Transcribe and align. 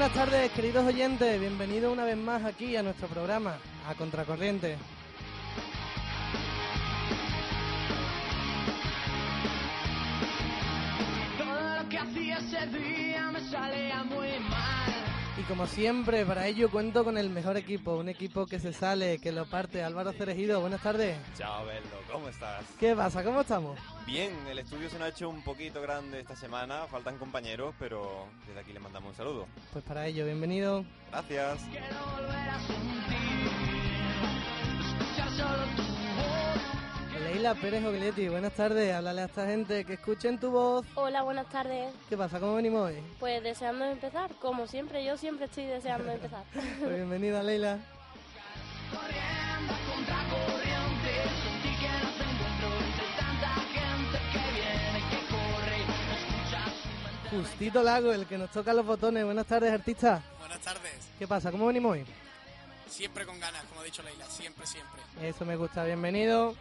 Buenas 0.00 0.16
tardes, 0.16 0.50
queridos 0.52 0.86
oyentes. 0.86 1.38
Bienvenidos 1.38 1.92
una 1.92 2.06
vez 2.06 2.16
más 2.16 2.42
aquí 2.46 2.74
a 2.74 2.82
nuestro 2.82 3.06
programa, 3.06 3.58
a 3.86 3.94
Contracorriente. 3.94 4.78
Todo 11.36 11.82
lo 11.82 11.88
que 11.90 11.98
hacía 11.98 12.38
ese 12.38 12.66
día 12.68 13.30
me 13.30 13.40
salía 13.40 14.02
muy 14.04 14.40
mal. 14.48 14.79
Y 15.40 15.42
como 15.44 15.66
siempre, 15.66 16.26
para 16.26 16.46
ello 16.48 16.70
cuento 16.70 17.02
con 17.02 17.16
el 17.16 17.30
mejor 17.30 17.56
equipo, 17.56 17.94
un 17.94 18.10
equipo 18.10 18.44
que 18.44 18.58
se 18.58 18.74
sale, 18.74 19.18
que 19.18 19.32
lo 19.32 19.46
parte. 19.46 19.82
Álvaro 19.82 20.12
Cerejido, 20.12 20.60
buenas 20.60 20.82
tardes. 20.82 21.16
Chao, 21.34 21.64
Bello, 21.64 21.80
¿cómo 22.12 22.28
estás? 22.28 22.62
¿Qué 22.78 22.94
pasa? 22.94 23.24
¿Cómo 23.24 23.40
estamos? 23.40 23.78
Bien, 24.04 24.36
el 24.50 24.58
estudio 24.58 24.90
se 24.90 24.98
nos 24.98 25.06
ha 25.06 25.08
hecho 25.08 25.30
un 25.30 25.42
poquito 25.42 25.80
grande 25.80 26.20
esta 26.20 26.36
semana, 26.36 26.86
faltan 26.90 27.16
compañeros, 27.16 27.74
pero 27.78 28.26
desde 28.46 28.60
aquí 28.60 28.74
les 28.74 28.82
mandamos 28.82 29.12
un 29.12 29.16
saludo. 29.16 29.46
Pues 29.72 29.82
para 29.82 30.06
ello, 30.06 30.26
bienvenido. 30.26 30.84
Gracias. 31.10 31.62
Quiero 31.70 31.86
volver 32.16 32.48
a 32.50 32.60
sentir. 32.60 33.50
Escuchar 34.98 35.30
solo 35.30 35.64
tu. 35.74 35.99
Leila 37.32 37.54
Pérez 37.54 37.84
Ogletti, 37.84 38.28
buenas 38.28 38.52
tardes. 38.54 38.92
Háblale 38.92 39.20
a 39.22 39.26
esta 39.26 39.46
gente 39.46 39.84
que 39.84 39.92
escuchen 39.92 40.40
tu 40.40 40.50
voz. 40.50 40.84
Hola, 40.96 41.22
buenas 41.22 41.48
tardes. 41.48 41.94
¿Qué 42.08 42.16
pasa? 42.16 42.40
¿Cómo 42.40 42.56
venimos 42.56 42.90
hoy? 42.90 42.96
Pues 43.20 43.40
deseando 43.44 43.84
empezar, 43.84 44.34
como 44.40 44.66
siempre, 44.66 45.04
yo 45.04 45.16
siempre 45.16 45.44
estoy 45.44 45.66
deseando 45.66 46.10
empezar. 46.10 46.42
Pues 46.80 46.92
bienvenida, 46.96 47.40
Leila. 47.44 47.78
Justito 57.30 57.82
Lago, 57.84 58.12
el 58.12 58.26
que 58.26 58.38
nos 58.38 58.50
toca 58.50 58.74
los 58.74 58.84
botones. 58.84 59.24
Buenas 59.24 59.46
tardes, 59.46 59.72
artista. 59.72 60.20
Buenas 60.40 60.60
tardes. 60.60 60.98
¿Qué 61.16 61.28
pasa? 61.28 61.52
¿Cómo 61.52 61.68
venimos 61.68 61.92
hoy? 61.92 62.04
Siempre 62.88 63.24
con 63.24 63.38
ganas, 63.38 63.62
como 63.66 63.82
ha 63.82 63.84
dicho 63.84 64.02
Leila, 64.02 64.26
siempre, 64.26 64.66
siempre. 64.66 65.00
Eso 65.22 65.44
me 65.44 65.54
gusta, 65.54 65.84
bienvenido. 65.84 66.56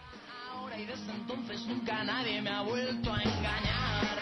Ahora 0.51 0.77
y 0.77 0.85
desde 0.85 1.11
entonces 1.11 1.65
nunca 1.65 2.03
nadie 2.03 2.41
me 2.41 2.49
ha 2.49 2.61
vuelto 2.61 3.13
a 3.13 3.21
engañar. 3.21 4.19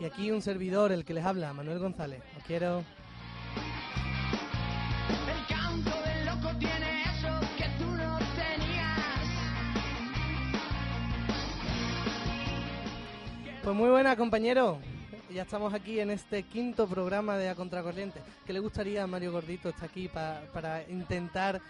Y 0.00 0.04
aquí 0.04 0.30
un 0.30 0.42
servidor, 0.42 0.92
el 0.92 1.04
que 1.04 1.14
les 1.14 1.24
habla, 1.24 1.52
Manuel 1.52 1.78
González. 1.80 2.22
Os 2.36 2.44
quiero. 2.44 2.84
El 5.26 5.46
canto 5.56 5.90
del 5.90 6.26
loco 6.26 6.56
tiene 6.58 7.02
eso 7.02 7.40
que 7.56 7.64
tú 7.78 7.84
no 7.86 8.18
tenías. 8.36 9.26
Pues 13.64 13.76
muy 13.76 13.90
buena, 13.90 14.14
compañero. 14.16 14.78
Ya 15.34 15.42
estamos 15.42 15.74
aquí 15.74 16.00
en 16.00 16.10
este 16.10 16.44
quinto 16.44 16.86
programa 16.86 17.36
de 17.36 17.48
A 17.50 17.54
Contracorriente. 17.54 18.20
¿Qué 18.46 18.52
le 18.52 18.60
gustaría 18.60 19.02
a 19.02 19.06
Mario 19.06 19.30
Gordito 19.32 19.68
estar 19.68 19.84
aquí 19.90 20.08
pa- 20.08 20.40
para 20.54 20.82
intentar 20.88 21.60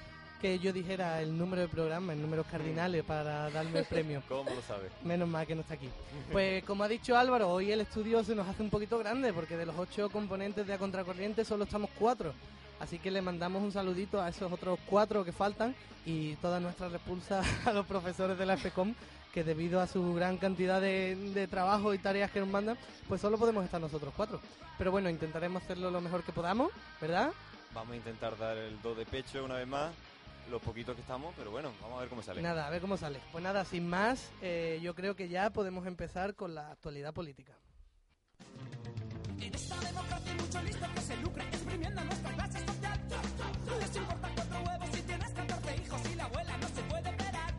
que 0.40 0.58
yo 0.58 0.72
dijera 0.72 1.20
el 1.20 1.36
número 1.36 1.62
de 1.62 1.68
programa, 1.68 2.12
el 2.12 2.22
números 2.22 2.46
cardinales 2.50 3.04
para 3.04 3.50
darme 3.50 3.80
el 3.80 3.84
premio? 3.84 4.22
¿Cómo 4.28 4.50
lo 4.50 4.62
sabes? 4.62 4.90
Menos 5.04 5.28
mal 5.28 5.46
que 5.46 5.54
no 5.54 5.62
está 5.62 5.74
aquí. 5.74 5.88
Pues 6.32 6.64
como 6.64 6.84
ha 6.84 6.88
dicho 6.88 7.16
Álvaro, 7.16 7.50
hoy 7.50 7.72
el 7.72 7.80
estudio 7.80 8.22
se 8.24 8.34
nos 8.34 8.46
hace 8.48 8.62
un 8.62 8.70
poquito 8.70 8.98
grande 8.98 9.32
porque 9.32 9.56
de 9.56 9.66
los 9.66 9.76
ocho 9.76 10.08
componentes 10.10 10.66
de 10.66 10.72
A 10.72 10.78
Contracorriente 10.78 11.44
solo 11.44 11.64
estamos 11.64 11.90
cuatro. 11.98 12.32
Así 12.80 12.98
que 12.98 13.10
le 13.10 13.20
mandamos 13.22 13.62
un 13.62 13.72
saludito 13.72 14.20
a 14.20 14.28
esos 14.28 14.52
otros 14.52 14.78
cuatro 14.86 15.24
que 15.24 15.32
faltan 15.32 15.74
y 16.06 16.36
toda 16.36 16.60
nuestra 16.60 16.88
repulsa 16.88 17.42
a 17.64 17.72
los 17.72 17.86
profesores 17.86 18.38
de 18.38 18.46
la 18.46 18.56
FECOM 18.56 18.94
que 19.32 19.44
debido 19.44 19.80
a 19.80 19.86
su 19.86 20.14
gran 20.14 20.38
cantidad 20.38 20.80
de, 20.80 21.14
de 21.16 21.46
trabajo 21.48 21.92
y 21.92 21.98
tareas 21.98 22.30
que 22.30 22.40
nos 22.40 22.48
mandan, 22.48 22.78
pues 23.08 23.20
solo 23.20 23.36
podemos 23.36 23.64
estar 23.64 23.80
nosotros 23.80 24.14
cuatro. 24.16 24.40
Pero 24.78 24.90
bueno, 24.90 25.10
intentaremos 25.10 25.62
hacerlo 25.62 25.90
lo 25.90 26.00
mejor 26.00 26.22
que 26.22 26.32
podamos, 26.32 26.70
¿verdad? 27.00 27.32
Vamos 27.74 27.92
a 27.92 27.96
intentar 27.96 28.38
dar 28.38 28.56
el 28.56 28.80
do 28.80 28.94
de 28.94 29.04
pecho 29.04 29.44
una 29.44 29.56
vez 29.56 29.68
más, 29.68 29.92
los 30.50 30.62
poquitos 30.62 30.94
que 30.94 31.02
estamos, 31.02 31.34
pero 31.36 31.50
bueno, 31.50 31.72
vamos 31.82 31.98
a 31.98 32.00
ver 32.00 32.08
cómo 32.08 32.22
sale. 32.22 32.42
Nada, 32.42 32.66
a 32.66 32.70
ver 32.70 32.80
cómo 32.80 32.96
sale. 32.96 33.20
Pues 33.32 33.42
nada, 33.44 33.64
sin 33.64 33.88
más, 33.88 34.30
eh, 34.42 34.78
yo 34.82 34.94
creo 34.94 35.14
que 35.14 35.28
ya 35.28 35.50
podemos 35.50 35.86
empezar 35.86 36.34
con 36.34 36.54
la 36.54 36.70
actualidad 36.70 37.12
política. 37.12 37.54
En 39.40 39.54
esta 39.54 39.78
democracia 39.80 40.32
hay 40.32 40.38
mucho 40.38 40.62
listo 40.62 40.86
que 40.94 41.00
se 41.00 41.16
lucra 41.18 41.44
exprimiendo 41.44 42.04
nuestra 42.04 42.32
clase 42.32 42.58
social. 42.66 43.00
Les 43.80 43.96
importa 43.96 44.30
cuatro 44.34 44.60
huevos 44.60 44.88
si 44.92 45.02
tienes 45.02 45.30
14 45.30 45.76
hijos 45.76 46.00
y 46.10 46.14
la 46.14 46.24
abuela 46.24 46.56
no 46.56 46.68
se 46.68 46.82
puede 46.82 47.08
operar. 47.08 47.54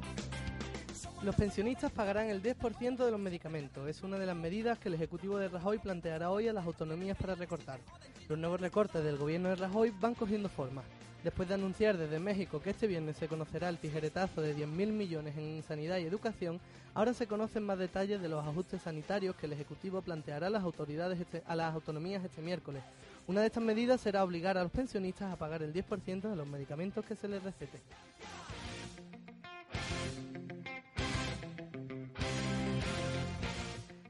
Los 1.21 1.35
pensionistas 1.35 1.91
pagarán 1.91 2.29
el 2.29 2.41
10% 2.41 3.06
de 3.06 3.11
los 3.11 3.19
medicamentos. 3.19 3.88
Es 3.88 4.03
una 4.03 4.17
de 4.17 4.25
las 4.25 4.35
medidas 4.35 4.79
que 4.79 4.89
el 4.89 4.95
Ejecutivo 4.95 5.38
de 5.38 5.50
Rajoy 5.50 5.79
planteará 5.79 6.31
hoy 6.31 6.47
a 6.47 6.53
las 6.53 6.66
autonomías 6.66 7.17
para 7.17 7.35
recortar. 7.35 7.79
Los 8.27 8.38
nuevos 8.38 8.59
recortes 8.59 9.03
del 9.03 9.17
gobierno 9.17 9.50
de 9.50 9.56
Rajoy 9.56 9.91
van 10.00 10.16
cogiendo 10.16 10.50
forma. 10.50 10.83
Después 11.24 11.50
de 11.50 11.56
anunciar 11.56 11.97
desde 11.97 12.18
México 12.18 12.62
que 12.62 12.69
este 12.69 12.88
viernes 12.88 13.18
se 13.18 13.28
conocerá 13.28 13.68
el 13.68 13.78
tijeretazo 13.78 14.41
de 14.41 14.56
10.000 14.56 14.88
millones 14.94 15.38
en 15.38 15.62
sanidad 15.63 15.97
y 15.97 16.03
educación, 16.03 16.62
ahora 16.94 17.13
se 17.13 17.28
conocen 17.28 17.63
más 17.63 17.78
detalles 17.78 18.22
de 18.22 18.30
los 18.30 18.46
ajustes 18.46 18.84
sanitarios 18.84 19.35
que 19.35 19.46
el 19.46 19.53
Ejecutivo 19.53 20.02
planteará 20.02 20.47
a 20.47 20.50
las 20.50 20.63
autoridades 20.63 21.19
este- 21.19 21.44
a 21.46 21.56
las 21.56 21.74
autonomías 21.74 22.24
este 22.24 22.41
miércoles. 22.41 22.84
Una 23.28 23.41
de 23.41 23.47
estas 23.47 23.63
medidas 23.63 24.00
será 24.00 24.24
obligar 24.24 24.57
a 24.57 24.63
los 24.63 24.72
pensionistas 24.72 25.31
a 25.31 25.35
pagar 25.35 25.62
el 25.62 25.74
10% 25.74 26.30
de 26.30 26.35
los 26.38 26.47
medicamentos 26.47 27.06
que 27.06 27.16
se 27.16 27.28
les 27.28 27.44
recete. 27.44 27.80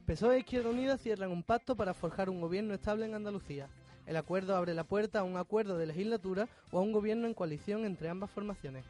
PSOE 0.06 0.38
e 0.38 0.40
Izquierda 0.40 0.70
Unida 0.70 0.98
cierran 0.98 1.32
un 1.32 1.44
pacto 1.44 1.76
para 1.76 1.94
forjar 1.94 2.30
un 2.30 2.42
gobierno 2.42 2.74
estable 2.74 3.06
en 3.06 3.16
Andalucía. 3.16 3.68
El 4.10 4.18
acuerdo 4.18 4.56
abre 4.56 4.74
la 4.74 4.86
puerta 4.86 5.20
a 5.20 5.24
un 5.24 5.38
acuerdo 5.38 5.78
de 5.78 5.86
legislatura 5.86 6.50
o 6.72 6.80
a 6.80 6.82
un 6.82 6.92
gobierno 6.92 7.28
en 7.28 7.36
coalición 7.36 7.86
entre 7.86 8.10
ambas 8.10 8.32
formaciones. 8.32 8.84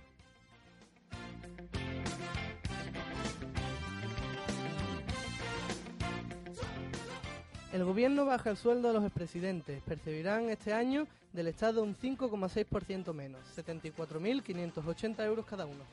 El 7.74 7.84
gobierno 7.84 8.24
baja 8.24 8.50
el 8.50 8.56
sueldo 8.56 8.90
a 8.90 8.94
los 8.94 9.04
expresidentes. 9.04 9.84
Percibirán 9.84 10.50
este 10.50 10.72
año 10.72 11.06
del 11.34 11.48
Estado 11.48 11.84
un 11.84 11.98
5,6% 11.98 13.14
menos, 13.14 13.42
74.580 13.58 15.26
euros 15.26 15.46
cada 15.46 15.66
uno. 15.66 15.84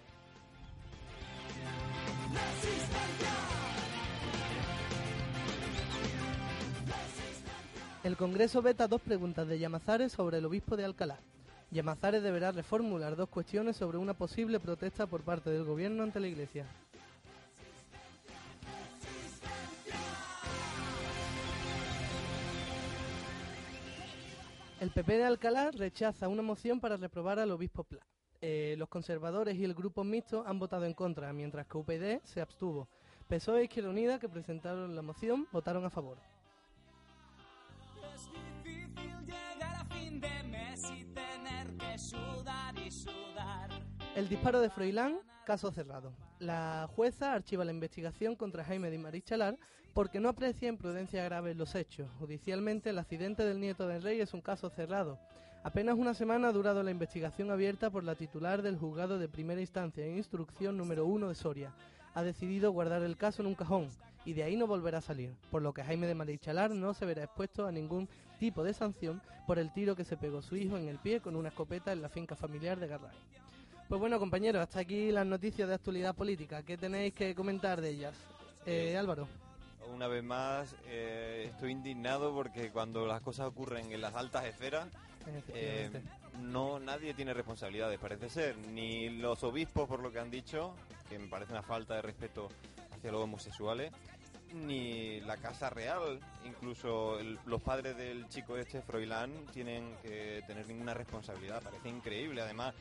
El 8.07 8.17
Congreso 8.17 8.63
veta 8.63 8.87
dos 8.87 9.01
preguntas 9.01 9.49
de 9.49 9.59
Llamazares 9.59 10.13
sobre 10.13 10.39
el 10.39 10.45
obispo 10.45 10.77
de 10.77 10.85
Alcalá. 10.85 11.19
Llamazares 11.73 12.23
deberá 12.23 12.53
reformular 12.53 13.17
dos 13.17 13.29
cuestiones 13.29 13.77
sobre 13.77 13.99
una 13.99 14.15
posible 14.15 14.61
protesta 14.61 15.09
por 15.09 15.23
parte 15.23 15.51
del 15.51 15.65
gobierno 15.65 16.05
ante 16.05 16.21
la 16.21 16.29
Iglesia. 16.29 16.67
El 24.79 24.91
PP 24.91 25.17
de 25.17 25.25
Alcalá 25.25 25.73
rechaza 25.73 26.29
una 26.29 26.43
moción 26.43 26.79
para 26.79 26.97
reprobar 26.97 27.41
al 27.41 27.51
obispo 27.51 27.83
Pla. 27.83 28.07
Eh, 28.41 28.77
los 28.79 28.89
conservadores 28.89 29.57
y 29.57 29.65
el 29.65 29.75
grupo 29.75 30.05
mixto 30.05 30.45
han 30.47 30.61
votado 30.61 30.85
en 30.85 30.95
contra, 30.95 31.33
mientras 31.33 31.67
que 31.67 31.77
UPyD 31.77 32.21
se 32.23 32.41
abstuvo. 32.41 32.87
PSOE 33.27 33.63
e 33.63 33.65
Izquierda 33.65 33.91
Unida, 33.91 34.21
que 34.21 34.29
presentaron 34.29 34.95
la 34.95 35.03
moción, 35.03 35.49
votaron 35.51 35.85
a 35.85 35.91
favor. 35.91 36.36
Sudar 41.99 42.79
y 42.79 42.91
sudar. 42.91 43.71
El 44.15 44.29
disparo 44.29 44.61
de 44.61 44.71
Froilán, 44.71 45.19
caso 45.45 45.71
cerrado. 45.71 46.13
La 46.39 46.89
jueza 46.95 47.33
archiva 47.33 47.65
la 47.65 47.73
investigación 47.73 48.37
contra 48.37 48.65
Jaime 48.65 48.91
Di 48.91 48.99
Marichalar 48.99 49.59
porque 49.95 50.21
no 50.21 50.29
aprecia 50.29 50.69
imprudencia 50.69 51.25
grave 51.25 51.53
en 51.53 51.59
los 51.59 51.75
hechos. 51.75 52.11
Judicialmente, 52.19 52.91
el 52.91 52.99
accidente 52.99 53.45
del 53.45 53.61
nieto 53.61 53.89
del 53.89 54.03
rey 54.03 54.21
es 54.21 54.35
un 54.35 54.43
caso 54.43 54.69
cerrado. 54.69 55.19
Apenas 55.65 55.97
una 55.97 56.15
semana 56.15 56.49
ha 56.49 56.53
durado 56.53 56.83
la 56.83 56.91
investigación 56.91 57.51
abierta 57.51 57.91
por 57.91 58.05
la 58.05 58.15
titular 58.15 58.63
del 58.63 58.79
juzgado 58.79 59.19
de 59.19 59.29
primera 59.29 59.61
instancia 59.61 60.05
e 60.05 60.17
instrucción 60.17 60.77
número 60.77 61.07
1 61.07 61.29
de 61.29 61.35
Soria. 61.35 61.73
Ha 62.15 62.23
decidido 62.23 62.73
guardar 62.73 63.03
el 63.03 63.17
caso 63.17 63.43
en 63.43 63.49
un 63.49 63.55
cajón 63.55 63.89
y 64.25 64.35
de 64.35 64.43
ahí 64.43 64.57
no 64.57 64.67
volverá 64.67 64.99
a 64.99 65.01
salir, 65.01 65.35
por 65.51 65.63
lo 65.63 65.73
que 65.73 65.83
Jaime 65.83 66.07
de 66.07 66.15
Marichalar 66.15 66.71
no 66.73 66.95
se 66.95 67.07
verá 67.07 67.25
expuesto 67.25 67.67
a 67.67 67.73
ningún 67.73 68.09
tipo 68.39 68.65
de 68.65 68.75
sanción 68.75 69.21
por 69.47 69.59
el 69.59 69.73
tiro 69.73 69.95
que 69.97 70.05
se 70.05 70.17
pegó 70.17 70.43
su 70.43 70.57
hijo 70.57 70.77
en 70.77 70.89
el 70.89 70.99
pie 70.99 71.21
con 71.21 71.37
una 71.37 71.49
escopeta 71.49 71.93
en 71.93 72.03
la 72.03 72.09
finca 72.09 72.35
familiar 72.35 72.79
de 72.79 72.89
Garray. 72.89 73.17
Pues 73.89 74.01
bueno, 74.01 74.19
compañeros, 74.19 74.63
hasta 74.63 74.81
aquí 74.81 75.13
las 75.13 75.27
noticias 75.27 75.69
de 75.69 75.75
actualidad 75.75 76.15
política. 76.15 76.63
¿Qué 76.65 76.77
tenéis 76.77 77.15
que 77.15 77.35
comentar 77.37 77.81
de 77.81 77.91
ellas? 77.91 78.15
Eh, 78.67 78.97
Álvaro. 78.97 79.29
Una 79.95 80.09
vez 80.09 80.25
más, 80.25 80.75
eh, 80.87 81.49
estoy 81.53 81.71
indignado 81.71 82.35
porque 82.35 82.73
cuando 82.73 83.07
las 83.07 83.21
cosas 83.21 83.47
ocurren 83.47 83.93
en 83.93 84.01
las 84.01 84.15
altas 84.17 84.45
esferas, 84.45 84.89
eh, 85.55 85.91
no 86.43 86.81
nadie 86.81 87.15
tiene 87.15 87.33
responsabilidades, 87.33 87.99
parece 88.01 88.29
ser. 88.29 88.59
Ni 88.73 89.09
los 89.09 89.45
obispos, 89.45 89.89
por 89.89 90.01
lo 90.01 90.11
que 90.11 90.19
han 90.19 90.33
dicho, 90.33 90.75
que 91.09 91.19
me 91.21 91.29
parece 91.29 91.53
una 91.53 91.63
falta 91.63 91.95
de 91.95 92.03
respeto 92.03 92.49
hacia 92.93 93.13
los 93.13 93.23
homosexuales, 93.23 93.93
ni 94.55 95.21
la 95.21 95.37
Casa 95.37 95.71
Real, 95.71 96.21
incluso 96.45 97.19
los 97.47 97.63
padres 97.63 97.97
del 97.97 98.29
chico 98.29 98.57
este, 98.57 98.83
Froilán, 98.83 99.33
tienen 99.53 99.97
que 100.03 100.43
tener 100.47 100.67
ninguna 100.67 100.95
responsabilidad. 100.95 101.63
Parece 101.63 101.89
increíble. 101.89 102.43
Además, 102.43 102.75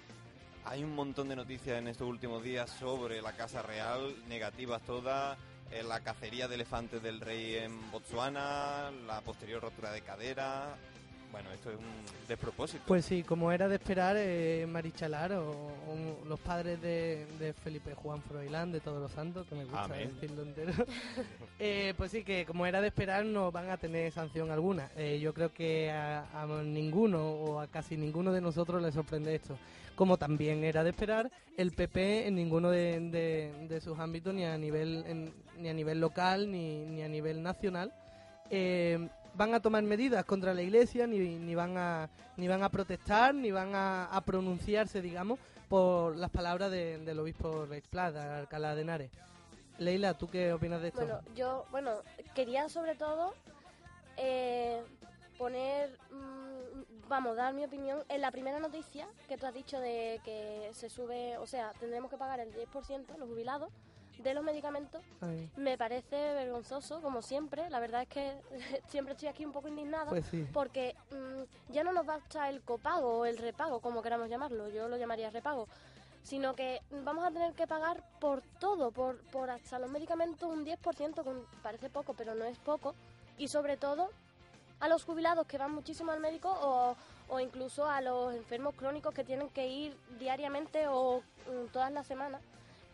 hay 0.66 0.84
un 0.84 0.96
montón 0.96 1.30
de 1.30 1.36
noticias 1.36 1.78
en 1.78 1.88
estos 1.88 2.08
últimos 2.08 2.44
días 2.44 2.70
sobre 2.70 3.22
la 3.22 3.34
Casa 3.34 3.62
Real, 3.62 4.16
negativas 4.28 4.82
todas. 4.84 5.38
eh, 5.72 5.84
la 5.84 6.00
cacería 6.02 6.48
de 6.48 6.56
elefantes 6.56 7.02
del 7.02 7.20
rey 7.20 7.56
en 7.56 7.92
Botsuana, 7.92 8.92
la 9.08 9.22
posterior 9.22 9.62
rotura 9.62 9.92
de 9.92 10.02
cadera. 10.02 10.76
Bueno, 11.36 11.52
esto 11.52 11.70
es 11.70 11.76
un 11.76 12.28
despropósito. 12.30 12.82
Pues 12.88 13.04
sí, 13.04 13.22
como 13.24 13.52
era 13.52 13.68
de 13.68 13.76
esperar, 13.76 14.16
eh, 14.18 14.66
Marichalar 14.70 15.34
o, 15.34 15.52
o 15.52 16.26
los 16.26 16.40
padres 16.40 16.82
de, 16.82 17.26
de 17.38 17.52
Felipe 17.52 17.94
Juan 17.94 18.22
Froilán, 18.22 18.72
de 18.72 18.80
Todos 18.80 19.02
los 19.02 19.12
Santos, 19.12 19.46
que 19.46 19.54
me 19.56 19.66
gusta 19.66 19.84
Amén. 19.84 20.12
decirlo 20.14 20.44
entero, 20.44 20.72
eh, 21.60 21.94
pues 21.98 22.12
sí, 22.12 22.24
que 22.24 22.46
como 22.46 22.66
era 22.66 22.80
de 22.80 22.88
esperar, 22.88 23.26
no 23.26 23.52
van 23.52 23.70
a 23.70 23.76
tener 23.76 24.14
sanción 24.14 24.50
alguna. 24.50 24.90
Eh, 24.96 25.20
yo 25.20 25.34
creo 25.34 25.52
que 25.52 25.92
a, 25.92 26.22
a 26.42 26.46
ninguno 26.64 27.32
o 27.34 27.60
a 27.60 27.68
casi 27.68 27.98
ninguno 27.98 28.32
de 28.32 28.40
nosotros 28.40 28.82
le 28.82 28.94
sorprende 28.94 29.36
esto. 29.36 29.58
Como 29.96 30.16
también 30.16 30.64
era 30.64 30.86
de 30.86 30.92
esperar, 30.92 31.30
el 31.58 31.74
PP 31.74 32.28
en 32.28 32.36
ninguno 32.36 32.70
de, 32.70 32.98
de- 33.10 33.68
de 33.68 33.82
sus 33.82 34.00
ámbitos, 34.00 34.34
ni 34.34 34.46
a 34.46 34.58
nivel, 34.58 35.04
en- 35.06 35.34
ni 35.58 35.68
a 35.68 35.74
nivel 35.74 36.00
local, 36.00 36.50
ni, 36.50 36.86
ni 36.86 37.02
a 37.04 37.10
nivel 37.10 37.44
nacional, 37.44 37.94
eh, 38.50 39.10
van 39.38 39.54
a 39.54 39.60
tomar 39.62 39.84
medidas 39.84 40.24
contra 40.26 40.54
la 40.54 40.62
iglesia 40.62 41.08
ni, 41.08 41.18
ni 41.20 41.56
van 41.56 41.78
a 41.78 42.10
ni 42.38 42.48
van 42.48 42.64
a 42.64 42.70
protestar 42.70 43.34
ni 43.34 43.52
van 43.52 43.72
a, 43.74 44.22
pronunciarse 44.26 45.02
digamos 45.02 45.40
por 45.70 46.16
las 46.16 46.30
palabras 46.30 46.72
de- 46.72 46.98
del 47.00 47.20
obispo 47.20 47.66
Rex 47.66 47.88
Plata 47.88 48.38
Alcalá 48.38 48.76
de 48.76 48.82
Henares. 48.82 49.12
Leila 49.78 50.14
tú 50.18 50.28
qué 50.30 50.54
opinas 50.54 50.82
de 50.82 50.88
esto 50.90 51.02
Bueno, 51.02 51.20
yo, 51.36 51.66
bueno, 51.72 51.92
quería 52.34 52.70
sobre 52.70 52.96
todo 52.96 53.34
eh, 54.18 54.82
poner, 55.38 55.90
mm, 56.12 57.08
vamos, 57.10 57.36
dar 57.36 57.54
mi 57.54 57.66
opinión 57.66 58.04
en 58.08 58.22
la 58.22 58.32
primera 58.32 58.60
noticia 58.60 59.06
que 59.28 59.38
tú 59.38 59.46
has 59.46 59.54
dicho 59.54 59.80
de 59.80 60.22
que 60.24 60.70
se 60.74 60.90
sube, 60.90 61.38
o 61.38 61.46
sea, 61.48 61.72
tendremos 61.80 62.10
que 62.10 62.18
pagar 62.18 62.40
el 62.40 62.54
10% 62.54 63.18
los 63.18 63.28
jubilados 63.30 63.70
de 64.20 64.34
los 64.34 64.44
medicamentos. 64.44 65.04
Ay, 65.22 65.50
Me 65.56 65.78
parece 65.78 66.16
vergonzoso, 66.16 67.02
como 67.02 67.22
siempre. 67.22 67.70
La 67.70 67.80
verdad 67.80 68.04
es 68.04 68.08
que 68.08 68.34
siempre 68.88 69.14
estoy 69.14 69.30
aquí 69.30 69.46
un 69.46 69.52
poco 69.52 69.68
indignada. 69.68 70.10
Pues 70.10 70.26
sí. 70.26 70.48
Porque 70.54 70.96
mm, 71.12 71.74
ya 71.74 71.84
no 71.84 71.94
nos 71.94 72.06
basta 72.06 72.50
el 72.50 72.62
copago 72.62 73.20
o 73.20 73.26
el 73.26 73.38
repago, 73.38 73.80
como 73.80 74.02
queramos 74.02 74.30
llamarlo. 74.30 74.70
Yo 74.70 74.88
lo 74.88 74.98
llamaría 74.98 75.30
repago. 75.30 75.68
Sino 76.24 76.56
que 76.56 76.82
vamos 77.04 77.24
a 77.24 77.32
tener 77.32 77.54
que 77.54 77.68
pagar 77.68 78.04
por 78.20 78.42
todo, 78.60 78.92
por, 78.92 79.20
por 79.30 79.52
hasta 79.52 79.78
los 79.78 79.92
medicamentos 79.92 80.50
un 80.50 80.66
10%, 80.66 81.24
que 81.24 81.58
parece 81.62 81.90
poco, 81.90 82.16
pero 82.16 82.34
no 82.34 82.46
es 82.46 82.58
poco. 82.58 82.96
Y 83.38 83.48
sobre 83.48 83.78
todo 83.78 84.10
a 84.80 84.88
los 84.90 85.04
jubilados 85.04 85.46
que 85.46 85.58
van 85.58 85.72
muchísimo 85.74 86.12
al 86.12 86.20
médico 86.20 86.50
o, 86.50 86.96
o 87.30 87.40
incluso 87.40 87.86
a 87.86 88.02
los 88.02 88.34
enfermos 88.34 88.74
crónicos 88.76 89.14
que 89.14 89.24
tienen 89.24 89.50
que 89.50 89.68
ir 89.68 89.96
diariamente 90.20 90.88
o 90.88 91.22
mm, 91.48 91.72
todas 91.72 91.92
las 91.92 92.08
semanas. 92.08 92.42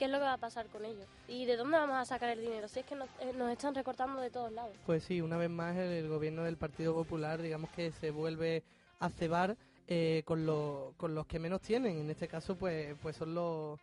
¿Qué 0.02 0.06
es 0.06 0.12
lo 0.12 0.18
que 0.18 0.24
va 0.24 0.34
a 0.34 0.38
pasar 0.40 0.66
con 0.66 0.84
ellos? 0.84 1.06
¿Y 1.28 1.46
de 1.46 1.56
dónde 1.56 1.78
vamos 1.78 1.96
a 1.96 2.06
sacar 2.06 2.32
el 2.32 2.42
dinero? 2.42 2.68
Si 2.68 2.80
es 2.80 2.86
que 2.88 2.96
nos, 2.96 3.08
eh, 3.20 3.34
nos 3.38 3.52
están 3.52 3.76
recortando 3.76 4.20
de 4.20 4.32
todos 4.32 4.52
lados. 4.52 4.76
Pues 4.88 5.04
sí, 5.04 5.22
una 5.22 5.38
vez 5.38 5.52
más 5.52 5.78
el, 5.78 6.10
gobierno 6.10 6.44
del 6.44 6.58
Partido 6.58 6.96
Popular, 6.96 7.40
digamos 7.40 7.70
que 7.70 7.92
se 7.92 8.10
vuelve 8.10 8.64
a 8.98 9.10
cebar 9.10 9.56
eh, 9.88 10.24
con, 10.26 10.48
los 10.48 10.96
con 10.96 11.14
los 11.14 11.28
que 11.28 11.38
menos 11.38 11.62
tienen. 11.62 12.00
En 12.00 12.10
este 12.10 12.28
caso, 12.28 12.56
pues, 12.56 12.96
pues 13.04 13.16
son 13.16 13.36
los, 13.36 13.80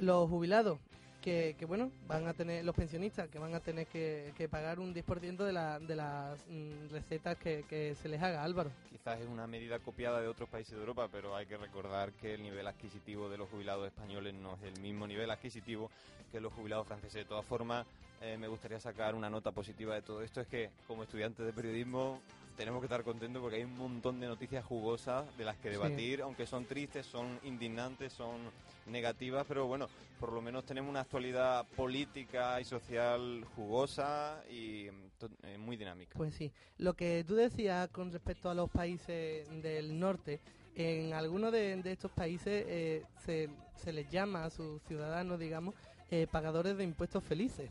los 0.00 0.28
jubilados, 0.28 0.80
que, 1.22 1.54
que, 1.58 1.64
bueno, 1.64 1.90
van 2.06 2.26
a 2.26 2.34
tener, 2.34 2.64
los 2.64 2.74
pensionistas, 2.74 3.28
que 3.28 3.38
van 3.38 3.54
a 3.54 3.60
tener 3.60 3.86
que, 3.86 4.32
que 4.36 4.48
pagar 4.48 4.80
un 4.80 4.92
10% 4.92 5.36
de, 5.44 5.52
la, 5.52 5.78
de 5.78 5.96
las 5.96 6.44
mm, 6.48 6.90
recetas 6.90 7.38
que, 7.38 7.64
que 7.68 7.94
se 7.94 8.08
les 8.08 8.20
haga, 8.22 8.42
Álvaro. 8.42 8.70
Quizás 8.90 9.20
es 9.20 9.28
una 9.28 9.46
medida 9.46 9.78
copiada 9.78 10.20
de 10.20 10.28
otros 10.28 10.48
países 10.48 10.74
de 10.74 10.80
Europa, 10.80 11.08
pero 11.10 11.34
hay 11.34 11.46
que 11.46 11.56
recordar 11.56 12.12
que 12.12 12.34
el 12.34 12.42
nivel 12.42 12.66
adquisitivo 12.66 13.28
de 13.28 13.38
los 13.38 13.48
jubilados 13.48 13.86
españoles 13.86 14.34
no 14.34 14.54
es 14.56 14.62
el 14.74 14.80
mismo 14.80 15.06
nivel 15.06 15.30
adquisitivo 15.30 15.90
que 16.30 16.40
los 16.40 16.52
jubilados 16.52 16.86
franceses. 16.86 17.14
De 17.14 17.24
todas 17.24 17.46
formas, 17.46 17.86
eh, 18.20 18.36
me 18.38 18.48
gustaría 18.48 18.80
sacar 18.80 19.14
una 19.14 19.30
nota 19.30 19.52
positiva 19.52 19.94
de 19.94 20.02
todo 20.02 20.22
esto. 20.22 20.40
Es 20.40 20.48
que, 20.48 20.70
como 20.86 21.04
estudiantes 21.04 21.46
de 21.46 21.52
periodismo, 21.52 22.20
tenemos 22.56 22.80
que 22.80 22.86
estar 22.86 23.02
contentos 23.02 23.40
porque 23.40 23.56
hay 23.56 23.64
un 23.64 23.76
montón 23.76 24.20
de 24.20 24.26
noticias 24.26 24.64
jugosas 24.64 25.24
de 25.36 25.44
las 25.44 25.56
que 25.56 25.68
Sí. 25.68 25.74
debatir, 25.74 26.22
aunque 26.22 26.46
son 26.46 26.66
tristes, 26.66 27.06
son 27.06 27.38
indignantes, 27.44 28.12
son 28.12 28.38
negativas, 28.86 29.44
pero 29.46 29.66
bueno, 29.66 29.88
por 30.18 30.32
lo 30.32 30.40
menos 30.42 30.64
tenemos 30.64 30.90
una 30.90 31.00
actualidad 31.00 31.66
política 31.76 32.60
y 32.60 32.64
social 32.64 33.44
jugosa 33.56 34.42
y 34.50 34.88
mm, 34.90 35.46
eh, 35.46 35.58
muy 35.58 35.76
dinámica. 35.76 36.16
Pues 36.16 36.34
sí. 36.34 36.52
Lo 36.78 36.94
que 36.94 37.24
tú 37.26 37.34
decías 37.34 37.88
con 37.88 38.12
respecto 38.12 38.50
a 38.50 38.54
los 38.54 38.70
países 38.70 39.48
del 39.62 39.98
norte, 39.98 40.40
en 40.74 41.12
algunos 41.12 41.52
de, 41.52 41.76
de 41.82 41.92
estos 41.92 42.10
países 42.10 42.64
eh, 42.66 43.04
se, 43.24 43.50
se 43.76 43.92
les 43.92 44.08
llama 44.10 44.44
a 44.44 44.50
sus 44.50 44.80
ciudadanos, 44.82 45.38
digamos, 45.38 45.74
eh, 46.10 46.26
pagadores 46.30 46.76
de 46.76 46.84
impuestos 46.84 47.22
felices. 47.24 47.70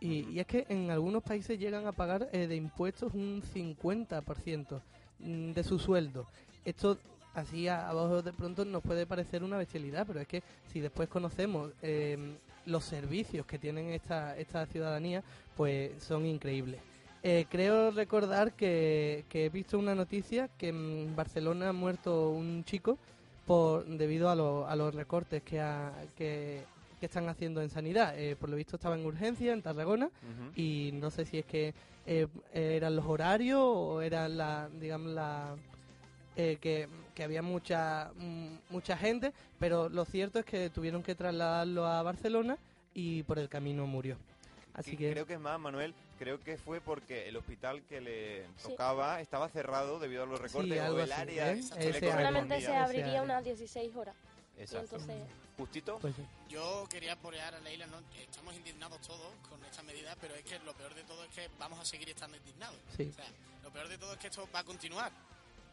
Y, 0.00 0.28
y 0.30 0.40
es 0.40 0.46
que 0.46 0.66
en 0.68 0.90
algunos 0.90 1.22
países 1.22 1.58
llegan 1.58 1.86
a 1.86 1.92
pagar 1.92 2.28
eh, 2.32 2.46
de 2.46 2.56
impuestos 2.56 3.14
un 3.14 3.42
50% 3.42 4.80
mm, 5.20 5.52
de 5.52 5.64
su 5.64 5.78
sueldo. 5.78 6.26
Esto 6.64 6.98
así 7.34 7.68
a, 7.68 7.88
abajo 7.88 8.22
de 8.22 8.32
pronto 8.32 8.64
nos 8.64 8.82
puede 8.82 9.06
parecer 9.06 9.42
una 9.42 9.56
bestialidad, 9.58 10.06
pero 10.06 10.20
es 10.20 10.28
que 10.28 10.42
si 10.72 10.80
después 10.80 11.08
conocemos 11.08 11.70
eh, 11.82 12.36
los 12.66 12.84
servicios 12.84 13.46
que 13.46 13.58
tienen 13.58 13.88
esta, 13.90 14.36
esta 14.38 14.66
ciudadanía, 14.66 15.22
pues 15.56 16.02
son 16.02 16.26
increíbles. 16.26 16.80
Eh, 17.24 17.46
creo 17.48 17.90
recordar 17.92 18.52
que, 18.54 19.24
que 19.28 19.46
he 19.46 19.48
visto 19.48 19.78
una 19.78 19.94
noticia 19.94 20.48
que 20.58 20.68
en 20.68 21.14
Barcelona 21.14 21.68
ha 21.68 21.72
muerto 21.72 22.30
un 22.30 22.64
chico 22.64 22.98
por 23.46 23.84
debido 23.86 24.28
a, 24.28 24.34
lo- 24.34 24.66
a 24.66 24.74
los 24.76 24.94
recortes 24.94 25.42
que, 25.42 25.60
ha- 25.60 25.92
que, 26.16 26.62
que 26.98 27.06
están 27.06 27.28
haciendo 27.28 27.60
en 27.62 27.70
sanidad. 27.70 28.18
Eh, 28.18 28.34
por 28.36 28.48
lo 28.48 28.56
visto 28.56 28.76
estaba 28.76 28.96
en 28.96 29.04
urgencia 29.06 29.52
en 29.52 29.62
Tarragona 29.62 30.10
y 30.56 30.90
no 30.94 31.10
sé 31.10 31.24
si 31.24 31.38
es 31.38 31.44
que 31.44 31.74
eh, 32.06 32.26
eran 32.52 32.96
los 32.96 33.06
horarios 33.06 33.60
o 33.62 34.00
era 34.02 34.28
la, 34.28 34.68
digamos, 34.80 35.12
la 35.12 35.54
eh, 36.36 36.58
que, 36.60 36.88
que 37.14 37.22
había 37.24 37.42
mucha 37.42 38.10
mm, 38.16 38.56
mucha 38.70 38.96
gente, 38.96 39.32
pero 39.58 39.88
lo 39.88 40.04
cierto 40.04 40.38
es 40.38 40.44
que 40.44 40.70
tuvieron 40.70 41.02
que 41.02 41.14
trasladarlo 41.14 41.86
a 41.86 42.02
Barcelona 42.02 42.56
y 42.94 43.22
por 43.24 43.38
el 43.38 43.48
camino 43.48 43.86
murió. 43.86 44.16
Así 44.74 44.96
Que 44.96 45.12
Creo 45.12 45.26
que 45.26 45.34
es 45.34 45.40
más, 45.40 45.60
Manuel, 45.60 45.94
creo 46.18 46.40
que 46.40 46.56
fue 46.56 46.80
porque 46.80 47.28
el 47.28 47.36
hospital 47.36 47.82
que 47.88 48.00
le 48.00 48.46
Sí. 48.56 48.68
tocaba 48.70 49.20
estaba 49.20 49.48
cerrado 49.50 49.98
debido 49.98 50.22
a 50.22 50.26
los 50.26 50.40
recortes 50.40 50.80
algo 50.80 50.96
o 50.96 51.00
el 51.00 51.12
así, 51.12 51.20
área 51.20 51.52
¿eh? 51.52 51.60
área. 51.76 52.00
Solamente 52.16 52.60
se 52.60 52.74
abriría 52.74 53.22
unas 53.22 53.44
16 53.44 53.94
horas. 53.96 54.14
Exacto. 54.58 54.96
entonces, 54.96 55.22
Justito. 55.58 55.98
pues 55.98 56.14
sí. 56.14 56.22
Yo 56.48 56.86
quería 56.90 57.14
apoyar 57.14 57.54
a 57.54 57.60
Leila, 57.60 57.86
¿no? 57.86 57.98
estamos 58.18 58.54
indignados 58.54 59.00
todos 59.00 59.34
con 59.48 59.62
esta 59.64 59.82
medida, 59.82 60.16
pero 60.20 60.34
es 60.34 60.44
que 60.44 60.58
lo 60.60 60.72
peor 60.74 60.94
de 60.94 61.02
todo 61.04 61.24
es 61.24 61.30
que 61.30 61.48
vamos 61.58 61.78
a 61.80 61.84
seguir 61.84 62.08
estando 62.10 62.36
indignados. 62.36 62.76
Sí. 62.96 63.08
O 63.10 63.12
sea, 63.14 63.24
lo 63.62 63.70
peor 63.70 63.88
de 63.88 63.98
todo 63.98 64.12
es 64.12 64.18
que 64.18 64.28
esto 64.28 64.48
va 64.54 64.60
a 64.60 64.64
continuar. 64.64 65.10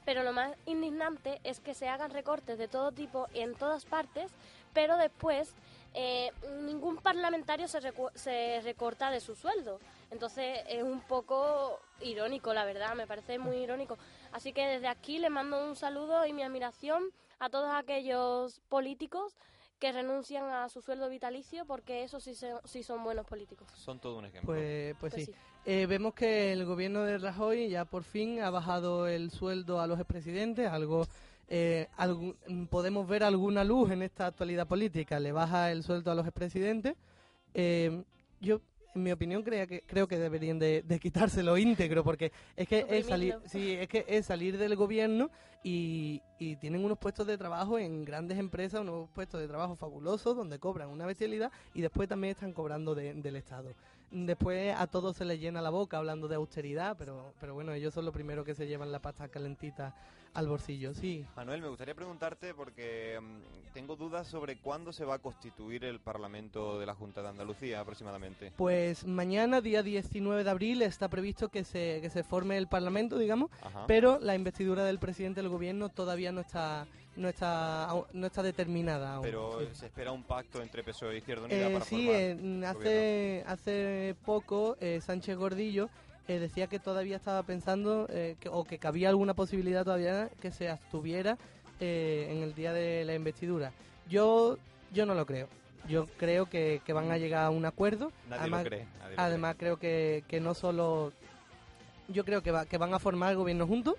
Pero 0.05 0.23
lo 0.23 0.33
más 0.33 0.55
indignante 0.65 1.39
es 1.43 1.59
que 1.59 1.73
se 1.73 1.87
hagan 1.87 2.11
recortes 2.11 2.57
de 2.57 2.67
todo 2.67 2.91
tipo 2.91 3.27
en 3.33 3.53
todas 3.55 3.85
partes, 3.85 4.31
pero 4.73 4.97
después 4.97 5.53
eh, 5.93 6.31
ningún 6.61 6.97
parlamentario 6.97 7.67
se, 7.67 7.79
recu- 7.81 8.11
se 8.15 8.61
recorta 8.63 9.11
de 9.11 9.19
su 9.19 9.35
sueldo. 9.35 9.79
Entonces 10.11 10.59
es 10.67 10.83
un 10.83 11.01
poco 11.01 11.79
irónico, 12.01 12.53
la 12.53 12.65
verdad, 12.65 12.95
me 12.95 13.07
parece 13.07 13.37
muy 13.39 13.57
irónico. 13.57 13.97
Así 14.31 14.53
que 14.53 14.65
desde 14.65 14.87
aquí 14.87 15.19
les 15.19 15.29
mando 15.31 15.63
un 15.63 15.75
saludo 15.75 16.25
y 16.25 16.33
mi 16.33 16.43
admiración 16.43 17.11
a 17.39 17.49
todos 17.49 17.71
aquellos 17.73 18.59
políticos 18.69 19.35
que 19.79 19.91
renuncian 19.91 20.43
a 20.49 20.67
su 20.69 20.81
sueldo 20.81 21.07
vitalicio 21.09 21.65
porque 21.65 22.03
eso 22.03 22.19
sí, 22.19 22.35
se- 22.35 22.53
sí 22.65 22.83
son 22.83 23.03
buenos 23.03 23.25
políticos. 23.25 23.67
Son 23.75 23.99
todo 23.99 24.17
un 24.17 24.25
ejemplo. 24.25 24.53
Pues, 24.53 24.95
pues, 24.99 25.13
Pues 25.13 25.25
sí. 25.25 25.31
sí. 25.33 25.39
Eh, 25.65 25.85
vemos 25.87 26.13
que 26.13 26.51
el 26.51 26.65
gobierno 26.65 27.03
de 27.03 27.17
Rajoy 27.17 27.69
ya 27.69 27.85
por 27.85 28.03
fin 28.03 28.41
ha 28.41 28.49
bajado 28.49 29.07
el 29.07 29.29
sueldo 29.29 29.79
a 29.79 29.87
los 29.87 29.99
expresidentes, 29.99 30.67
algo 30.67 31.05
eh, 31.47 31.87
mm, 32.47 32.65
podemos 32.65 33.07
ver 33.07 33.23
alguna 33.23 33.63
luz 33.63 33.91
en 33.91 34.01
esta 34.01 34.27
actualidad 34.27 34.67
política. 34.67 35.19
Le 35.19 35.31
baja 35.31 35.71
el 35.71 35.83
sueldo 35.83 36.11
a 36.11 36.15
los 36.15 36.25
expresidentes. 36.25 36.95
Eh, 37.53 38.03
yo, 38.41 38.61
en 38.95 39.03
mi 39.03 39.11
opinión, 39.11 39.43
crea 39.43 39.67
que, 39.67 39.81
creo 39.81 40.07
que 40.07 40.17
deberían 40.17 40.57
de, 40.59 40.81
de 40.81 40.99
quitárselo 40.99 41.57
íntegro, 41.57 42.03
porque 42.03 42.31
es 42.55 42.67
que 42.67 42.79
es 42.89 43.05
salir, 43.07 43.35
sí, 43.45 43.73
es 43.73 43.87
que 43.87 44.05
es 44.07 44.25
salir 44.25 44.57
del 44.57 44.75
gobierno 44.75 45.29
y, 45.63 46.21
y 46.39 46.55
tienen 46.55 46.83
unos 46.83 46.97
puestos 46.97 47.27
de 47.27 47.37
trabajo 47.37 47.77
en 47.77 48.05
grandes 48.05 48.39
empresas, 48.39 48.81
unos 48.81 49.09
puestos 49.09 49.39
de 49.39 49.47
trabajo 49.47 49.75
fabulosos 49.75 50.35
donde 50.35 50.57
cobran 50.57 50.89
una 50.89 51.05
bestialidad 51.05 51.51
y 51.75 51.81
después 51.81 52.07
también 52.09 52.31
están 52.31 52.53
cobrando 52.53 52.95
de- 52.95 53.13
del 53.13 53.35
Estado. 53.35 53.69
Después 54.11 54.75
a 54.75 54.87
todos 54.87 55.15
se 55.17 55.25
les 55.25 55.39
llena 55.39 55.61
la 55.61 55.69
boca 55.69 55.97
hablando 55.97 56.27
de 56.27 56.35
austeridad, 56.35 56.95
pero, 56.97 57.33
pero 57.39 57.53
bueno, 57.53 57.73
ellos 57.73 57.93
son 57.93 58.05
los 58.05 58.13
primeros 58.13 58.43
que 58.45 58.55
se 58.55 58.65
llevan 58.65 58.91
la 58.91 58.99
pasta 58.99 59.27
calentita 59.27 59.95
al 60.33 60.47
bolsillo, 60.47 60.93
sí. 60.93 61.25
Manuel, 61.35 61.61
me 61.61 61.67
gustaría 61.69 61.95
preguntarte 61.95 62.53
porque 62.53 63.19
mm, 63.21 63.73
tengo 63.73 63.95
dudas 63.95 64.27
sobre 64.27 64.57
cuándo 64.57 64.91
se 64.93 65.05
va 65.05 65.15
a 65.15 65.19
constituir 65.19 65.85
el 65.85 65.99
Parlamento 65.99 66.79
de 66.79 66.85
la 66.85 66.95
Junta 66.95 67.21
de 67.21 67.29
Andalucía 67.29 67.79
aproximadamente. 67.79 68.51
Pues 68.55 69.05
mañana, 69.05 69.61
día 69.61 69.83
19 69.83 70.43
de 70.43 70.49
abril, 70.49 70.81
está 70.81 71.07
previsto 71.09 71.49
que 71.49 71.63
se, 71.63 71.99
que 72.01 72.09
se 72.09 72.23
forme 72.23 72.57
el 72.57 72.67
Parlamento, 72.67 73.17
digamos, 73.17 73.49
Ajá. 73.61 73.85
pero 73.87 74.19
la 74.19 74.35
investidura 74.35 74.83
del 74.83 74.99
presidente 74.99 75.41
del 75.41 75.49
gobierno 75.49 75.89
todavía 75.89 76.31
no 76.31 76.41
está 76.41 76.87
no 77.15 77.27
está 77.27 77.89
no 78.13 78.27
está 78.27 78.41
determinada 78.43 79.15
aún. 79.15 79.23
Pero 79.23 79.59
Sí. 79.59 79.75
se 79.75 79.85
espera 79.87 80.11
un 80.13 80.23
pacto 80.23 80.61
entre 80.61 80.83
PSOE 80.83 81.15
e 81.15 81.17
Izquierda 81.17 81.45
Unida 81.45 81.67
Eh, 81.69 81.73
para 81.73 81.85
sí, 81.85 82.05
formar 82.05 82.21
eh, 82.21 82.33
gobierno. 82.35 82.67
hace, 82.67 83.43
hace 83.47 84.15
poco 84.25 84.77
eh, 84.79 85.01
Sánchez 85.01 85.35
Gordillo 85.37 85.89
eh, 86.29 86.39
decía 86.39 86.67
que 86.67 86.79
todavía 86.79 87.17
estaba 87.17 87.43
pensando 87.43 88.07
eh, 88.09 88.37
que- 88.39 88.47
o 88.49 88.63
que 88.63 88.77
cabía 88.77 89.09
alguna 89.09 89.33
posibilidad 89.33 89.83
todavía 89.83 90.29
que 90.41 90.51
se 90.51 90.69
abstuviera 90.69 91.37
eh, 91.81 92.27
en 92.31 92.43
el 92.43 92.53
día 92.55 92.71
de 92.71 93.03
la 93.03 93.15
investidura. 93.15 93.71
Yo 94.07 94.57
yo 94.93 95.05
no 95.05 95.13
lo 95.15 95.25
creo. 95.25 95.47
Yo 95.87 96.05
creo 96.17 96.47
que, 96.49 96.81
que 96.85 96.93
van 96.93 97.11
a 97.11 97.17
llegar 97.17 97.45
a 97.45 97.49
un 97.49 97.65
acuerdo. 97.65 98.11
Nadie 98.29 98.41
además, 98.41 98.63
lo 98.63 98.69
cree. 98.69 98.85
nadie 98.99 99.15
lo 99.15 99.21
además 99.21 99.55
creo 99.57 99.77
que, 99.77 100.23
que 100.27 100.39
no 100.39 100.53
solo... 100.53 101.11
Yo 102.09 102.25
creo 102.25 102.41
que, 102.43 102.51
va, 102.51 102.65
que 102.65 102.77
van 102.77 102.93
a 102.93 102.99
formar 102.99 103.31
el 103.31 103.37
gobierno 103.37 103.65
juntos 103.67 103.95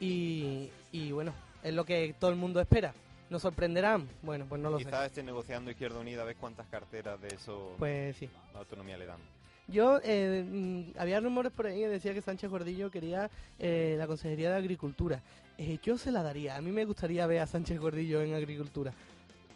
y, 0.00 0.70
y 0.92 1.12
bueno, 1.12 1.32
es 1.62 1.72
lo 1.72 1.84
que 1.84 2.14
todo 2.18 2.30
el 2.30 2.36
mundo 2.36 2.60
espera. 2.60 2.92
¿Nos 3.30 3.42
sorprenderán? 3.42 4.06
Bueno, 4.22 4.44
pues 4.48 4.60
no 4.60 4.70
lo 4.70 4.78
sé. 4.78 4.84
Quizás 4.84 5.06
esté 5.06 5.22
negociando 5.22 5.70
Izquierda 5.70 5.98
Unida, 5.98 6.22
a 6.22 6.24
ver 6.26 6.36
cuántas 6.36 6.66
carteras 6.66 7.20
de 7.20 7.28
eso 7.28 7.74
Pues 7.78 8.16
sí. 8.16 8.28
la 8.52 8.58
autonomía 8.60 8.98
le 8.98 9.06
dan. 9.06 9.18
Yo, 9.68 9.98
eh, 10.04 10.44
mm, 10.46 10.98
había 10.98 11.20
rumores 11.20 11.52
por 11.52 11.66
ahí 11.66 11.80
que 11.80 11.88
decía 11.88 12.12
que 12.14 12.20
Sánchez 12.20 12.50
Gordillo 12.50 12.90
quería 12.90 13.30
eh, 13.58 13.94
la 13.98 14.06
Consejería 14.06 14.50
de 14.50 14.56
Agricultura. 14.56 15.20
Eh, 15.58 15.78
yo 15.82 15.96
se 15.96 16.12
la 16.12 16.22
daría. 16.22 16.56
A 16.56 16.60
mí 16.60 16.70
me 16.72 16.84
gustaría 16.84 17.26
ver 17.26 17.40
a 17.40 17.46
Sánchez 17.46 17.78
Gordillo 17.78 18.20
en 18.22 18.34
Agricultura. 18.34 18.92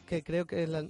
Que 0.07 0.23
creo 0.23 0.47
que 0.47 0.67
la- 0.67 0.85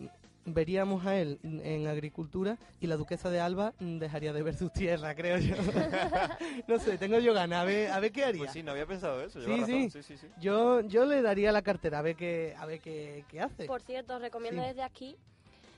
veríamos 0.51 1.05
a 1.05 1.17
él 1.19 1.39
en 1.43 1.87
Agricultura 1.89 2.57
y 2.81 2.87
la 2.87 2.97
Duquesa 2.97 3.29
de 3.29 3.39
Alba 3.41 3.75
dejaría 3.81 4.33
de 4.33 4.43
ver 4.43 4.55
sus 4.55 4.73
tierras, 4.73 5.15
creo 5.15 5.37
yo. 5.39 5.55
no 6.69 6.79
sé, 6.79 6.97
tengo 6.97 7.19
yo 7.19 7.35
ganas. 7.35 7.61
A 7.61 7.65
ver, 7.65 7.91
a 7.91 8.01
ver 8.01 8.13
qué 8.13 8.25
haría. 8.25 8.39
Pues 8.45 8.53
sí, 8.53 8.63
no 8.63 8.71
había 8.71 8.87
pensado 8.87 9.21
eso. 9.23 9.41
Sí, 9.41 9.47
lleva 9.47 9.59
razón. 9.67 9.67
sí. 9.67 9.91
sí, 9.91 10.03
sí, 10.03 10.17
sí. 10.17 10.27
Yo, 10.41 10.81
yo 10.83 11.05
le 11.05 11.21
daría 11.23 11.53
la 11.53 11.63
cartera 11.63 11.99
a 11.99 12.03
ver 12.03 12.17
qué, 12.17 12.55
a 12.57 12.65
ver 12.67 12.81
qué, 12.81 13.25
qué 13.29 13.41
hace. 13.43 13.67
Por 13.67 13.83
cierto, 13.83 14.15
os 14.17 14.23
recomiendo 14.23 14.63
Sí. 14.63 14.69
desde 14.69 14.83
aquí 14.83 15.17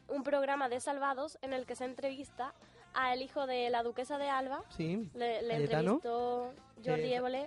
un 0.08 0.22
programa 0.22 0.68
de 0.68 0.78
Salvados 0.80 1.38
en 1.42 1.52
el 1.52 1.66
que 1.66 1.74
se 1.74 1.84
entrevista 1.84 2.52
al 2.94 3.22
hijo 3.22 3.46
de 3.46 3.70
la 3.70 3.82
duquesa 3.82 4.18
de 4.18 4.28
Alba. 4.28 4.62
Sí. 4.76 5.08
Le, 5.14 5.42
le 5.42 5.56
entrevistó 5.56 6.52
Jordi 6.84 7.12
Évole. 7.14 7.46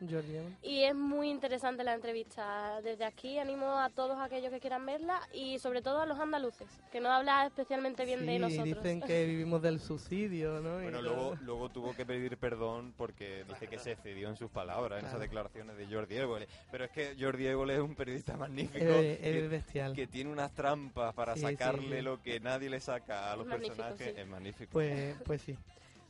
Y 0.62 0.84
es 0.84 0.96
muy 0.96 1.30
interesante 1.30 1.84
la 1.84 1.94
entrevista. 1.94 2.82
Desde 2.82 3.06
aquí 3.06 3.38
animo 3.40 3.78
a 3.80 3.90
todos 3.90 4.18
aquellos 4.20 4.52
que 4.52 4.60
quieran 4.60 4.86
verla 4.86 5.22
y 5.34 5.60
sobre 5.60 5.82
todo 5.82 6.00
a 6.02 6.06
los 6.06 6.20
andaluces, 6.20 6.68
que 6.92 7.00
no 7.00 7.10
habla 7.12 7.46
especialmente 7.48 8.06
bien 8.06 8.26
de 8.26 8.40
nosotros. 8.40 8.66
dicen 8.84 9.02
que 9.02 9.26
vivimos 9.26 9.62
del 9.62 9.80
subsidio, 9.80 10.60
¿no? 10.62 10.74
Bueno, 10.82 11.02
luego, 11.02 11.36
luego 11.42 11.70
tuvo 11.70 11.96
que 11.96 12.06
pedir 12.06 12.38
perdón 12.38 12.94
porque 12.98 13.44
dice 13.48 13.68
que 13.68 13.80
se 13.80 13.92
excedió 13.94 14.30
en 14.30 14.36
sus 14.38 14.50
palabras, 14.52 15.00
en 15.02 15.08
esas 15.08 15.20
declaraciones 15.20 15.78
de 15.78 15.88
Jordi 15.88 16.16
Évole. 16.18 16.48
Pero 16.72 16.86
es 16.86 16.92
que 16.92 17.16
Jordi 17.20 17.48
Évole 17.48 17.76
es 17.76 17.82
un 17.82 17.96
periodista 17.96 18.36
magnífico 18.38 18.86
Es- 18.86 19.20
es 19.20 19.20
que, 19.20 19.48
bestial. 19.48 19.94
que 19.94 20.08
tiene 20.08 20.32
unas 20.32 20.52
trampas 20.54 21.14
para 21.14 21.36
Sí, 21.36 21.42
sacarle 21.42 21.98
sí. 21.98 22.02
lo 22.02 22.22
que 22.22 22.40
nadie 22.40 22.70
le 22.70 22.80
saca 22.80 23.32
a 23.32 23.36
los 23.36 23.48
personajes. 23.48 24.14
sí. 24.16 24.22
Es 24.22 24.28
magnífico. 24.28 24.72
Pues, 24.74 25.16
pues 25.26 25.42
sí. 25.42 25.58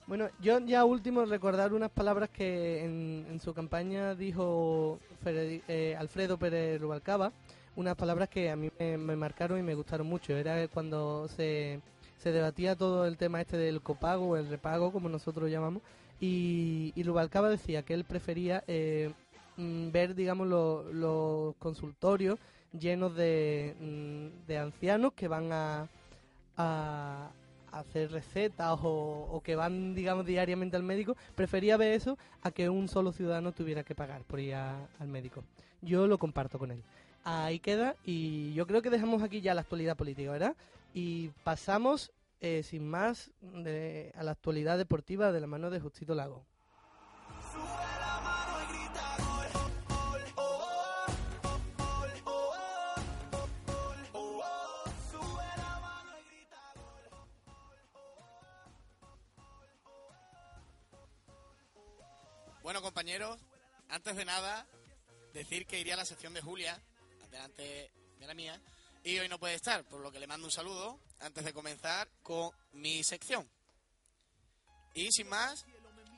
Bueno, 0.06 0.28
yo 0.42 0.60
ya 0.60 0.84
último 0.84 1.24
recordar 1.26 1.74
unas 1.74 1.90
palabras 1.90 2.30
que 2.30 2.84
en, 2.84 3.26
en 3.30 3.40
su 3.40 3.54
campaña 3.54 4.16
dijo 4.16 5.00
eh, 5.26 5.96
Alfredo 5.98 6.38
Pérez 6.38 6.82
Rubalcaba, 6.82 7.32
unas 7.78 7.96
palabras 7.96 8.28
que 8.30 8.50
a 8.52 8.56
mí 8.58 8.70
me, 8.80 8.98
marcaron 9.16 9.60
y 9.60 9.64
me 9.64 9.76
gustaron 9.76 10.08
mucho. 10.08 10.34
Era 10.36 10.68
cuando 10.68 11.28
se, 11.30 11.80
se 12.18 12.32
debatía 12.34 12.76
todo 12.76 13.06
el 13.06 13.18
tema 13.18 13.40
este 13.42 13.56
del 13.58 13.82
copago 13.82 14.30
o 14.30 14.38
el 14.38 14.50
repago, 14.50 14.92
como 14.92 15.08
nosotros 15.08 15.50
llamamos, 15.50 15.82
y, 16.20 16.92
y 16.96 17.04
Rubalcaba 17.04 17.50
decía 17.50 17.84
que 17.84 17.94
él 17.94 18.04
prefería 18.04 18.64
eh, 18.68 19.10
mm, 19.58 19.90
ver, 19.92 20.16
digamos, 20.16 20.48
lo- 20.48 20.84
los 20.92 21.56
consultorios 21.58 22.40
llenos 22.78 23.16
de, 23.16 23.74
mm, 23.80 24.48
de 24.48 24.58
ancianos 24.58 25.14
que 25.14 25.28
van 25.30 25.50
a 25.54 25.88
hacer 27.80 28.12
recetas 28.12 28.80
o, 28.84 29.28
o 29.32 29.42
que 29.42 29.56
van, 29.56 29.96
digamos, 29.96 30.26
diariamente 30.26 30.76
al 30.78 30.84
médico, 30.84 31.16
prefería 31.36 31.76
ver 31.78 31.94
eso 31.94 32.18
a 32.42 32.52
que 32.52 32.70
un 32.70 32.88
solo 32.88 33.12
ciudadano 33.12 33.52
tuviera 33.52 33.84
que 33.84 33.96
pagar 33.96 34.24
por 34.24 34.40
ir 34.40 34.56
al 34.56 35.08
médico. 35.08 35.44
Yo 35.82 36.08
lo 36.08 36.18
comparto 36.18 36.58
con 36.60 36.72
él. 36.72 36.82
Ahí 37.24 37.60
queda 37.60 37.96
y 38.06 38.54
yo 38.54 38.68
creo 38.68 38.82
que 38.82 38.90
dejamos 38.90 39.24
aquí 39.24 39.42
ya 39.42 39.54
la 39.54 39.62
actualidad 39.62 39.96
política, 39.98 40.32
¿verdad? 40.32 40.56
Y 40.94 41.30
pasamos, 41.44 42.12
eh, 42.42 42.64
sin 42.64 42.88
más, 42.88 43.32
de- 43.42 44.12
a 44.16 44.24
la 44.24 44.32
actualidad 44.32 44.78
deportiva 44.78 45.32
de 45.32 45.40
la 45.42 45.48
mano 45.48 45.70
de 45.70 45.80
Justito 45.80 46.16
Lago. 46.16 46.44
Bueno, 62.74 62.86
compañeros, 62.86 63.40
antes 63.90 64.16
de 64.16 64.26
nada, 64.26 64.66
decir 65.32 65.68
que 65.68 65.80
iría 65.80 65.94
a 65.94 65.98
la 65.98 66.06
sección 66.06 66.34
de 66.34 66.42
Julia, 66.42 66.82
delante 67.30 67.92
de 68.18 68.26
la 68.26 68.34
mía, 68.34 68.60
y 69.04 69.20
hoy 69.20 69.30
no 69.30 69.38
puede 69.38 69.54
estar, 69.54 69.84
por 69.84 70.00
lo 70.00 70.12
que 70.12 70.20
le 70.20 70.26
mando 70.26 70.48
un 70.48 70.52
saludo 70.52 71.00
antes 71.20 71.46
de 71.46 71.54
comenzar 71.54 72.10
con 72.24 72.50
mi 72.72 73.04
sección. 73.04 73.48
Y 74.96 75.12
sin 75.12 75.30
más, 75.30 75.68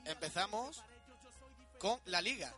empezamos 0.06 0.82
con 1.78 2.00
la 2.06 2.22
Liga. 2.22 2.54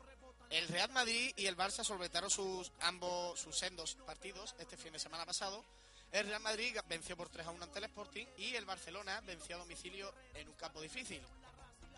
El 0.49 0.69
Real 0.69 0.93
Madrid 0.93 1.33
y 1.37 1.47
el 1.47 1.57
Barça 1.57 1.83
solventaron 1.83 2.31
sus 2.31 2.71
ambos 2.83 3.41
sus 3.41 3.59
sendos 3.59 3.97
partidos 4.07 4.55
este 4.61 4.77
fin 4.77 4.93
de 4.93 5.01
semana 5.01 5.27
pasado. 5.27 5.65
El 6.13 6.29
Real 6.29 6.43
Madrid 6.43 6.79
venció 6.89 7.17
por 7.17 7.31
3 7.31 7.49
a 7.49 7.51
1 7.51 7.65
ante 7.65 7.81
el 7.81 7.87
Sporting 7.87 8.27
y 8.37 8.55
el 8.55 8.65
Barcelona 8.65 9.21
venció 9.23 9.57
a 9.57 9.59
domicilio 9.59 10.15
en 10.35 10.49
un 10.49 10.55
campo 10.55 10.81
difícil, 10.81 11.21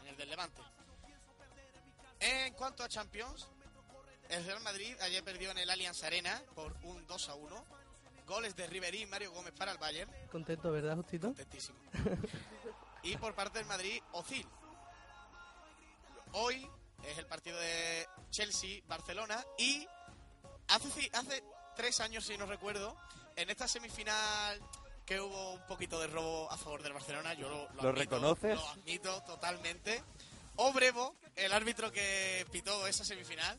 en 0.00 0.06
el 0.06 0.16
del 0.16 0.30
Levante. 0.30 0.62
En 2.20 2.52
cuanto 2.54 2.84
a 2.84 2.88
Champions, 2.88 3.48
el 4.28 4.44
Real 4.44 4.60
Madrid 4.60 4.94
ayer 5.00 5.24
perdió 5.24 5.50
en 5.50 5.58
el 5.58 5.70
Allianz 5.70 6.02
Arena 6.04 6.42
por 6.54 6.76
un 6.82 7.06
2 7.06 7.28
a 7.28 7.34
1. 7.34 7.64
Goles 8.26 8.54
de 8.54 8.66
Ribery 8.66 9.02
y 9.02 9.06
Mario 9.06 9.32
Gómez 9.32 9.52
para 9.54 9.72
el 9.72 9.78
Bayern. 9.78 10.10
Contento, 10.30 10.70
¿verdad, 10.70 10.96
Justito? 10.96 11.28
Contentísimo. 11.28 11.78
y 13.02 13.16
por 13.16 13.34
parte 13.34 13.58
del 13.58 13.66
Madrid, 13.66 14.00
Ozil. 14.12 14.46
Hoy 16.32 16.68
es 17.02 17.18
el 17.18 17.26
partido 17.26 17.58
de 17.58 18.06
Chelsea-Barcelona 18.30 19.44
y 19.58 19.88
hace, 20.68 21.10
hace 21.12 21.42
tres 21.74 22.00
años, 22.00 22.24
si 22.24 22.36
no 22.36 22.46
recuerdo, 22.46 22.96
en 23.34 23.50
esta 23.50 23.66
semifinal 23.66 24.60
que 25.04 25.20
hubo 25.20 25.54
un 25.54 25.66
poquito 25.66 25.98
de 25.98 26.06
robo 26.06 26.48
a 26.52 26.56
favor 26.56 26.82
del 26.84 26.92
Barcelona, 26.92 27.34
yo 27.34 27.48
lo, 27.48 27.56
¿Lo 27.56 27.88
admito, 27.88 27.92
reconoces? 27.92 28.54
Lo 28.54 28.68
admito 28.68 29.22
totalmente. 29.22 30.04
Obrevo, 30.62 31.14
el 31.36 31.54
árbitro 31.54 31.90
que 31.90 32.44
pitó 32.52 32.86
esa 32.86 33.02
semifinal, 33.02 33.58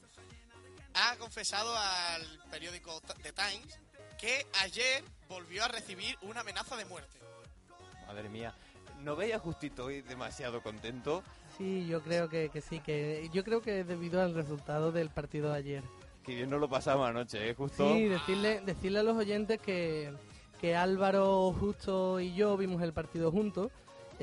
ha 0.94 1.18
confesado 1.18 1.76
al 1.76 2.22
periódico 2.52 3.02
The 3.24 3.34
Times 3.34 3.80
que 4.20 4.46
ayer 4.62 5.04
volvió 5.28 5.66
a 5.66 5.68
recibir 5.68 6.16
una 6.22 6.42
amenaza 6.42 6.78
de 6.78 6.86
muerte. 6.86 7.18
Madre 8.06 8.30
mía. 8.30 8.54
¿No 9.00 9.16
veía 9.16 9.40
justito 9.40 9.86
hoy 9.86 10.02
demasiado 10.02 10.62
contento? 10.62 11.24
Sí, 11.58 11.88
yo 11.88 12.04
creo 12.04 12.30
que, 12.30 12.50
que 12.50 12.62
sí, 12.62 12.80
que 12.82 13.28
yo 13.34 13.44
creo 13.44 13.64
que 13.64 13.84
debido 13.84 14.22
al 14.22 14.36
resultado 14.36 14.92
del 14.92 15.10
partido 15.10 15.52
de 15.52 15.58
ayer. 15.58 15.84
Que 16.24 16.36
bien 16.36 16.52
no 16.52 16.60
lo 16.60 16.70
pasamos 16.70 17.10
anoche, 17.10 17.50
¿eh? 17.50 17.56
Justo. 17.56 17.96
Sí, 17.96 18.10
decirle, 18.10 18.62
decirle 18.62 19.00
a 19.00 19.04
los 19.04 19.18
oyentes 19.18 19.60
que, 19.60 20.14
que 20.60 20.76
Álvaro, 20.76 21.52
Justo 21.60 22.20
y 22.20 22.36
yo 22.36 22.56
vimos 22.58 22.84
el 22.84 22.94
partido 22.94 23.32
juntos. 23.32 23.72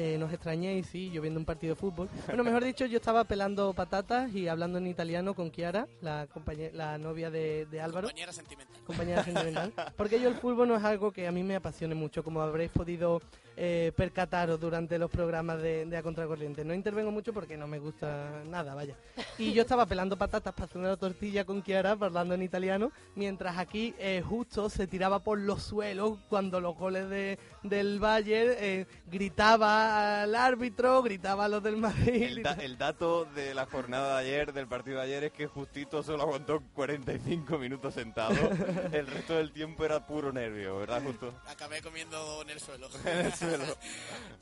Eh, 0.00 0.16
nos 0.16 0.32
extrañéis, 0.32 0.86
sí, 0.86 1.10
yo 1.10 1.20
viendo 1.20 1.40
un 1.40 1.44
partido 1.44 1.74
de 1.74 1.80
fútbol. 1.80 2.08
Bueno, 2.28 2.44
mejor 2.44 2.62
dicho, 2.62 2.86
yo 2.86 2.98
estaba 2.98 3.24
pelando 3.24 3.74
patatas 3.74 4.32
y 4.32 4.46
hablando 4.46 4.78
en 4.78 4.86
italiano 4.86 5.34
con 5.34 5.50
Chiara, 5.50 5.88
la, 6.02 6.28
la 6.72 6.98
novia 6.98 7.32
de, 7.32 7.66
de 7.66 7.80
Álvaro 7.80 8.06
Compañera 8.06 8.32
sentimental. 8.32 8.76
compañera 8.86 9.24
sentimental. 9.24 9.72
Porque 9.96 10.20
yo 10.20 10.28
el 10.28 10.36
fútbol 10.36 10.68
no 10.68 10.76
es 10.76 10.84
algo 10.84 11.10
que 11.10 11.26
a 11.26 11.32
mí 11.32 11.42
me 11.42 11.56
apasione 11.56 11.96
mucho, 11.96 12.22
como 12.22 12.40
habréis 12.40 12.70
podido 12.70 13.20
eh, 13.60 13.92
percataros 13.96 14.60
durante 14.60 14.98
los 14.98 15.10
programas 15.10 15.60
de, 15.60 15.84
de 15.84 15.96
A 15.96 16.02
Contracorriente. 16.02 16.64
No 16.64 16.72
intervengo 16.74 17.10
mucho 17.10 17.32
porque 17.32 17.56
no 17.56 17.66
me 17.66 17.80
gusta 17.80 18.42
nada, 18.46 18.74
vaya. 18.74 18.94
Y 19.36 19.52
yo 19.52 19.62
estaba 19.62 19.84
pelando 19.86 20.16
patatas 20.16 20.54
para 20.54 20.66
hacer 20.66 20.78
una 20.78 20.96
tortilla 20.96 21.44
con 21.44 21.60
Kiara, 21.62 21.90
hablando 21.92 22.34
en 22.34 22.42
italiano, 22.42 22.92
mientras 23.16 23.58
aquí 23.58 23.94
eh, 23.98 24.22
justo 24.24 24.70
se 24.70 24.86
tiraba 24.86 25.18
por 25.18 25.38
los 25.40 25.62
suelos 25.64 26.18
cuando 26.28 26.60
los 26.60 26.76
goles 26.76 27.08
de, 27.10 27.38
del 27.64 27.98
Bayern 27.98 28.54
eh, 28.58 28.86
gritaba 29.10 30.22
al 30.22 30.34
árbitro, 30.34 31.02
gritaba 31.02 31.46
a 31.46 31.48
los 31.48 31.62
del 31.62 31.76
Madrid. 31.76 32.22
El, 32.22 32.42
da- 32.42 32.52
el 32.60 32.78
dato 32.78 33.24
de 33.34 33.54
la 33.54 33.66
jornada 33.66 34.14
de 34.20 34.26
ayer, 34.26 34.52
del 34.52 34.68
partido 34.68 34.98
de 34.98 35.02
ayer, 35.04 35.24
es 35.24 35.32
que 35.32 35.46
Justito 35.48 36.02
solo 36.02 36.22
aguantó 36.22 36.62
45 36.74 37.58
minutos 37.58 37.94
sentado. 37.94 38.34
El 38.92 39.06
resto 39.06 39.34
del 39.34 39.52
tiempo 39.52 39.84
era 39.84 40.06
puro 40.06 40.32
nervio, 40.32 40.78
¿verdad, 40.78 41.02
Justo? 41.04 41.34
Acabé 41.46 41.80
comiendo 41.82 42.42
en 42.42 42.50
el 42.50 42.60
suelo. 42.60 42.88
En 43.04 43.26
el 43.26 43.32
suelo. 43.34 43.47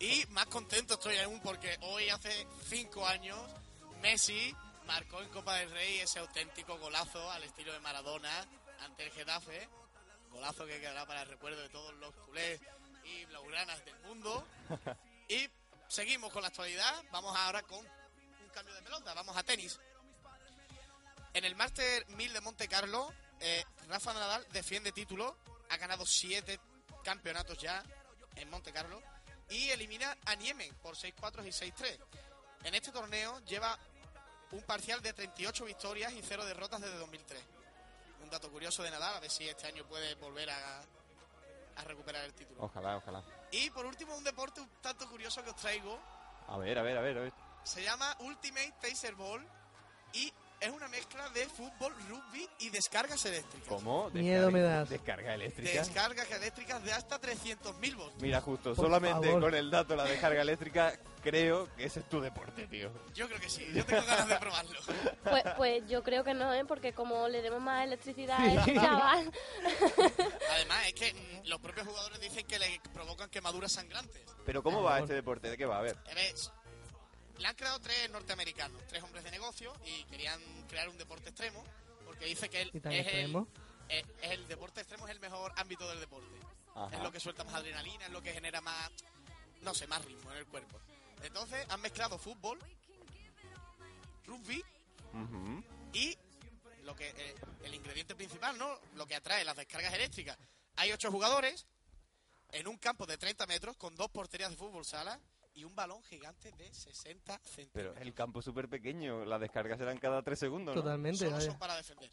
Y 0.01 0.27
más 0.31 0.47
contento 0.47 0.95
estoy 0.95 1.17
aún 1.19 1.41
porque 1.41 1.77
hoy, 1.83 2.09
hace 2.09 2.47
cinco 2.69 3.07
años, 3.07 3.39
Messi 4.03 4.55
marcó 4.87 5.21
en 5.23 5.29
Copa 5.31 5.55
del 5.57 5.71
Rey 5.71 5.99
ese 5.99 6.19
auténtico 6.19 6.79
golazo 6.79 7.31
al 7.31 7.43
estilo 7.45 7.73
de 7.73 7.81
Maradona 7.81 8.47
ante 8.81 9.05
el 9.05 9.13
Getafe. 9.13 9.69
Golazo 10.31 10.67
que 10.67 10.81
quedará 10.81 11.07
para 11.07 11.23
el 11.23 11.29
recuerdo 11.29 11.63
de 11.63 11.69
todos 11.69 11.95
los 11.95 12.15
culés 12.15 12.61
y 13.05 13.25
blaugranas 13.27 13.85
del 13.85 13.99
mundo. 14.01 14.47
Y 15.29 15.49
seguimos 15.89 16.33
con 16.33 16.43
la 16.43 16.49
actualidad. 16.49 17.05
Vamos 17.11 17.37
ahora 17.37 17.63
con 17.63 17.81
un 17.81 18.49
cambio 18.55 18.75
de 18.75 18.83
pelota. 18.83 19.13
Vamos 19.13 19.37
a 19.37 19.43
tenis. 19.43 19.81
En 21.35 21.45
el 21.45 21.57
Master 21.57 22.07
1000 22.11 22.33
de 22.33 22.41
Monte 22.41 22.69
Carlo, 22.69 23.13
eh, 23.41 23.65
Rafa 23.89 24.15
Nadal 24.15 24.47
defiende 24.53 24.93
título. 24.93 25.37
Ha 25.69 25.77
ganado 25.79 26.07
siete 26.07 26.61
campeonatos 27.03 27.59
ya 27.59 27.83
en 28.37 28.51
Monte 28.51 28.73
Carlo. 28.73 29.01
Y 29.49 29.71
elimina 29.71 30.17
a 30.25 30.35
Niemen 30.35 30.75
por 30.77 30.97
6-4 30.97 31.47
y 31.47 31.51
6-3. 31.51 31.99
En 32.65 32.75
este 32.75 32.91
torneo 32.91 33.41
lleva 33.45 33.79
un 34.53 34.63
parcial 34.63 35.01
de 35.03 35.13
38 35.13 35.65
victorias 35.65 36.13
y 36.13 36.23
0 36.23 36.45
derrotas 36.45 36.81
desde 36.81 36.97
2003. 36.99 37.43
Un 38.23 38.31
dato 38.31 38.51
curioso 38.51 38.83
de 38.83 38.91
Nadal, 38.91 39.15
a 39.15 39.21
ver 39.21 39.31
si 39.31 39.49
este 39.49 39.67
año 39.67 39.85
puede 39.87 40.15
volver 40.17 40.51
a, 40.51 40.81
a 40.81 41.85
recuperar 41.85 42.25
el 42.25 42.35
título. 42.35 42.65
Ojalá, 42.65 42.97
ojalá. 42.97 43.23
Y 43.53 43.71
por 43.71 43.87
último, 43.87 44.17
un 44.17 44.25
deporte 44.25 44.61
un 44.61 44.69
tanto 44.81 45.09
curioso 45.09 45.45
que 45.45 45.51
os 45.51 45.57
traigo. 45.57 45.99
A 46.49 46.57
ver, 46.59 46.79
a 46.79 46.83
ver, 46.83 46.99
a 46.99 47.01
ver. 47.01 47.19
A 47.19 47.21
ver. 47.23 47.33
Se 47.63 47.83
llama 47.83 48.17
Ultimate 48.21 48.75
Taser 48.81 49.15
Ball 49.15 49.47
y 50.13 50.33
es 50.61 50.71
una 50.71 50.89
mezcla 50.89 51.29
de 51.31 51.47
fútbol, 51.47 51.93
rugby 52.09 52.49
y 52.61 52.71
descargas 52.71 53.25
eléctricas. 53.27 53.69
¿Cómo? 53.69 54.11
Miedo 54.11 54.51
me 54.51 54.61
das. 54.61 54.89
Descarga 54.89 55.35
eléctrica. 55.35 55.71
Descargas 55.71 56.31
eléctricas 56.31 56.83
de 56.83 56.93
hasta 56.93 57.21
300.000 57.21 57.97
voltios. 57.97 58.23
Mira, 58.23 58.41
justo, 58.41 58.75
Por 58.75 58.85
solamente 58.87 59.27
favor. 59.27 59.43
con 59.43 59.55
el 59.55 59.71
dato 59.71 59.95
de 59.95 59.97
la 59.97 60.05
descarga 60.05 60.43
eléctrica, 60.43 60.99
creo 61.23 61.69
que 61.77 61.85
ese 61.85 62.01
es 62.01 62.09
tu 62.09 62.21
deporte, 62.21 62.67
tío. 62.67 62.91
Yo 63.15 63.29
creo 63.29 63.41
que 63.41 63.51
sí, 63.51 63.67
yo 63.75 63.85
tengo 63.85 64.05
ganas 64.07 64.29
de 64.29 64.37
probarlo. 64.37 64.81
Pues, 65.25 65.45
pues 65.57 65.83
yo 65.89 66.03
creo 66.03 66.25
que 66.25 66.35
no, 66.35 66.53
¿eh? 66.55 66.65
Porque 66.65 66.93
como 66.93 67.29
le 67.29 67.43
demos 67.43 67.61
más 67.61 67.85
electricidad 67.85 68.39
a 68.39 68.47
este 68.47 68.75
chaval... 68.75 69.33
Además, 70.53 70.87
es 70.87 70.95
que 70.95 71.13
mm, 71.13 71.47
los 71.49 71.61
propios 71.61 71.87
jugadores 71.87 72.21
dicen 72.21 72.47
que 72.47 72.59
le 72.59 72.81
provocan 72.93 73.29
quemaduras 73.29 73.73
sangrantes. 73.73 74.23
Pero 74.45 74.63
¿cómo 74.63 74.83
va 74.83 75.01
este 75.01 75.15
deporte? 75.15 75.51
¿De 75.51 75.57
qué 75.57 75.67
va? 75.67 75.79
A 75.79 75.83
ver. 75.83 75.97
Ves, 76.15 76.53
Le 77.39 77.47
han 77.49 77.55
creado 77.55 77.79
tres 77.81 78.11
norteamericanos, 78.11 78.81
tres 78.89 79.03
hombres 79.03 79.23
de 79.25 79.31
negocio, 79.31 79.73
y 79.85 80.05
querían 80.05 80.41
crear 80.69 80.89
un 80.89 80.97
deporte 80.99 81.29
extremo, 81.31 81.63
porque 82.05 82.25
dice 82.27 82.49
que 82.49 82.63
el, 82.63 82.71
¿Y 82.75 82.81
tan 82.81 82.93
es, 82.93 83.01
el, 83.01 83.07
extremo? 83.07 83.49
es- 83.89 84.05
es 84.23 84.31
el 84.31 84.49
deporte 84.49 84.81
extremo 84.81 85.07
es 85.07 85.13
el 85.13 85.21
mejor 85.21 85.53
ámbito 85.57 85.89
del 85.89 86.01
deporte. 86.01 86.39
Ajá. 86.75 86.97
Es 86.97 87.03
lo 87.03 87.13
que 87.13 87.21
suelta 87.21 87.45
más 87.45 87.55
adrenalina, 87.55 88.07
es 88.07 88.11
lo 88.13 88.23
que 88.23 88.33
genera 88.33 88.61
más, 88.61 88.91
no 89.63 89.75
sé, 89.75 89.87
más 89.87 90.05
ritmo 90.05 90.31
en 90.33 90.39
el 90.39 90.47
cuerpo. 90.47 90.79
Entonces 91.23 91.65
han 91.71 91.81
mezclado 91.81 92.19
fútbol, 92.19 92.59
rugby 94.27 94.63
Ujú. 95.13 95.63
y 95.93 96.17
lo 96.85 96.95
que 96.95 97.09
eh, 97.09 97.35
el 97.65 97.75
ingrediente 97.75 98.15
principal, 98.15 98.57
¿no? 98.59 98.79
Lo 98.95 99.07
que 99.07 99.15
atrae 99.17 99.45
las 99.45 99.57
descargas 99.57 99.93
eléctricas. 99.95 100.37
Hay 100.77 100.93
ocho 100.93 101.11
jugadores 101.11 101.67
en 102.53 102.67
un 102.69 102.77
campo 102.79 103.07
de 103.07 103.19
30 103.19 103.47
metros 103.47 103.77
con 103.77 103.95
dos 103.97 104.11
porterías 104.11 104.51
de 104.51 104.57
fútbol 104.57 104.85
sala 104.85 105.19
y 105.57 105.65
un 105.65 105.75
balón 105.75 106.03
gigante 106.05 106.53
de 106.53 106.73
60 106.73 107.25
Pero 107.43 107.49
centímetros. 107.55 107.97
el 108.01 108.15
campo 108.15 108.39
es 108.41 108.45
súper 108.45 108.69
pequeño, 108.69 109.25
las 109.25 109.41
descargas 109.41 109.79
serán 109.79 109.99
cada 109.99 110.23
tres 110.23 110.39
segundos, 110.39 110.77
¿no? 110.77 110.83
Totalmente, 110.83 111.25
Solo 111.25 111.41
son 111.41 111.59
para 111.59 111.77
defender. 111.77 112.11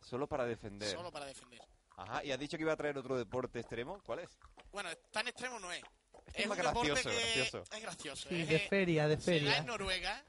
Solo 0.00 0.28
para 0.28 0.44
defender. 0.46 0.88
Solo 0.90 1.10
para 1.10 1.26
defender. 1.26 1.60
Ajá, 1.96 2.22
y 2.24 2.30
has 2.30 2.38
dicho 2.38 2.56
que 2.56 2.62
iba 2.62 2.72
a 2.72 2.76
traer 2.76 2.96
otro 2.96 3.16
deporte 3.18 3.58
extremo, 3.58 4.00
¿cuál 4.04 4.20
es? 4.20 4.30
Bueno, 4.70 4.88
tan 5.10 5.26
extremo 5.26 5.58
no 5.58 5.72
es. 5.72 5.82
Es 6.26 6.40
Es 6.44 6.46
más 6.46 6.58
un 6.58 6.64
deporte 6.64 6.88
gracioso, 6.90 7.08
que 7.10 7.16
gracioso. 7.40 7.62
es 7.74 7.82
gracioso. 7.82 8.28
Sí, 8.28 8.40
es, 8.42 8.48
de 8.48 8.56
eh, 8.56 8.68
feria, 8.68 9.08
de 9.08 9.16
se 9.16 9.22
feria. 9.22 9.56
en 9.56 9.66
Noruega 9.66 10.24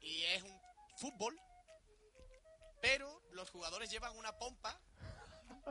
y 0.00 0.22
es 0.24 0.42
un 0.42 0.60
fútbol, 0.98 1.38
pero 2.82 3.22
los 3.30 3.48
jugadores 3.50 3.90
llevan 3.90 4.16
una 4.16 4.36
pompa 4.36 4.78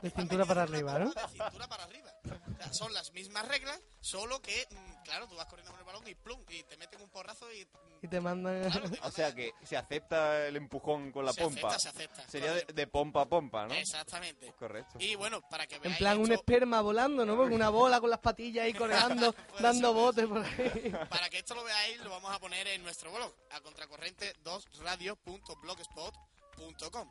De 0.02 0.10
cintura 0.10 0.46
para 0.46 0.64
arriba, 0.64 0.98
¿no? 1.00 1.12
de 1.12 1.28
cintura 1.30 1.68
para 1.68 1.84
arriba. 1.84 2.12
O 2.26 2.56
sea, 2.58 2.74
son 2.74 2.92
las 2.94 3.12
mismas 3.14 3.48
reglas, 3.48 3.80
solo 4.02 4.42
que, 4.42 4.68
mm, 4.72 5.04
claro, 5.04 5.28
tú 5.28 5.36
vas 5.36 5.46
corriendo 5.46 5.72
con 5.72 5.80
el 5.80 5.86
balón 5.86 6.08
y 6.08 6.16
plum, 6.16 6.42
y 6.50 6.64
te 6.64 6.76
meten 6.78 7.00
un 7.02 7.10
porrazo 7.10 7.52
y... 7.54 7.68
Y 8.02 8.08
te 8.08 8.20
mandan... 8.20 8.70
claro, 8.70 8.90
te 8.90 9.00
O 9.04 9.12
sea 9.12 9.34
que 9.34 9.54
se 9.64 9.78
acepta 9.78 10.48
el 10.48 10.56
empujón 10.58 11.12
con 11.12 11.26
la 11.26 11.34
Se 11.34 11.42
pompa. 11.42 11.70
acepta, 11.70 11.80
se 11.80 11.90
acepta, 11.90 12.28
Sería 12.30 12.54
de, 12.54 12.62
claro. 12.62 12.74
de 12.74 12.88
pompa 12.88 13.22
a 13.22 13.26
pompa, 13.26 13.68
¿no? 13.68 13.74
Exactamente. 13.76 14.52
Correcto. 14.60 14.98
Y 15.00 15.16
bueno, 15.16 15.42
para 15.50 15.68
que 15.68 15.76
En 15.76 15.82
veáis 15.84 15.98
plan 15.98 16.18
un 16.20 16.32
esperma 16.32 16.82
volando, 16.82 17.26
¿no? 17.26 17.36
Porque 17.38 17.54
una 17.56 17.70
bola 17.70 18.00
con 18.02 18.10
las 18.10 18.20
patillas 18.20 18.66
ahí 18.66 18.74
colgando, 19.14 19.34
dando 19.60 19.88
ser, 19.90 19.96
botes 19.96 20.26
por 20.28 20.44
ahí. 20.44 20.94
Para 21.10 21.30
que 21.30 21.38
esto 21.40 21.56
lo 21.56 21.64
veáis, 21.64 22.00
lo 22.02 22.10
vamos 22.10 22.34
a 22.34 22.40
poner 22.40 22.68
en 22.68 22.84
nuestro 22.84 23.12
blog, 23.12 23.34
a 23.52 23.62
contracorriente 23.62 24.34
2radio.blogspot.com. 24.44 27.10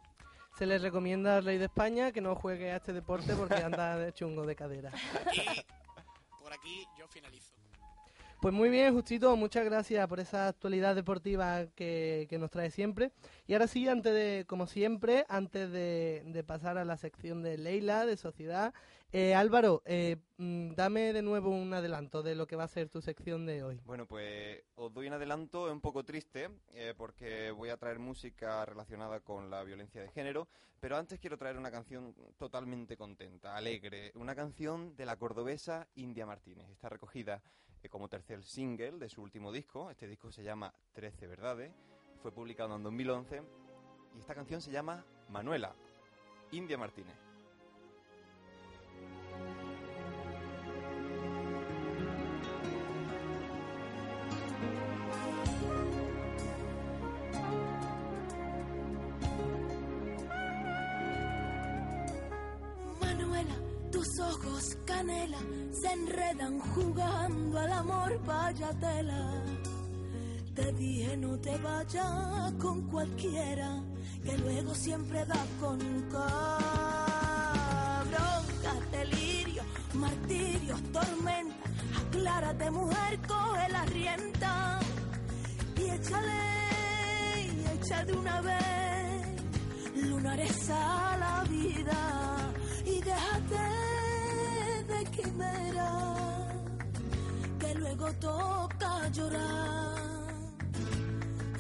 Se 0.56 0.66
les 0.66 0.82
recomienda 0.82 1.36
al 1.36 1.44
rey 1.44 1.58
de 1.58 1.64
España 1.64 2.12
que 2.12 2.20
no 2.20 2.34
juegue 2.34 2.72
a 2.72 2.76
este 2.76 2.92
deporte 2.92 3.34
porque 3.34 3.54
anda 3.64 3.96
de 3.96 4.12
chungo 4.12 4.46
de 4.46 4.54
cadera. 4.54 4.92
Y 5.32 6.42
por 6.42 6.52
aquí 6.52 6.86
yo 6.98 7.06
finalizo. 7.08 7.52
Pues 8.42 8.52
muy 8.52 8.70
bien, 8.70 8.92
Justito, 8.92 9.36
muchas 9.36 9.64
gracias 9.64 10.04
por 10.08 10.18
esa 10.18 10.48
actualidad 10.48 10.96
deportiva 10.96 11.66
que, 11.76 12.26
que 12.28 12.38
nos 12.38 12.50
trae 12.50 12.70
siempre. 12.70 13.12
Y 13.46 13.52
ahora 13.52 13.68
sí, 13.68 13.88
antes 13.88 14.12
de, 14.12 14.44
como 14.48 14.66
siempre, 14.66 15.24
antes 15.28 15.70
de, 15.70 16.24
de 16.26 16.42
pasar 16.42 16.76
a 16.76 16.84
la 16.84 16.96
sección 16.96 17.44
de 17.44 17.56
Leila, 17.56 18.04
de 18.04 18.16
Sociedad, 18.16 18.74
eh, 19.14 19.34
Álvaro, 19.34 19.82
eh, 19.84 20.16
mm, 20.38 20.72
dame 20.74 21.12
de 21.12 21.20
nuevo 21.20 21.50
un 21.50 21.74
adelanto 21.74 22.22
de 22.22 22.34
lo 22.34 22.46
que 22.46 22.56
va 22.56 22.64
a 22.64 22.68
ser 22.68 22.88
tu 22.88 23.02
sección 23.02 23.44
de 23.44 23.62
hoy. 23.62 23.78
Bueno, 23.84 24.06
pues 24.06 24.62
os 24.82 24.92
doy 24.92 25.06
un 25.06 25.12
adelanto, 25.12 25.68
es 25.68 25.72
un 25.72 25.80
poco 25.80 26.02
triste, 26.02 26.50
eh, 26.72 26.92
porque 26.96 27.52
voy 27.52 27.68
a 27.68 27.76
traer 27.76 28.00
música 28.00 28.64
relacionada 28.64 29.20
con 29.20 29.48
la 29.48 29.62
violencia 29.62 30.02
de 30.02 30.08
género, 30.08 30.48
pero 30.80 30.96
antes 30.96 31.20
quiero 31.20 31.38
traer 31.38 31.56
una 31.56 31.70
canción 31.70 32.12
totalmente 32.36 32.96
contenta, 32.96 33.56
alegre, 33.56 34.10
una 34.16 34.34
canción 34.34 34.96
de 34.96 35.06
la 35.06 35.16
cordobesa 35.16 35.86
India 35.94 36.26
Martínez. 36.26 36.68
Está 36.68 36.88
recogida 36.88 37.40
eh, 37.80 37.88
como 37.88 38.08
tercer 38.08 38.42
single 38.42 38.98
de 38.98 39.08
su 39.08 39.22
último 39.22 39.52
disco, 39.52 39.88
este 39.88 40.08
disco 40.08 40.32
se 40.32 40.42
llama 40.42 40.74
Trece 40.92 41.28
Verdades, 41.28 41.72
fue 42.20 42.32
publicado 42.32 42.74
en 42.74 42.82
2011, 42.82 43.40
y 44.16 44.18
esta 44.18 44.34
canción 44.34 44.60
se 44.60 44.72
llama 44.72 45.04
Manuela, 45.28 45.72
India 46.50 46.76
Martínez. 46.76 47.21
Se 65.02 65.92
enredan 65.92 66.60
jugando 66.60 67.58
al 67.58 67.72
amor, 67.72 68.20
vaya 68.24 68.70
tela. 68.78 69.42
Te 70.54 70.72
dije 70.74 71.16
no 71.16 71.36
te 71.38 71.56
vayas 71.58 72.52
con 72.60 72.82
cualquiera, 72.82 73.82
que 74.22 74.38
luego 74.38 74.74
siempre 74.74 75.24
da 75.24 75.44
con 75.60 75.78
bronca, 78.10 78.72
delirio, 78.92 79.62
martirio, 79.94 80.76
tormenta. 80.92 81.56
Aclárate 82.06 82.70
mujer, 82.70 83.18
coge 83.26 83.68
la 83.70 83.84
rienda 83.86 84.78
y 85.78 85.90
échale, 85.90 86.42
y 87.48 88.06
de 88.06 88.12
una 88.12 88.40
vez 88.40 89.42
lunares 89.96 90.70
a 90.70 91.16
la 91.18 91.44
vida 91.48 92.52
y 92.86 93.00
déjate 93.00 93.81
quimera 95.12 95.90
que 97.60 97.74
luego 97.74 98.12
toca 98.14 99.08
llorar. 99.08 100.02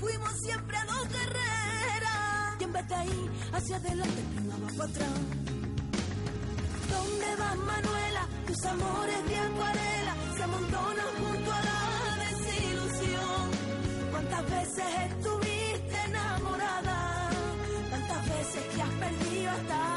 Fuimos 0.00 0.32
siempre 0.44 0.76
dos 0.88 1.08
guerreras 1.08 2.56
y 2.60 2.64
en 2.64 2.70
ir 3.08 3.30
hacia 3.52 3.76
adelante, 3.76 4.22
prima 4.34 4.56
va 4.62 4.68
para 4.76 4.90
atrás. 4.90 5.20
¿Dónde 6.90 7.36
vas, 7.38 7.56
Manuela? 7.56 8.22
Tus 8.46 8.64
amores 8.64 9.28
de 9.28 9.36
acuarela 9.36 10.14
se 10.36 10.42
amontonan 10.42 11.10
junto 11.20 11.52
a 11.52 11.60
la 11.70 11.80
desilusión. 12.24 13.44
¿Cuántas 14.10 14.50
veces 14.50 14.86
estuviste 15.08 15.96
enamorada? 16.08 17.30
Tantas 17.90 18.28
veces 18.28 18.62
que 18.74 18.82
has 18.82 18.90
perdido 18.90 19.50
hasta 19.50 19.91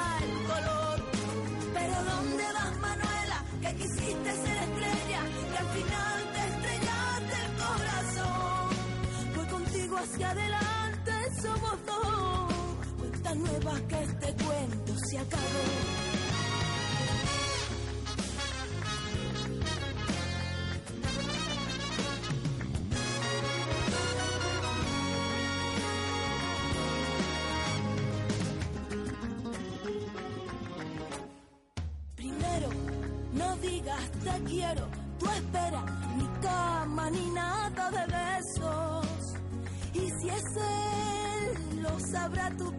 quiero, 34.55 34.87
tú 35.19 35.25
espera, 35.29 35.83
ni 36.17 36.27
cama 36.41 37.09
ni 37.09 37.29
nada 37.31 37.91
de 37.91 38.05
besos. 38.17 39.35
Y 39.93 40.03
si 40.17 40.29
es 40.29 40.47
él, 40.55 41.81
lo 41.83 41.99
sabrá 41.99 42.49
tu 42.51 42.71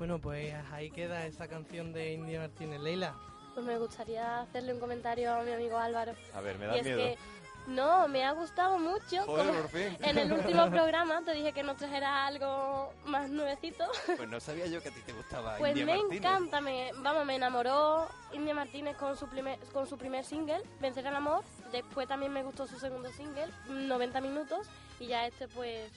Bueno, 0.00 0.18
pues 0.18 0.54
ahí 0.72 0.90
queda 0.90 1.26
esa 1.26 1.46
canción 1.46 1.92
de 1.92 2.14
India 2.14 2.40
Martínez. 2.40 2.80
Leila, 2.80 3.14
Pues 3.52 3.66
me 3.66 3.76
gustaría 3.76 4.40
hacerle 4.40 4.72
un 4.72 4.80
comentario 4.80 5.30
a 5.30 5.42
mi 5.42 5.52
amigo 5.52 5.76
Álvaro. 5.76 6.14
A 6.34 6.40
ver, 6.40 6.58
me 6.58 6.64
da 6.66 6.76
es 6.76 6.84
miedo. 6.84 6.96
que 6.98 7.18
no, 7.66 8.08
me 8.08 8.24
ha 8.24 8.32
gustado 8.32 8.78
mucho. 8.78 9.22
Joder, 9.26 9.46
como 9.46 9.60
por 9.60 9.68
fin. 9.70 9.94
En 10.00 10.16
el 10.16 10.32
último 10.32 10.70
programa 10.70 11.20
te 11.22 11.32
dije 11.34 11.52
que 11.52 11.62
nos 11.62 11.76
trajera 11.76 12.26
algo 12.26 12.94
más 13.04 13.28
nuevecito. 13.28 13.84
Pues 14.16 14.26
no 14.26 14.40
sabía 14.40 14.64
yo 14.68 14.82
que 14.82 14.88
a 14.88 14.92
ti 14.92 15.02
te 15.04 15.12
gustaba 15.12 15.58
Pues 15.58 15.72
India 15.76 15.84
me 15.84 16.00
Martínez. 16.00 16.18
encanta, 16.24 16.60
me, 16.62 16.90
vamos, 17.02 17.26
me 17.26 17.36
enamoró 17.36 18.08
India 18.32 18.54
Martínez 18.54 18.96
con 18.96 19.18
su 19.18 19.28
primer, 19.28 19.58
con 19.74 19.86
su 19.86 19.98
primer 19.98 20.24
single, 20.24 20.62
Vencer 20.80 21.06
al 21.06 21.16
Amor. 21.16 21.44
Después 21.72 22.08
también 22.08 22.32
me 22.32 22.42
gustó 22.42 22.66
su 22.66 22.80
segundo 22.80 23.12
single, 23.12 23.48
90 23.68 24.18
minutos. 24.22 24.66
Y 24.98 25.08
ya 25.08 25.26
este, 25.26 25.46
pues, 25.48 25.92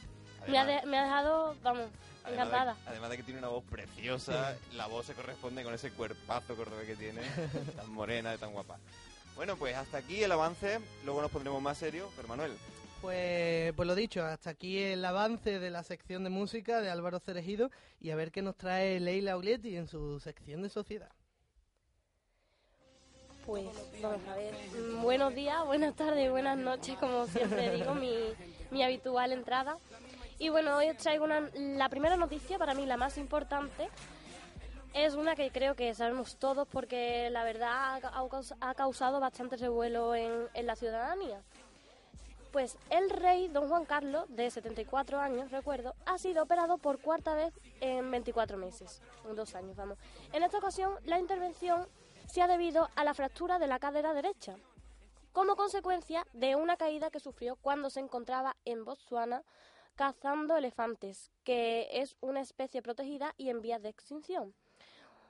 me 0.47 0.58
ha, 0.58 0.65
de- 0.65 0.86
me 0.86 0.97
ha 0.97 1.03
dejado, 1.03 1.56
vamos, 1.63 1.86
Además 2.23 2.47
encantada. 2.47 2.73
de, 2.73 2.79
además 2.89 3.10
de 3.10 3.17
que 3.17 3.23
tiene 3.23 3.39
una 3.39 3.49
voz 3.49 3.63
preciosa, 3.65 4.56
la 4.73 4.88
voz 4.88 5.06
se 5.06 5.13
corresponde 5.13 5.63
con 5.63 5.73
ese 5.73 5.91
cuerpazo 5.91 6.56
cordobés 6.56 6.86
que 6.88 6.95
tiene, 6.95 7.21
tan 7.75 7.91
morena 7.91 8.34
y 8.34 8.38
tan 8.38 8.51
guapa. 8.53 8.77
Bueno, 9.36 9.56
pues 9.58 9.75
hasta 9.75 9.97
aquí 9.97 10.23
el 10.23 10.32
avance, 10.32 10.79
luego 11.06 11.21
nos 11.21 11.32
pondremos 11.32 11.62
más 11.62 11.77
serios, 11.77 12.10
pero 12.15 12.27
Manuel, 12.27 12.53
pues, 13.01 13.73
pues 13.73 13.88
lo 13.88 13.95
dicho, 13.95 14.23
hasta 14.23 14.51
aquí 14.51 14.77
el 14.82 15.03
avance 15.03 15.60
de 15.60 15.69
la 15.71 15.84
sección 15.84 16.23
de 16.23 16.29
música 16.29 16.79
de 16.82 16.89
Álvaro 16.89 17.19
Cerejido 17.19 17.69
y 17.99 18.12
a 18.12 18.15
ver 18.15 18.32
qué 18.32 18.41
nos 18.41 18.56
trae 18.56 18.99
Leila 19.01 19.36
Uglietti 19.36 19.75
en 19.75 19.88
su 19.88 20.19
sección 20.21 20.62
de 20.62 20.69
sociedad. 20.69 21.10
Pues 23.45 23.65
vamos 24.01 24.21
a 24.29 24.36
ver. 24.36 24.53
Buenos 25.01 25.36
días, 25.36 25.65
buenas 25.65 25.95
tardes, 25.95 26.32
buenas 26.32 26.58
noches, 26.58 26.97
como 26.97 27.27
siempre 27.27 27.71
digo, 27.75 27.93
mi, 27.93 28.15
mi 28.71 28.84
habitual 28.84 29.34
entrada. 29.34 29.77
Y 30.43 30.49
bueno, 30.49 30.75
hoy 30.75 30.93
traigo 30.95 31.23
una, 31.23 31.49
la 31.56 31.88
primera 31.88 32.17
noticia, 32.17 32.60
para 32.60 32.73
mí 32.73 32.86
la 32.86 32.97
más 32.97 33.17
importante. 33.17 33.89
Es 34.93 35.15
una 35.15 35.36
que 35.36 35.51
creo 35.51 35.73
que 35.73 35.93
sabemos 35.93 36.36
todos 36.36 36.67
porque 36.67 37.29
la 37.29 37.45
verdad 37.45 38.01
ha 38.60 38.73
causado 38.75 39.21
bastante 39.21 39.56
revuelo 39.56 40.13
en, 40.15 40.49
en 40.53 40.67
la 40.67 40.75
ciudadanía. 40.75 41.41
Pues 42.51 42.77
el 42.89 43.10
rey 43.10 43.47
don 43.47 43.69
Juan 43.69 43.86
Carlos, 43.86 44.25
de 44.27 44.51
74 44.51 45.17
años, 45.17 45.49
recuerdo, 45.49 45.95
ha 46.06 46.17
sido 46.17 46.43
operado 46.43 46.77
por 46.77 46.99
cuarta 46.99 47.36
vez 47.36 47.53
en 47.79 48.12
24 48.12 48.58
meses, 48.58 49.01
en 49.25 49.38
dos 49.38 49.56
años, 49.56 49.77
vamos. 49.77 49.97
En 50.34 50.43
esta 50.43 50.58
ocasión, 50.58 50.91
la 51.06 51.19
intervención 51.19 51.88
se 52.27 52.41
ha 52.41 52.47
debido 52.47 52.89
a 52.97 53.06
la 53.06 53.13
fractura 53.13 53.60
de 53.60 53.67
la 53.67 53.79
cadera 53.79 54.13
derecha, 54.13 54.58
como 55.32 55.56
consecuencia 55.56 56.27
de 56.34 56.58
una 56.58 56.75
caída 56.75 57.10
que 57.12 57.21
sufrió 57.21 57.56
cuando 57.56 57.89
se 57.89 58.01
encontraba 58.01 58.58
en 58.65 58.84
Botsuana 58.84 59.41
cazando 59.95 60.58
elefantes, 60.58 61.32
que 61.43 61.88
es 61.91 62.15
una 62.21 62.41
especie 62.41 62.82
protegida 62.82 63.34
y 63.38 63.49
en 63.49 63.62
vías 63.62 63.82
de 63.82 63.89
extinción. 63.89 64.53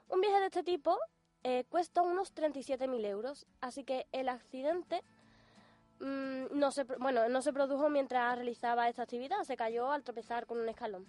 Un 0.08 0.20
viaje 0.20 0.40
de 0.40 0.46
este 0.46 0.62
tipo 0.62 0.98
eh, 1.42 1.64
cuesta 1.68 2.02
unos 2.02 2.34
37.000 2.34 3.06
euros, 3.06 3.46
así 3.60 3.84
que 3.84 4.06
el 4.12 4.28
accidente 4.28 5.02
mm, 6.00 6.46
no 6.52 6.70
se, 6.70 6.84
bueno, 6.84 7.28
no 7.28 7.42
se 7.42 7.52
produjo 7.52 7.90
mientras 7.90 8.36
realizaba 8.36 8.88
esta 8.88 9.02
actividad, 9.02 9.42
se 9.44 9.56
cayó 9.56 9.92
al 9.92 10.02
tropezar 10.02 10.46
con 10.46 10.58
un 10.58 10.68
escalón. 10.68 11.06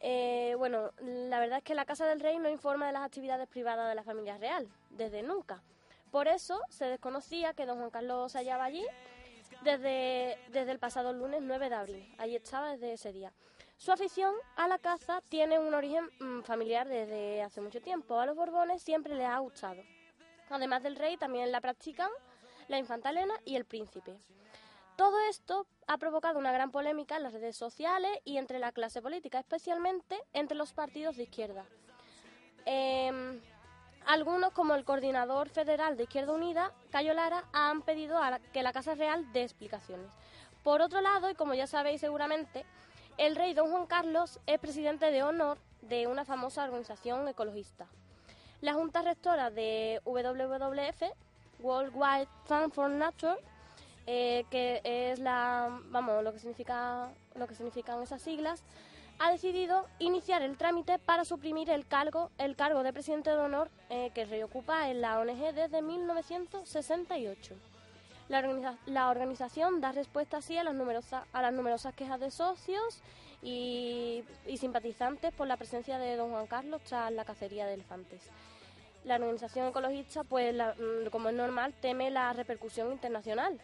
Eh, 0.00 0.54
bueno, 0.58 0.90
la 1.00 1.38
verdad 1.38 1.58
es 1.58 1.64
que 1.64 1.74
la 1.74 1.84
Casa 1.84 2.06
del 2.06 2.20
Rey 2.20 2.38
no 2.38 2.50
informa 2.50 2.86
de 2.86 2.92
las 2.92 3.04
actividades 3.04 3.48
privadas 3.48 3.88
de 3.88 3.94
la 3.94 4.02
familia 4.02 4.36
real, 4.38 4.68
desde 4.90 5.22
nunca. 5.22 5.62
Por 6.10 6.28
eso 6.28 6.60
se 6.68 6.84
desconocía 6.86 7.54
que 7.54 7.66
don 7.66 7.78
Juan 7.78 7.90
Carlos 7.90 8.32
se 8.32 8.38
hallaba 8.38 8.64
allí 8.64 8.84
desde, 9.62 10.38
desde 10.48 10.70
el 10.70 10.78
pasado 10.78 11.12
lunes 11.12 11.40
9 11.42 11.68
de 11.68 11.74
abril. 11.74 12.14
Allí 12.18 12.36
estaba 12.36 12.72
desde 12.72 12.92
ese 12.92 13.12
día. 13.12 13.32
Su 13.76 13.92
afición 13.92 14.34
a 14.56 14.68
la 14.68 14.78
caza 14.78 15.20
tiene 15.28 15.58
un 15.58 15.74
origen 15.74 16.08
mm, 16.20 16.42
familiar 16.42 16.88
desde 16.88 17.42
hace 17.42 17.60
mucho 17.60 17.80
tiempo. 17.80 18.18
A 18.18 18.26
los 18.26 18.36
Borbones 18.36 18.82
siempre 18.82 19.14
les 19.14 19.26
ha 19.26 19.38
gustado. 19.38 19.82
Además 20.50 20.82
del 20.82 20.96
rey, 20.96 21.16
también 21.16 21.50
la 21.50 21.60
practican 21.60 22.10
la 22.68 22.78
infanta 22.78 23.10
Elena 23.10 23.34
y 23.44 23.56
el 23.56 23.64
príncipe. 23.64 24.16
Todo 24.96 25.18
esto 25.28 25.66
ha 25.86 25.98
provocado 25.98 26.38
una 26.38 26.52
gran 26.52 26.70
polémica 26.70 27.16
en 27.16 27.24
las 27.24 27.32
redes 27.32 27.56
sociales 27.56 28.12
y 28.24 28.36
entre 28.36 28.58
la 28.58 28.72
clase 28.72 29.02
política, 29.02 29.40
especialmente 29.40 30.20
entre 30.32 30.56
los 30.56 30.72
partidos 30.72 31.16
de 31.16 31.24
izquierda. 31.24 31.66
Em, 32.64 33.40
algunos, 34.06 34.52
como 34.52 34.74
el 34.74 34.84
coordinador 34.84 35.48
federal 35.48 35.96
de 35.96 36.04
Izquierda 36.04 36.32
Unida, 36.32 36.72
Cayo 36.90 37.14
Lara, 37.14 37.44
han 37.52 37.82
pedido 37.82 38.18
a 38.18 38.38
que 38.52 38.62
la 38.62 38.72
Casa 38.72 38.94
Real 38.94 39.32
dé 39.32 39.42
explicaciones. 39.42 40.10
Por 40.62 40.80
otro 40.80 41.00
lado, 41.00 41.30
y 41.30 41.34
como 41.34 41.54
ya 41.54 41.66
sabéis 41.66 42.00
seguramente, 42.00 42.64
el 43.18 43.36
rey 43.36 43.54
don 43.54 43.70
Juan 43.70 43.86
Carlos 43.86 44.40
es 44.46 44.58
presidente 44.58 45.10
de 45.10 45.22
honor 45.22 45.58
de 45.82 46.06
una 46.06 46.24
famosa 46.24 46.64
organización 46.64 47.28
ecologista. 47.28 47.86
La 48.60 48.74
Junta 48.74 49.02
Rectora 49.02 49.50
de 49.50 50.00
WWF, 50.04 51.02
World 51.60 51.92
Wide 51.94 52.28
Fund 52.46 52.72
for 52.72 52.90
Nature, 52.90 53.36
eh, 54.06 54.44
que 54.50 54.80
es 54.84 55.18
la, 55.18 55.80
vamos, 55.90 56.22
lo 56.24 56.32
que 56.32 56.38
significa, 56.38 57.10
lo 57.34 57.46
que 57.46 57.54
significan 57.54 58.02
esas 58.02 58.22
siglas, 58.22 58.62
ha 59.18 59.30
decidido 59.30 59.86
iniciar 59.98 60.42
el 60.42 60.56
trámite 60.56 60.98
para 60.98 61.24
suprimir 61.24 61.70
el 61.70 61.86
cargo, 61.86 62.30
el 62.38 62.56
cargo 62.56 62.82
de 62.82 62.92
presidente 62.92 63.30
de 63.30 63.36
honor 63.36 63.70
eh, 63.90 64.10
que 64.14 64.22
el 64.22 64.30
rey 64.30 64.42
ocupa 64.42 64.90
en 64.90 65.00
la 65.00 65.18
ONG 65.18 65.54
desde 65.54 65.82
1968. 65.82 67.54
La, 68.28 68.76
la 68.86 69.10
organización 69.10 69.80
da 69.80 69.92
respuesta 69.92 70.38
así 70.38 70.56
a 70.56 70.64
las, 70.64 70.74
numerosas, 70.74 71.24
a 71.32 71.42
las 71.42 71.52
numerosas 71.52 71.94
quejas 71.94 72.20
de 72.20 72.30
socios 72.30 73.00
y, 73.42 74.24
y 74.46 74.56
simpatizantes 74.56 75.32
por 75.34 75.46
la 75.46 75.56
presencia 75.56 75.98
de 75.98 76.16
don 76.16 76.30
Juan 76.30 76.46
Carlos 76.46 76.80
tras 76.84 77.12
la 77.12 77.24
cacería 77.24 77.66
de 77.66 77.74
elefantes. 77.74 78.22
la 79.04 79.16
organización 79.16 79.68
ecologista, 79.68 80.24
pues 80.24 80.54
mm, 80.54 81.10
como 81.10 81.28
es 81.28 81.34
normal, 81.34 81.74
teme 81.80 82.10
la 82.10 82.32
repercusión 82.32 82.90
internacional. 82.92 83.60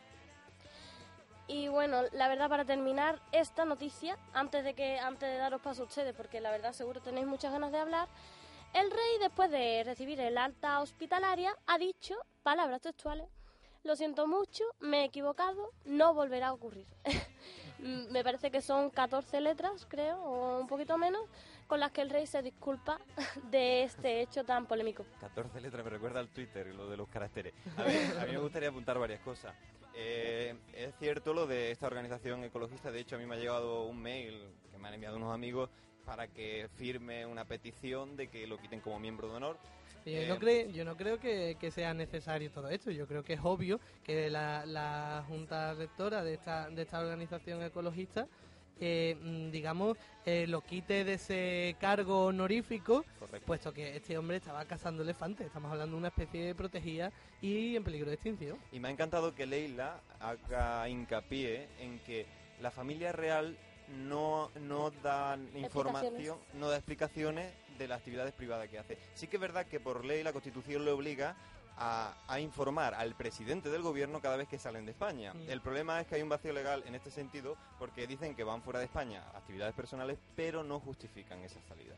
Y 1.51 1.67
bueno, 1.67 2.03
la 2.13 2.29
verdad 2.29 2.49
para 2.49 2.65
terminar 2.65 3.19
esta 3.33 3.65
noticia, 3.65 4.17
antes 4.33 4.63
de 4.63 4.75
que 4.75 5.01
antes 5.01 5.29
de 5.29 5.37
daros 5.37 5.61
paso 5.61 5.83
a 5.83 5.87
ustedes, 5.87 6.15
porque 6.15 6.41
la 6.41 6.53
verdad 6.53 6.73
seguro 6.73 7.01
tenéis 7.01 7.27
muchas 7.27 7.51
ganas 7.51 7.73
de 7.73 7.79
hablar, 7.79 8.07
el 8.73 8.89
rey 8.89 9.19
después 9.19 9.51
de 9.51 9.83
recibir 9.85 10.21
el 10.21 10.39
alta 10.39 10.79
hospitalaria 10.79 11.53
ha 11.67 11.77
dicho 11.77 12.15
palabras 12.45 12.83
textuales: 12.83 13.27
"Lo 13.83 13.97
siento 13.97 14.29
mucho, 14.29 14.63
me 14.79 15.01
he 15.01 15.05
equivocado, 15.07 15.73
no 15.85 16.15
volverá 16.15 16.49
a 16.49 16.53
ocurrir." 16.53 16.87
Me 17.81 18.23
parece 18.23 18.51
que 18.51 18.61
son 18.61 18.91
14 18.91 19.41
letras, 19.41 19.87
creo, 19.89 20.23
o 20.23 20.61
un 20.61 20.67
poquito 20.67 20.99
menos, 20.99 21.23
con 21.67 21.81
las 21.81 21.91
que 21.91 22.03
el 22.03 22.11
rey 22.11 22.27
se 22.27 22.43
disculpa 22.43 23.01
de 23.51 23.85
este 23.85 24.21
hecho 24.21 24.45
tan 24.45 24.67
polémico. 24.67 25.07
14 25.19 25.63
letras, 25.63 25.83
me 25.83 25.91
recuerda 25.91 26.21
al 26.21 26.29
Twitter, 26.29 26.67
lo 26.75 26.91
de 26.91 26.99
los 26.99 27.09
caracteres. 27.09 27.55
A, 27.79 27.83
ver, 27.85 28.19
a 28.19 28.27
mí 28.27 28.33
me 28.33 28.39
gustaría 28.39 28.69
apuntar 28.69 28.99
varias 28.99 29.21
cosas. 29.21 29.55
Eh, 29.95 30.55
es 30.73 30.95
cierto 30.99 31.35
lo 31.35 31.47
de 31.47 31.71
esta 31.71 31.87
organización 31.87 32.45
ecologista, 32.45 32.91
de 32.91 33.01
hecho 33.01 33.17
a 33.17 33.19
mí 33.19 33.27
me 33.27 33.35
ha 33.35 33.39
llegado 33.39 33.85
un 33.87 34.01
mail 34.01 34.41
que 34.71 34.79
me 34.79 34.89
han 34.89 34.95
enviado 34.95 35.17
unos 35.17 35.35
amigos 35.35 35.69
para 36.05 36.29
que 36.29 36.69
firme 36.77 37.27
una 37.27 37.45
petición 37.45 38.17
de 38.17 38.29
que 38.29 38.47
lo 38.47 38.59
quiten 38.59 38.81
como 38.81 38.99
miembro 38.99 39.29
de 39.29 39.37
honor. 39.37 39.59
Yo 40.07 40.13
Eh, 40.13 40.27
no, 40.29 40.39
creo, 40.39 40.71
yo 40.71 40.85
no 40.85 40.97
creo 40.97 41.19
que, 41.19 41.57
que 41.61 41.71
sea 41.71 41.93
necesario 41.93 42.51
todo 42.51 42.69
esto. 42.71 42.91
Yo 42.91 43.07
creo 43.07 43.23
que 43.23 43.35
es 43.35 43.41
obvio 43.43 43.81
que 44.03 44.31
la, 44.31 44.65
la 44.65 45.25
Junta 45.29 45.75
Rectora 45.75 46.25
de 46.25 46.35
esta, 46.35 46.71
de 46.71 46.83
esta 46.83 47.01
organización 47.01 47.63
ecologista, 47.63 48.27
eh, 48.81 49.17
mm, 49.21 49.51
digamos, 49.51 49.97
eh, 50.25 50.47
lo 50.49 50.63
quite 50.63 51.05
de 51.05 51.15
ese 51.15 51.77
cargo 51.81 52.27
honorífico, 52.27 53.05
Correcto. 53.19 53.47
puesto 53.47 53.73
que 53.73 53.97
este 53.97 54.17
hombre 54.19 54.39
estaba 54.39 54.65
cazando 54.65 55.03
elefantes. 55.03 55.47
Estamos 55.47 55.71
hablando 55.71 55.97
de 55.97 55.99
una 55.99 56.09
especie 56.09 56.55
protegida 56.55 57.13
y 57.41 57.77
en 57.77 57.85
peligro 57.85 58.09
de 58.09 58.15
extinción. 58.15 58.59
Y 58.73 58.81
me 58.81 58.89
ha 58.89 58.91
encantado 58.91 59.35
que 59.35 59.47
Leila 59.47 60.01
haga 60.19 60.89
hincapié 60.89 61.69
en 61.79 61.99
que 62.01 62.27
la 62.61 62.71
familia 62.71 63.13
real 63.13 63.57
no, 63.89 64.51
no 64.61 64.91
da 65.03 65.39
información, 65.55 66.39
no 66.55 66.69
da 66.69 66.77
explicaciones 66.77 67.53
de 67.79 67.89
las 67.89 67.99
actividades 67.99 68.33
privadas 68.35 68.69
que 68.69 68.79
hace. 68.79 68.99
Sí 69.15 69.27
que 69.27 69.37
es 69.37 69.41
verdad 69.41 69.67
que 69.67 69.81
por 69.81 70.05
ley 70.05 70.23
la 70.23 70.33
Constitución 70.33 70.85
le 70.85 70.91
obliga 70.91 71.35
a, 71.81 72.15
a 72.29 72.39
informar 72.41 72.95
al 72.95 73.15
presidente 73.15 73.71
del 73.71 73.83
gobierno 73.83 74.21
cada 74.21 74.37
vez 74.37 74.47
que 74.47 74.59
salen 74.59 74.85
de 74.85 74.93
España. 74.93 75.33
El 75.49 75.61
problema 75.63 76.01
es 76.01 76.07
que 76.07 76.15
hay 76.17 76.23
un 76.23 76.29
vacío 76.29 76.53
legal 76.53 76.85
en 76.87 76.95
este 76.95 77.11
sentido 77.11 77.57
porque 77.79 78.07
dicen 78.07 78.37
que 78.37 78.45
van 78.45 78.63
fuera 78.63 78.79
de 78.79 78.85
España 78.85 79.25
actividades 79.35 79.75
personales, 79.75 80.19
pero 80.37 80.63
no 80.63 80.79
justifican 80.79 81.43
esa 81.43 81.61
salida. 81.63 81.95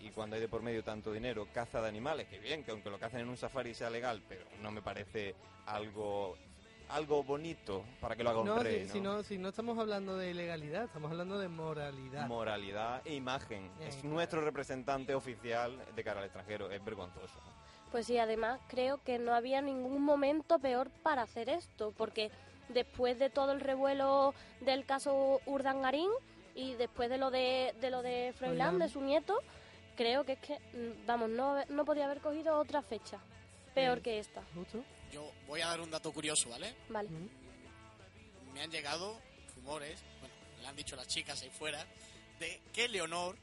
Y 0.00 0.10
cuando 0.10 0.36
hay 0.36 0.42
de 0.42 0.48
por 0.48 0.62
medio 0.62 0.84
tanto 0.84 1.12
dinero, 1.12 1.48
caza 1.52 1.80
de 1.80 1.88
animales, 1.88 2.28
que 2.28 2.38
bien, 2.38 2.62
que 2.62 2.70
aunque 2.70 2.90
lo 2.90 2.98
cacen 2.98 3.20
en 3.20 3.28
un 3.28 3.36
safari 3.36 3.74
sea 3.74 3.90
legal, 3.90 4.22
pero 4.28 4.44
no 4.62 4.70
me 4.70 4.82
parece 4.82 5.34
algo 5.66 6.36
algo 6.90 7.24
bonito 7.24 7.82
para 7.98 8.14
que 8.14 8.22
lo 8.22 8.28
haga 8.30 8.40
un 8.40 8.46
No, 8.46 8.62
rey, 8.62 8.86
si, 8.86 8.86
¿no? 8.86 8.92
si 8.92 9.00
no, 9.00 9.22
si 9.22 9.38
no 9.38 9.48
estamos 9.48 9.78
hablando 9.78 10.18
de 10.18 10.30
ilegalidad, 10.30 10.84
estamos 10.84 11.10
hablando 11.10 11.38
de 11.38 11.48
moralidad. 11.48 12.26
Moralidad 12.28 13.00
e 13.06 13.14
imagen. 13.14 13.64
Eh, 13.80 13.88
es 13.88 13.94
claro. 13.96 14.10
nuestro 14.10 14.40
representante 14.42 15.14
oficial 15.14 15.82
de 15.96 16.04
cara 16.04 16.20
al 16.20 16.26
extranjero. 16.26 16.70
Es 16.70 16.84
vergonzoso. 16.84 17.40
Pues 17.94 18.08
sí, 18.08 18.18
además 18.18 18.58
creo 18.66 19.00
que 19.04 19.20
no 19.20 19.32
había 19.32 19.62
ningún 19.62 20.02
momento 20.02 20.58
peor 20.58 20.90
para 21.04 21.22
hacer 21.22 21.48
esto, 21.48 21.94
porque 21.96 22.32
después 22.68 23.20
de 23.20 23.30
todo 23.30 23.52
el 23.52 23.60
revuelo 23.60 24.34
del 24.62 24.84
caso 24.84 25.40
Urdangarín 25.46 26.10
y 26.56 26.74
después 26.74 27.08
de 27.08 27.18
lo 27.18 27.30
de, 27.30 27.72
de 27.80 27.90
lo 27.90 28.02
de 28.02 28.34
Froilán, 28.36 28.80
de 28.80 28.88
su 28.88 29.00
nieto, 29.00 29.38
creo 29.96 30.24
que 30.24 30.32
es 30.32 30.38
que, 30.40 30.54
mm, 30.76 31.06
vamos, 31.06 31.30
no, 31.30 31.64
no 31.66 31.84
podía 31.84 32.06
haber 32.06 32.18
cogido 32.18 32.58
otra 32.58 32.82
fecha 32.82 33.20
peor 33.76 33.98
Eh. 33.98 34.02
que 34.02 34.18
esta. 34.18 34.42
Yo 35.12 35.30
voy 35.46 35.60
a 35.60 35.68
dar 35.68 35.80
un 35.80 35.92
dato 35.92 36.12
curioso, 36.12 36.50
¿vale? 36.50 36.74
Vale. 36.88 37.10
Me 38.52 38.60
han 38.60 38.72
llegado 38.72 39.20
rumores, 39.54 40.02
bueno, 40.18 40.34
le 40.62 40.66
han 40.66 40.74
dicho 40.74 40.96
las 40.96 41.06
chicas 41.06 41.40
ahí 41.42 41.50
fuera, 41.50 41.86
de 42.40 42.60
que 42.72 42.88
Leonor 42.88 43.36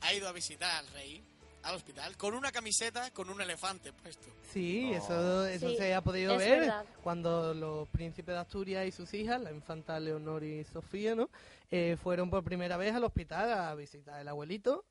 ha 0.00 0.12
ido 0.12 0.26
a 0.26 0.32
visitar 0.32 0.72
al 0.80 0.88
rey 0.88 1.22
al 1.64 1.74
hospital 1.76 2.16
con 2.16 2.34
una 2.34 2.52
camiseta 2.52 3.10
con 3.10 3.28
un 3.30 3.40
elefante 3.40 3.92
puesto. 3.92 4.26
Sí, 4.52 4.90
No. 4.90 4.96
eso, 4.98 5.46
eso 5.46 5.68
Sí, 5.70 5.76
se 5.76 5.94
ha 5.94 6.00
podido 6.02 6.32
es 6.34 6.38
ver 6.38 6.60
verdad. 6.60 6.84
cuando 7.02 7.52
los 7.54 7.88
príncipes 7.88 8.34
de 8.34 8.40
Asturias 8.40 8.86
y 8.86 8.92
sus 8.92 9.12
hijas, 9.14 9.40
la 9.40 9.50
infanta 9.52 9.98
Leonor 9.98 10.44
y 10.44 10.64
Sofía, 10.64 11.14
¿no? 11.14 11.28
Eh, 11.70 11.96
fueron 12.02 12.30
por 12.30 12.44
primera 12.44 12.76
vez 12.76 12.94
al 12.94 13.04
hospital 13.04 13.52
a 13.52 13.74
visitar 13.74 14.14
al 14.20 14.28
abuelito. 14.28 14.84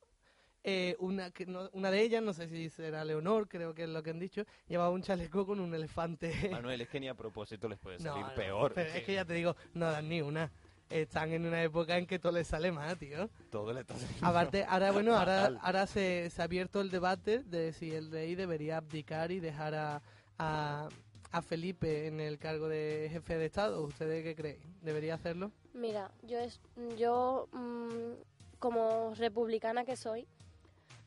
Eh, 0.66 0.96
una, 1.00 1.30
que 1.32 1.46
no- 1.46 1.70
una 1.74 1.92
de 1.92 2.02
ellas, 2.02 2.24
no 2.24 2.32
sé 2.34 2.48
si 2.48 2.70
será 2.70 3.04
Leonor, 3.04 3.50
creo 3.50 3.74
que 3.76 3.84
es 3.84 3.90
lo 3.90 4.02
que 4.02 4.12
han 4.12 4.20
dicho, 4.20 4.46
llevaba 4.70 4.92
un 4.92 5.02
chaleco 5.02 5.46
con 5.46 5.60
un 5.60 5.76
elefante. 5.76 6.48
Manuel, 6.52 6.80
es 6.80 6.88
que 6.88 7.02
ni 7.02 7.10
a 7.10 7.14
propósito 7.16 7.68
les 7.68 7.78
puede 7.80 8.00
salir 8.00 8.26
no, 8.26 8.34
peor. 8.34 8.74
pero 8.74 8.90
es 8.94 9.04
que 9.04 9.14
ya 9.14 9.26
te 9.26 9.34
digo, 9.34 9.56
no 9.74 9.92
dan 9.92 10.08
ni 10.08 10.22
una. 10.22 10.50
Están 10.90 11.32
en 11.32 11.46
una 11.46 11.64
época 11.64 11.98
en 11.98 12.06
que 12.06 12.20
todo 12.20 12.34
les 12.34 12.48
sale 12.48 12.72
mal, 12.72 12.98
tío. 12.98 13.30
Todo 13.50 13.74
le 13.74 13.82
está 13.82 13.96
saliendo 13.98 14.28
Aparte, 14.28 14.66
ahora 14.68 14.92
bueno, 14.92 15.16
ahora, 15.18 15.58
ahora 15.62 15.88
se, 15.88 16.30
se 16.30 16.42
ha 16.42 16.46
abierto 16.46 16.82
el 16.82 16.92
debate 16.92 17.40
de 17.40 17.74
si 17.74 17.92
el 17.92 18.12
rey 18.12 18.36
debería 18.36 18.78
abdicar 18.78 19.32
y 19.32 19.40
dejar 19.40 19.74
a, 19.76 20.02
a, 20.38 20.90
a 21.32 21.42
Felipe 21.42 22.08
en 22.08 22.20
el 22.20 22.38
cargo 22.38 22.68
de 22.68 23.10
jefe 23.12 23.38
de 23.38 23.46
Estado. 23.46 23.82
¿Ustedes 23.84 24.24
qué 24.24 24.36
creen? 24.36 24.60
¿Debería 24.82 25.16
hacerlo? 25.16 25.52
Mira, 25.74 26.12
yo, 26.22 26.38
es, 26.38 26.60
yo 26.98 27.48
mm, 27.52 28.60
como 28.60 29.14
republicana 29.16 29.84
que 29.84 29.96
soy, 29.96 30.28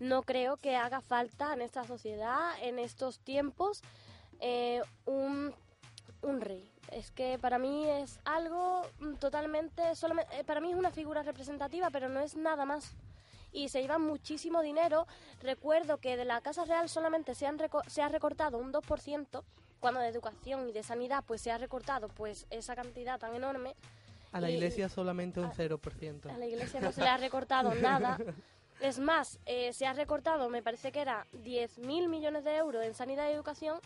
no 0.01 0.23
creo 0.23 0.57
que 0.57 0.77
haga 0.77 1.01
falta 1.01 1.55
en 1.55 1.63
esta 1.63 1.85
sociedad, 1.85 2.51
en 2.61 2.79
estos 2.79 3.21
tiempos, 3.21 3.83
eh, 4.41 4.83
un, 5.07 5.55
un 6.23 6.41
rey. 6.41 6.71
Es 6.93 7.11
que 7.11 7.39
para 7.39 7.59
mí 7.59 7.89
es 7.89 8.21
algo 8.25 8.83
mm, 9.01 9.15
totalmente, 9.15 9.95
solamente, 9.95 10.39
eh, 10.41 10.45
para 10.45 10.61
mí 10.61 10.71
es 10.71 10.77
una 10.79 10.91
figura 10.91 11.23
representativa, 11.23 11.91
pero 11.91 12.09
no 12.09 12.21
es 12.21 12.37
nada 12.37 12.65
más. 12.65 12.95
Y 13.53 13.69
se 13.69 13.81
llevan 13.81 14.03
muchísimo 14.03 14.61
dinero. 14.63 15.07
Recuerdo 15.43 15.99
que 15.99 16.17
de 16.17 16.25
la 16.25 16.41
Casa 16.41 16.65
Real 16.65 16.89
solamente 16.89 17.35
se, 17.35 17.47
han 17.47 17.59
se 17.87 18.03
ha 18.03 18.09
recortado 18.09 18.59
un 18.59 18.73
2%, 18.73 19.43
cuando 19.81 20.01
de 20.01 20.09
educación 20.09 20.69
y 20.69 20.73
de 20.73 20.83
sanidad 20.83 21.25
pues 21.27 21.41
se 21.41 21.51
ha 21.51 21.59
recortado 21.59 22.09
pues 22.09 22.47
esa 22.51 22.75
cantidad 22.75 23.19
tan 23.19 23.35
enorme. 23.35 23.75
A 24.33 24.41
la 24.41 24.51
iglesia 24.51 24.89
solamente 24.89 25.41
un 25.41 25.47
a- 25.47 25.53
0%. 25.55 26.31
A 26.31 26.39
la 26.39 26.47
iglesia 26.47 26.81
no 26.81 26.93
se 26.93 27.01
le 27.03 27.09
ha 27.09 27.17
recortado 27.17 27.75
nada. 27.83 28.19
Es 28.81 28.99
más, 28.99 29.39
eh, 29.47 29.73
se 29.73 29.87
ha 29.87 29.95
recortado, 29.95 30.51
me 30.51 30.63
parece 30.63 30.93
que 30.93 31.01
era 31.01 31.27
10.000 31.33 32.09
millones 32.09 32.45
de 32.45 32.57
euros 32.57 32.85
en 32.85 32.95
sanidad 32.95 33.29
y 33.29 33.33
educación 33.33 33.79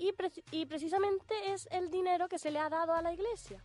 y, 0.00 0.12
preci- 0.12 0.42
y 0.50 0.66
precisamente 0.66 1.34
es 1.52 1.68
el 1.70 1.90
dinero 1.90 2.28
que 2.28 2.38
se 2.38 2.50
le 2.50 2.58
ha 2.58 2.68
dado 2.68 2.92
a 2.94 3.02
la 3.02 3.12
iglesia. 3.12 3.62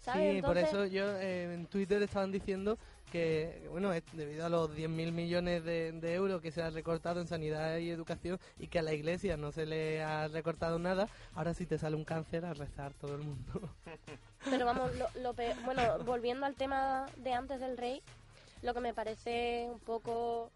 ¿sabes? 0.00 0.36
Sí, 0.36 0.42
por 0.42 0.56
eso 0.56 0.86
yo 0.86 1.04
eh, 1.18 1.52
en 1.52 1.66
Twitter 1.66 2.02
estaban 2.02 2.32
diciendo 2.32 2.78
que, 3.12 3.66
bueno, 3.70 3.92
es 3.92 4.02
debido 4.12 4.46
a 4.46 4.48
los 4.48 4.70
10.000 4.70 5.12
millones 5.12 5.62
de, 5.64 5.92
de 5.92 6.14
euros 6.14 6.40
que 6.40 6.50
se 6.52 6.62
ha 6.62 6.70
recortado 6.70 7.20
en 7.20 7.26
sanidad 7.26 7.76
y 7.76 7.90
educación 7.90 8.38
y 8.58 8.68
que 8.68 8.78
a 8.78 8.82
la 8.82 8.94
iglesia 8.94 9.36
no 9.36 9.52
se 9.52 9.66
le 9.66 10.02
ha 10.02 10.28
recortado 10.28 10.78
nada, 10.78 11.08
ahora 11.34 11.52
si 11.52 11.66
te 11.66 11.76
sale 11.76 11.96
un 11.96 12.04
cáncer 12.04 12.44
a 12.46 12.54
rezar 12.54 12.94
todo 12.94 13.14
el 13.16 13.22
mundo. 13.22 13.68
Pero 14.48 14.64
vamos, 14.64 14.94
lo, 14.96 15.06
lo 15.20 15.34
pe- 15.34 15.54
bueno, 15.66 15.82
volviendo 16.04 16.46
al 16.46 16.54
tema 16.54 17.04
de 17.16 17.34
antes 17.34 17.60
del 17.60 17.76
rey, 17.76 18.00
lo 18.62 18.72
que 18.72 18.80
me 18.80 18.94
parece 18.94 19.68
un 19.70 19.80
poco 19.80 20.50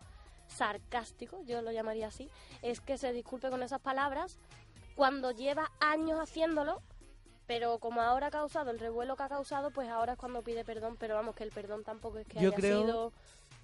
sarcástico, 0.47 1.43
yo 1.45 1.61
lo 1.62 1.73
llamaría 1.73 2.07
así, 2.07 2.31
es 2.62 2.81
que 2.81 2.97
se 2.99 3.12
disculpe 3.12 3.51
con 3.51 3.62
esas 3.62 3.81
palabras 3.81 4.38
cuando 4.94 5.30
lleva 5.33 5.70
años 5.80 6.18
haciéndolo, 6.20 6.80
pero 7.46 7.78
como 7.78 8.00
ahora 8.00 8.28
ha 8.28 8.30
causado 8.30 8.70
el 8.70 8.78
revuelo 8.78 9.16
que 9.16 9.22
ha 9.24 9.28
causado, 9.28 9.70
pues 9.70 9.88
ahora 9.88 10.14
es 10.14 10.18
cuando 10.18 10.42
pide 10.42 10.64
perdón, 10.64 10.96
pero 10.98 11.14
vamos, 11.14 11.35
que 11.35 11.44
el 11.44 11.50
perdón 11.50 11.85
tampoco 11.85 12.18
es 12.18 12.26
que 12.26 12.40
Yo 12.40 12.48
haya 12.48 12.57
creo- 12.57 12.83
sido 12.83 13.12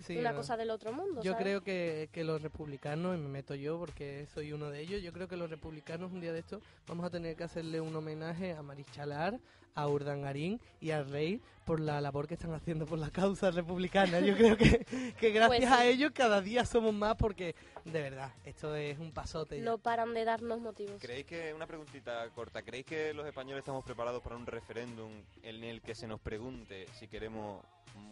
Sí, 0.00 0.16
una 0.16 0.30
no. 0.32 0.38
cosa 0.38 0.56
del 0.56 0.70
otro 0.70 0.92
mundo. 0.92 1.22
Yo 1.22 1.32
¿sabes? 1.32 1.44
creo 1.44 1.60
que, 1.62 2.08
que 2.12 2.24
los 2.24 2.40
republicanos, 2.42 3.16
y 3.16 3.20
me 3.20 3.28
meto 3.28 3.54
yo 3.54 3.78
porque 3.78 4.26
soy 4.32 4.52
uno 4.52 4.70
de 4.70 4.80
ellos, 4.80 5.02
yo 5.02 5.12
creo 5.12 5.28
que 5.28 5.36
los 5.36 5.50
republicanos 5.50 6.12
un 6.12 6.20
día 6.20 6.32
de 6.32 6.40
esto 6.40 6.60
vamos 6.86 7.04
a 7.06 7.10
tener 7.10 7.36
que 7.36 7.44
hacerle 7.44 7.80
un 7.80 7.94
homenaje 7.94 8.52
a 8.52 8.62
Marichalar, 8.62 9.38
a 9.76 9.86
Urdangarín 9.86 10.60
y 10.80 10.90
al 10.90 11.08
rey 11.08 11.40
por 11.64 11.78
la 11.78 12.00
labor 12.00 12.26
que 12.26 12.34
están 12.34 12.52
haciendo 12.52 12.86
por 12.86 12.98
la 12.98 13.10
causa 13.10 13.52
republicana. 13.52 14.18
Yo 14.18 14.36
creo 14.36 14.56
que, 14.56 14.84
que 15.20 15.30
gracias 15.30 15.46
Pues 15.48 15.60
sí. 15.60 15.66
a 15.66 15.86
ellos 15.86 16.10
cada 16.12 16.40
día 16.40 16.64
somos 16.64 16.92
más 16.92 17.14
porque, 17.14 17.54
de 17.84 18.02
verdad, 18.02 18.32
esto 18.44 18.74
es 18.74 18.98
un 18.98 19.12
pasote. 19.12 19.58
ya. 19.58 19.64
No 19.64 19.78
paran 19.78 20.12
de 20.12 20.24
darnos 20.24 20.60
motivos. 20.60 21.00
¿Creéis 21.00 21.26
que, 21.26 21.54
una 21.54 21.68
preguntita 21.68 22.28
corta, 22.30 22.62
¿creéis 22.62 22.84
que 22.86 23.14
los 23.14 23.24
españoles 23.26 23.60
estamos 23.60 23.84
preparados 23.84 24.20
para 24.22 24.34
un 24.36 24.46
referéndum 24.46 25.12
en 25.42 25.62
el 25.62 25.80
que 25.80 25.94
se 25.94 26.08
nos 26.08 26.18
pregunte 26.20 26.86
si 26.98 27.06
queremos 27.06 27.64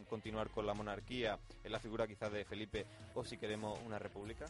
continuar 0.09 0.49
con 0.51 0.67
la 0.67 0.75
monarquía, 0.75 1.39
en 1.65 1.73
la 1.73 1.79
figura 1.79 2.07
quizás 2.07 2.33
de 2.33 2.45
Felipe, 2.45 2.87
o 3.15 3.25
si 3.25 3.37
queremos 3.37 3.79
una 3.87 3.99
república? 3.99 4.47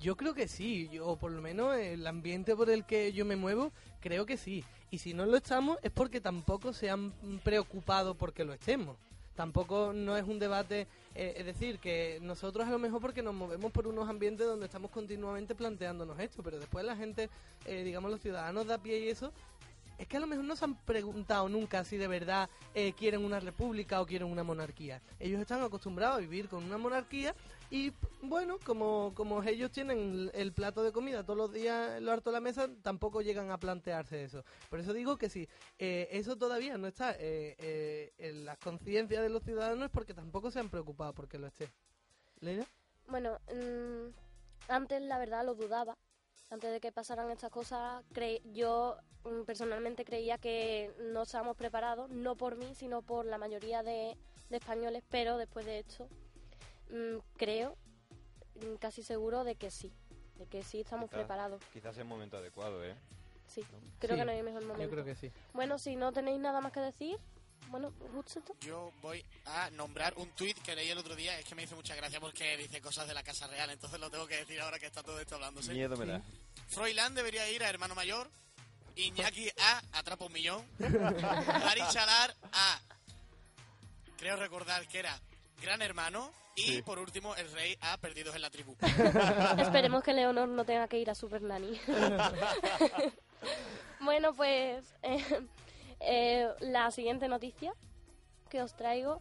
Yo 0.00 0.16
creo 0.16 0.34
que 0.34 0.48
sí, 0.48 0.88
yo, 0.92 1.06
o 1.06 1.16
por 1.16 1.30
lo 1.32 1.40
menos 1.40 1.76
el 1.76 2.06
ambiente 2.06 2.54
por 2.54 2.68
el 2.68 2.84
que 2.84 3.12
yo 3.12 3.24
me 3.24 3.36
muevo, 3.36 3.72
creo 4.00 4.26
que 4.26 4.36
sí. 4.36 4.64
Y 4.90 4.98
si 4.98 5.14
no 5.14 5.24
lo 5.24 5.36
estamos 5.36 5.78
es 5.82 5.90
porque 5.90 6.20
tampoco 6.20 6.72
se 6.72 6.90
han 6.90 7.12
preocupado 7.42 8.14
porque 8.14 8.44
lo 8.44 8.52
estemos. 8.52 8.96
tampoco 9.34 9.92
no 9.92 10.16
es 10.16 10.24
un 10.24 10.38
debate, 10.38 10.86
eh, 11.14 11.34
es 11.36 11.46
decir, 11.46 11.78
que 11.78 12.18
nosotros 12.22 12.66
a 12.66 12.70
lo 12.70 12.78
mejor 12.78 13.00
porque 13.00 13.22
nos 13.22 13.34
movemos 13.34 13.72
por 13.72 13.86
unos 13.86 14.08
ambientes 14.08 14.46
donde 14.46 14.66
estamos 14.66 14.90
continuamente 14.90 15.54
planteándonos 15.54 16.18
esto, 16.20 16.42
pero 16.42 16.58
después 16.58 16.84
la 16.84 16.96
gente, 16.96 17.28
eh, 17.66 17.82
digamos 17.82 18.10
los 18.10 18.20
ciudadanos 18.20 18.66
de 18.66 18.74
a 18.74 18.78
pie 18.78 19.00
y 19.00 19.08
eso, 19.08 19.32
es 19.98 20.06
que 20.06 20.16
a 20.16 20.20
lo 20.20 20.26
mejor 20.26 20.44
no 20.44 20.56
se 20.56 20.64
han 20.64 20.76
preguntado 20.84 21.48
nunca 21.48 21.84
si 21.84 21.96
de 21.96 22.08
verdad 22.08 22.48
eh, 22.74 22.92
quieren 22.94 23.24
una 23.24 23.40
república 23.40 24.00
o 24.00 24.06
quieren 24.06 24.28
una 24.28 24.42
monarquía. 24.42 25.00
Ellos 25.18 25.40
están 25.40 25.62
acostumbrados 25.62 26.18
a 26.18 26.20
vivir 26.20 26.48
con 26.48 26.64
una 26.64 26.78
monarquía 26.78 27.34
y, 27.70 27.92
bueno, 28.22 28.58
como, 28.64 29.12
como 29.16 29.42
ellos 29.42 29.70
tienen 29.72 30.30
el, 30.32 30.52
plato 30.52 30.84
de 30.84 30.92
comida 30.92 31.24
todos 31.24 31.36
los 31.36 31.52
días 31.52 31.96
en 31.96 32.04
lo 32.04 32.12
harto 32.12 32.30
de 32.30 32.34
la 32.34 32.40
mesa, 32.40 32.68
tampoco 32.82 33.20
llegan 33.20 33.50
a 33.50 33.58
plantearse 33.58 34.22
eso. 34.22 34.44
Por 34.70 34.78
eso 34.78 34.92
digo 34.92 35.16
que 35.16 35.28
si 35.28 35.48
eh, 35.80 36.08
eso 36.12 36.36
todavía 36.36 36.78
no 36.78 36.86
está 36.86 37.12
eh, 37.18 37.56
eh, 37.58 38.12
en 38.18 38.44
las 38.44 38.58
conciencias 38.58 39.22
de 39.22 39.28
los 39.28 39.42
ciudadanos 39.42 39.90
porque 39.90 40.14
tampoco 40.14 40.52
se 40.52 40.60
han 40.60 40.68
preocupado 40.68 41.14
porque 41.14 41.36
lo 41.36 41.48
esté. 41.48 41.68
¿Leila? 42.38 42.64
Bueno, 43.08 43.40
mm, 43.52 44.14
antes 44.68 45.02
la 45.02 45.18
verdad 45.18 45.44
lo 45.44 45.54
dudaba. 45.56 45.96
Antes 46.50 46.70
de 46.70 46.80
que 46.80 46.92
pasaran 46.92 47.30
estas 47.30 47.50
cosas, 47.50 48.04
cre- 48.12 48.40
yo 48.52 48.96
mm, 49.24 49.42
personalmente 49.44 50.04
creía 50.04 50.38
que 50.38 50.92
no 51.12 51.22
estábamos 51.22 51.56
preparados, 51.56 52.10
no 52.10 52.36
por 52.36 52.56
mí, 52.56 52.74
sino 52.74 53.02
por 53.02 53.24
la 53.26 53.38
mayoría 53.38 53.82
de, 53.82 54.16
de 54.50 54.56
españoles, 54.56 55.02
pero 55.10 55.36
después 55.36 55.66
de 55.66 55.80
esto, 55.80 56.08
mm, 56.90 57.18
creo, 57.36 57.76
mm, 58.56 58.74
casi 58.78 59.02
seguro 59.02 59.42
de 59.42 59.56
que 59.56 59.70
sí, 59.70 59.92
de 60.38 60.46
que 60.46 60.62
sí 60.62 60.80
estamos 60.82 61.06
Quizás- 61.06 61.18
preparados. 61.20 61.62
Quizás 61.72 61.92
es 61.94 61.98
el 61.98 62.04
momento 62.04 62.36
adecuado, 62.36 62.84
¿eh? 62.84 62.94
Sí, 63.46 63.62
creo 63.98 64.14
Sí, 64.14 64.20
que 64.20 64.24
no 64.24 64.32
hay 64.32 64.42
mejor 64.42 64.62
momento. 64.62 64.82
Yo 64.82 64.90
creo 64.90 65.04
que 65.04 65.14
sí. 65.14 65.30
Bueno, 65.54 65.78
si 65.78 65.96
no 65.96 66.12
tenéis 66.12 66.40
nada 66.40 66.60
más 66.60 66.72
que 66.72 66.80
decir, 66.80 67.18
bueno, 67.70 67.92
justo. 68.12 68.40
Yo 68.60 68.92
voy 69.02 69.24
a 69.46 69.70
nombrar 69.70 70.14
un 70.16 70.28
tuit 70.30 70.56
que 70.62 70.74
leí 70.76 70.90
el 70.90 70.98
otro 70.98 71.14
día. 71.16 71.38
Es 71.38 71.44
que 71.44 71.54
me 71.54 71.62
hizo 71.64 71.74
mucha 71.76 71.94
gracia 71.94 72.20
porque 72.20 72.56
dice 72.56 72.80
cosas 72.80 73.06
de 73.08 73.14
la 73.14 73.22
Casa 73.22 73.46
Real. 73.46 73.70
Entonces 73.70 73.98
lo 74.00 74.10
tengo 74.10 74.26
que 74.26 74.36
decir 74.36 74.60
ahora 74.60 74.78
que 74.78 74.86
está 74.86 75.02
todo 75.02 75.18
esto 75.20 75.34
hablándose. 75.36 75.72
Miedo 75.72 75.96
me 75.96 76.06
da. 76.06 76.22
Froilán 76.68 77.14
debería 77.14 77.48
ir 77.50 77.62
a 77.64 77.68
Hermano 77.68 77.94
Mayor. 77.94 78.30
Iñaki 78.96 79.50
a 79.60 79.82
Atrapa 79.98 80.24
un 80.26 80.32
Millón. 80.32 80.64
Gary 80.78 81.82
Chalar 81.90 82.34
a. 82.52 82.80
Creo 84.16 84.36
recordar 84.36 84.86
que 84.88 85.00
era 85.00 85.18
Gran 85.60 85.82
Hermano. 85.82 86.30
Y 86.56 86.62
Sí. 86.76 86.82
por 86.82 87.00
último, 87.00 87.34
el 87.34 87.50
rey 87.50 87.76
a 87.80 87.96
Perdidos 87.98 88.36
en 88.36 88.42
la 88.42 88.48
Tribu. 88.50 88.76
Esperemos 89.58 90.04
que 90.04 90.12
Leonor 90.12 90.46
no 90.48 90.64
tenga 90.64 90.86
que 90.86 90.98
ir 91.00 91.10
a 91.10 91.14
Super 91.16 91.42
Nanny. 91.42 91.80
bueno, 94.00 94.32
pues 94.34 94.84
eh, 95.02 95.24
eh, 96.00 96.48
la 96.60 96.90
siguiente 96.90 97.28
noticia 97.28 97.72
que 98.48 98.62
os 98.62 98.74
traigo. 98.76 99.20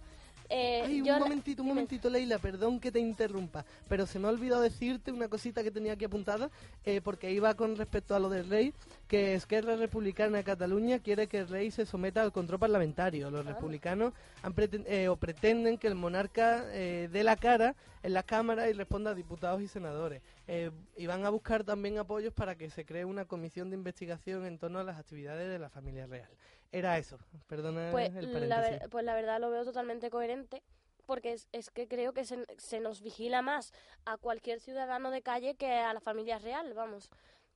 eh, 0.49 0.83
Ay, 0.85 0.99
un 0.99 1.07
yo 1.07 1.17
momentito, 1.19 1.61
un 1.63 1.69
momentito, 1.69 2.09
Leila, 2.09 2.37
perdón 2.37 2.79
que 2.79 2.91
te 2.91 2.99
interrumpa, 2.99 3.65
pero 3.87 4.05
se 4.05 4.19
me 4.19 4.27
ha 4.27 4.31
olvidado 4.31 4.61
decirte 4.61 5.11
una 5.11 5.27
cosita 5.29 5.63
que 5.63 5.71
tenía 5.71 5.93
aquí 5.93 6.05
apuntada, 6.05 6.51
eh, 6.83 6.99
porque 7.01 7.31
iba 7.31 7.53
con 7.55 7.75
respecto 7.77 8.13
a 8.13 8.19
lo 8.19 8.29
del 8.29 8.47
rey, 8.49 8.73
que 9.07 9.33
Esquerra 9.35 9.75
Republicana 9.77 10.37
de 10.37 10.43
Cataluña 10.43 10.99
quiere 10.99 11.27
que 11.27 11.39
el 11.39 11.47
rey 11.47 11.71
se 11.71 11.85
someta 11.85 12.21
al 12.21 12.31
control 12.33 12.59
parlamentario. 12.59 13.31
Los 13.31 13.45
Ah. 13.47 13.49
republicanos 13.53 14.13
han 14.43 14.53
preten- 14.53 14.83
eh, 14.85 15.07
o 15.07 15.15
pretenden 15.15 15.77
que 15.77 15.87
el 15.87 15.95
monarca 15.95 16.65
eh, 16.73 17.09
dé 17.11 17.23
la 17.23 17.37
cara 17.37 17.73
en 18.03 18.13
la 18.13 18.21
Cámara 18.23 18.69
y 18.69 18.73
responda 18.73 19.11
a 19.11 19.15
diputados 19.15 19.61
y 19.61 19.67
senadores. 19.69 20.21
Eh, 20.47 20.69
y 20.97 21.07
van 21.07 21.25
a 21.25 21.29
buscar 21.29 21.63
también 21.63 21.97
apoyos 21.97 22.33
para 22.33 22.55
que 22.55 22.69
se 22.69 22.85
cree 22.85 23.05
una 23.05 23.23
comisión 23.25 23.69
de 23.69 23.77
investigación 23.77 24.45
en 24.45 24.59
torno 24.59 24.77
a 24.79 24.83
las 24.83 24.99
actividades 24.99 25.49
de 25.49 25.57
la 25.57 25.69
familia 25.69 26.05
real. 26.05 26.29
Era 26.73 26.97
eso, 26.97 27.17
perdona 27.47 27.89
Pues 27.91 28.13
el 28.15 28.27
la, 28.49 28.55
paréntesis. 28.57 28.79
ver- 28.81 28.89
pues 28.89 29.05
la 29.05 29.13
verdad 29.15 29.39
lo 29.39 29.49
veo 29.49 29.63
totalmente 29.63 30.09
coherente 30.09 30.61
porque 31.05 31.33
es, 31.33 31.47
es 31.51 31.69
que 31.69 31.87
creo 31.87 32.13
que 32.13 32.25
se, 32.25 32.45
se 32.57 32.79
nos 32.79 33.01
vigila 33.01 33.41
más 33.41 33.73
a 34.05 34.17
cualquier 34.17 34.59
ciudadano 34.59 35.11
de 35.11 35.21
calle 35.21 35.55
que 35.55 35.71
a 35.71 35.93
la 35.93 35.99
familia 35.99 36.39
real, 36.39 36.73
vamos, 36.73 37.09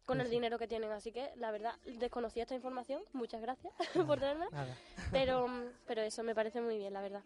con 0.06 0.17
el 0.19 0.23
Pues 0.25 0.32
dinero 0.32 0.58
que 0.60 0.67
tienen. 0.67 0.91
Así 0.91 1.12
que 1.12 1.32
la 1.36 1.51
verdad 1.51 1.73
desconocía 1.86 2.43
esta 2.43 2.56
información, 2.56 3.01
muchas 3.13 3.41
gracias 3.41 3.73
por 4.08 4.19
tenerme. 4.19 4.45
Nada. 4.51 4.75
Pero, 5.12 5.47
pero 5.88 6.01
eso 6.01 6.23
me 6.23 6.36
parece 6.36 6.62
muy 6.62 6.77
bien, 6.77 6.93
la 6.93 7.01
verdad. 7.01 7.23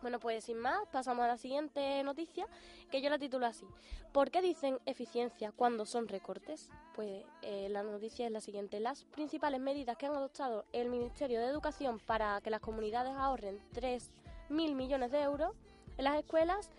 Bueno, 0.00 0.20
pues 0.20 0.44
sin 0.44 0.58
más, 0.58 0.78
pasamos 0.92 1.24
a 1.24 1.28
la 1.28 1.36
siguiente 1.36 2.02
noticia, 2.04 2.46
que 2.90 3.02
yo 3.02 3.10
la 3.10 3.18
titulo 3.18 3.46
así. 3.46 3.66
¿Por 4.12 4.30
qué 4.30 4.40
dicen 4.40 4.78
eficiencia 4.86 5.50
cuando 5.50 5.84
son 5.86 6.06
recortes? 6.06 6.70
Pues 6.94 7.24
eh, 7.42 7.68
la 7.68 7.82
noticia 7.82 8.26
es 8.26 8.32
la 8.32 8.40
siguiente. 8.40 8.78
Las 8.78 9.04
principales 9.04 9.60
medidas 9.60 9.96
que 9.96 10.06
han 10.06 10.14
adoptado 10.14 10.66
el 10.72 10.88
Ministerio 10.88 11.40
de 11.40 11.46
Educación 11.46 11.98
para 11.98 12.40
que 12.40 12.50
las 12.50 12.60
comunidades 12.60 13.12
ahorren 13.16 13.58
3.000 13.74 14.74
millones 14.74 15.10
de 15.10 15.20
euros 15.20 15.52
en 15.96 16.04
las 16.04 16.16
escuelas 16.16 16.70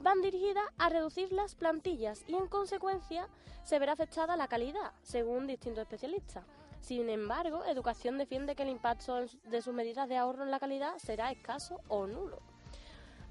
van 0.00 0.20
dirigidas 0.20 0.64
a 0.76 0.88
reducir 0.88 1.32
las 1.32 1.54
plantillas 1.54 2.24
y 2.26 2.34
en 2.34 2.48
consecuencia 2.48 3.28
se 3.62 3.78
verá 3.78 3.92
afectada 3.92 4.36
la 4.36 4.48
calidad, 4.48 4.92
según 5.02 5.46
distintos 5.46 5.82
especialistas. 5.82 6.44
Sin 6.80 7.08
embargo, 7.08 7.64
Educación 7.64 8.18
defiende 8.18 8.54
que 8.54 8.64
el 8.64 8.68
impacto 8.68 9.24
de 9.44 9.62
sus 9.62 9.72
medidas 9.72 10.08
de 10.08 10.18
ahorro 10.18 10.42
en 10.42 10.50
la 10.50 10.60
calidad 10.60 10.98
será 10.98 11.30
escaso 11.30 11.80
o 11.88 12.06
nulo. 12.06 12.53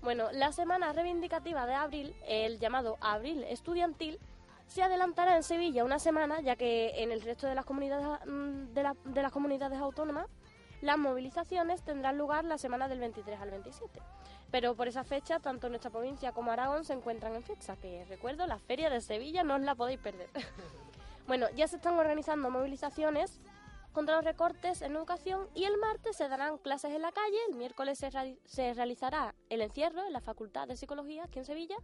Bueno, 0.04 0.32
la 0.34 0.52
semana 0.52 0.92
reivindicativa 0.92 1.66
de 1.66 1.74
abril, 1.76 2.16
el 2.28 2.60
llamado 2.60 2.98
Abril 3.00 3.44
Estudiantil, 3.46 4.20
se 4.68 4.84
adelantará 4.84 5.36
en 5.36 5.44
Sevilla 5.44 5.84
una 5.84 6.00
semana, 6.00 6.42
ya 6.42 6.56
que 6.56 7.04
en 7.04 7.12
el 7.12 7.22
resto 7.22 7.48
de 7.48 7.56
las 7.56 7.66
comunidades, 7.66 8.06
mm, 8.28 8.74
de, 8.74 8.84
la- 8.84 8.96
de 9.06 9.22
las 9.22 9.32
comunidades 9.32 9.80
autónomas 9.80 10.28
las 10.82 10.98
movilizaciones 10.98 11.82
tendrán 11.82 12.18
lugar 12.18 12.44
la 12.44 12.58
semana 12.58 12.90
del 12.90 13.00
23 13.00 13.40
al 13.40 13.52
27. 13.52 14.02
Pero 14.52 14.76
por 14.76 14.90
esa 14.90 15.06
fecha, 15.06 15.40
tanto 15.40 15.70
nuestra 15.70 15.90
provincia 15.90 16.34
como 16.34 16.52
Aragón 16.52 16.84
se 16.84 16.92
encuentran 16.92 17.34
en 17.36 17.44
fiesta, 17.44 17.78
que 17.78 18.04
recuerdo, 18.10 18.46
la 18.48 18.60
feria 18.60 18.90
de 18.90 19.00
Sevilla 19.00 19.44
no 19.46 19.56
os 19.56 19.62
la 19.62 19.76
podéis 19.76 20.00
perder. 20.00 20.28
bueno, 21.28 21.48
ya 21.56 21.70
se 21.70 21.78
están 21.78 21.98
organizando 21.98 22.50
movilizaciones 22.50 23.40
contra 23.94 24.16
los 24.16 24.26
recortes 24.26 24.82
en 24.82 24.96
educación 24.96 25.48
y 25.56 25.64
el 25.64 25.78
martes 25.78 26.18
se 26.18 26.28
darán 26.28 26.58
clases 26.58 26.92
en 26.94 27.02
la 27.02 27.12
calle, 27.12 27.38
el 27.50 27.56
miércoles 27.56 28.00
se, 28.00 28.10
reali- 28.10 28.40
se 28.46 28.74
realizará 28.74 29.34
el 29.50 29.62
encierro 29.62 30.04
en 30.06 30.12
la 30.14 30.20
Facultad 30.20 30.68
de 30.68 30.76
Psicología 30.76 31.24
aquí 31.26 31.40
en 31.40 31.46
Sevilla 31.46 31.78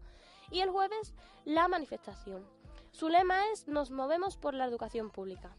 y 0.52 0.62
el 0.62 0.70
jueves 0.72 1.14
la 1.46 1.68
manifestación. 1.68 2.44
Su 2.92 3.08
lema 3.10 3.40
es 3.54 3.68
Nos 3.68 3.92
movemos 3.92 4.36
por 4.36 4.54
la 4.54 4.66
educación 4.66 5.12
pública. 5.12 5.56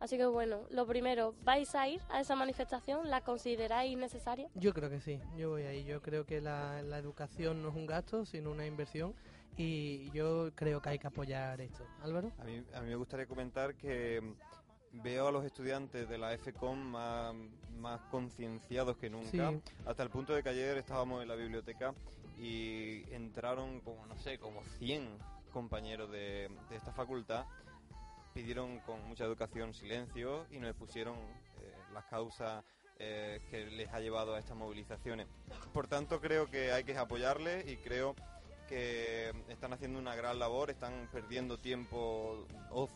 Así 0.00 0.16
que 0.16 0.24
bueno, 0.24 0.62
lo 0.70 0.86
primero, 0.86 1.34
¿vais 1.44 1.74
a 1.74 1.86
ir 1.86 2.00
a 2.08 2.20
esa 2.22 2.34
manifestación? 2.34 3.10
¿La 3.10 3.20
consideráis 3.20 3.98
necesaria? 3.98 4.48
Yo 4.54 4.72
creo 4.72 4.88
que 4.88 4.98
sí, 4.98 5.20
yo 5.36 5.50
voy 5.50 5.64
ahí. 5.64 5.84
Yo 5.84 6.00
creo 6.00 6.24
que 6.24 6.40
la, 6.40 6.80
la 6.80 6.96
educación 6.96 7.62
no 7.62 7.68
es 7.68 7.74
un 7.74 7.86
gasto, 7.86 8.24
sino 8.24 8.50
una 8.50 8.64
inversión. 8.64 9.14
Y 9.58 10.10
yo 10.12 10.52
creo 10.54 10.80
que 10.80 10.88
hay 10.88 10.98
que 10.98 11.06
apoyar 11.08 11.60
esto. 11.60 11.84
Álvaro. 12.02 12.32
A 12.38 12.44
mí, 12.44 12.64
a 12.72 12.80
mí 12.80 12.88
me 12.88 12.96
gustaría 12.96 13.26
comentar 13.26 13.74
que 13.74 14.22
veo 14.92 15.28
a 15.28 15.32
los 15.32 15.44
estudiantes 15.44 16.08
de 16.08 16.18
la 16.18 16.32
FCOM 16.36 16.78
más, 16.78 17.34
más 17.78 18.00
concienciados 18.10 18.96
que 18.96 19.08
nunca, 19.10 19.30
Sí. 19.52 19.62
hasta 19.86 20.02
el 20.02 20.10
punto 20.10 20.34
de 20.34 20.42
que 20.42 20.48
ayer 20.48 20.76
estábamos 20.78 21.22
en 21.22 21.28
la 21.28 21.34
biblioteca 21.36 21.94
y 22.38 23.02
entraron 23.12 23.80
como, 23.80 24.04
no 24.06 24.16
sé, 24.18 24.38
como 24.38 24.62
100 24.78 25.08
compañeros 25.52 26.10
de, 26.10 26.48
de 26.68 26.76
esta 26.76 26.92
facultad, 26.92 27.44
pidieron 28.34 28.78
con 28.80 29.02
mucha 29.08 29.24
educación 29.24 29.74
silencio 29.74 30.46
y 30.50 30.58
nos 30.58 30.74
pusieron 30.74 31.16
eh, 31.18 31.74
las 31.92 32.04
causas 32.06 32.64
eh, 32.98 33.40
que 33.50 33.66
les 33.66 33.88
ha 33.92 34.00
llevado 34.00 34.34
a 34.34 34.38
estas 34.38 34.56
movilizaciones. 34.56 35.26
Por 35.72 35.86
tanto, 35.88 36.20
creo 36.20 36.48
que 36.50 36.70
hay 36.72 36.84
que 36.84 36.96
apoyarles 36.96 37.66
y 37.68 37.76
creo 37.78 38.14
que 38.70 39.32
están 39.48 39.72
haciendo 39.72 39.98
una 39.98 40.14
gran 40.14 40.38
labor, 40.38 40.70
están 40.70 41.08
perdiendo 41.12 41.58
tiempo 41.58 42.46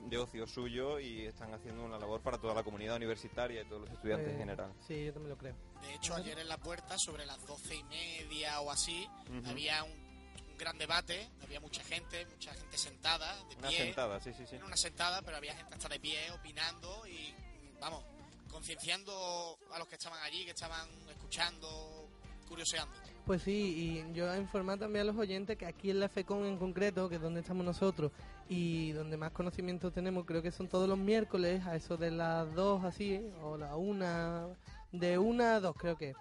de 0.08 0.16
ocio 0.18 0.46
suyo 0.46 1.00
y 1.00 1.26
están 1.26 1.52
haciendo 1.52 1.84
una 1.84 1.98
labor 1.98 2.22
para 2.22 2.38
toda 2.38 2.54
la 2.54 2.62
comunidad 2.62 2.94
universitaria 2.96 3.60
y 3.60 3.64
todos 3.66 3.82
los 3.82 3.90
estudiantes 3.90 4.28
en 4.30 4.36
Eh, 4.36 4.38
general. 4.38 4.72
Sí, 4.86 5.04
yo 5.04 5.12
también 5.12 5.30
lo 5.30 5.36
creo. 5.36 5.54
De 5.82 5.94
hecho, 5.94 6.14
ayer 6.14 6.38
en 6.38 6.48
la 6.48 6.58
puerta, 6.58 6.96
sobre 6.96 7.26
las 7.26 7.44
doce 7.44 7.74
y 7.74 7.82
media 7.84 8.60
o 8.60 8.70
así, 8.70 9.06
había 9.46 9.82
un, 9.82 9.90
un 9.90 10.56
gran 10.58 10.78
debate, 10.78 11.28
había 11.42 11.58
mucha 11.60 11.82
gente, 11.82 12.24
mucha 12.26 12.54
gente 12.54 12.78
sentada, 12.78 13.34
de 13.48 13.56
Una 13.56 13.68
pie. 13.68 13.78
sentada, 13.78 14.20
sí, 14.20 14.32
sí, 14.32 14.46
sí. 14.46 14.54
Era 14.54 14.64
una 14.66 14.76
sentada, 14.76 15.22
pero 15.22 15.36
había 15.38 15.54
gente 15.56 15.74
hasta 15.74 15.88
de 15.88 15.98
pie, 15.98 16.30
opinando 16.30 17.04
y, 17.08 17.34
vamos, 17.80 18.04
concienciando 18.48 19.58
a 19.72 19.78
los 19.80 19.88
que 19.88 19.96
estaban 19.96 20.22
allí, 20.22 20.44
que 20.44 20.52
estaban 20.52 20.88
escuchando, 21.10 22.08
curioseando. 22.48 22.94
Pues 23.26 23.40
sí, 23.40 24.04
y 24.10 24.14
yo 24.14 24.30
a 24.30 24.36
informar 24.36 24.78
también 24.78 25.02
a 25.02 25.12
los 25.12 25.16
oyentes 25.16 25.56
que 25.56 25.64
aquí 25.64 25.90
en 25.90 25.98
la 25.98 26.10
FECON 26.10 26.44
en 26.44 26.58
concreto, 26.58 27.08
que 27.08 27.14
es 27.14 27.22
donde 27.22 27.40
estamos 27.40 27.64
nosotros 27.64 28.12
y 28.50 28.92
donde 28.92 29.16
más 29.16 29.30
conocimiento 29.30 29.90
tenemos, 29.90 30.26
creo 30.26 30.42
que 30.42 30.50
son 30.50 30.68
todos 30.68 30.86
los 30.86 30.98
miércoles, 30.98 31.64
a 31.64 31.74
eso 31.74 31.96
de 31.96 32.10
las 32.10 32.54
2 32.54 32.84
así, 32.84 33.18
o 33.42 33.56
la 33.56 33.76
una, 33.76 34.46
de 34.92 35.16
una 35.16 35.56
a 35.56 35.60
2 35.60 35.74
creo 35.76 35.96
que. 35.96 36.12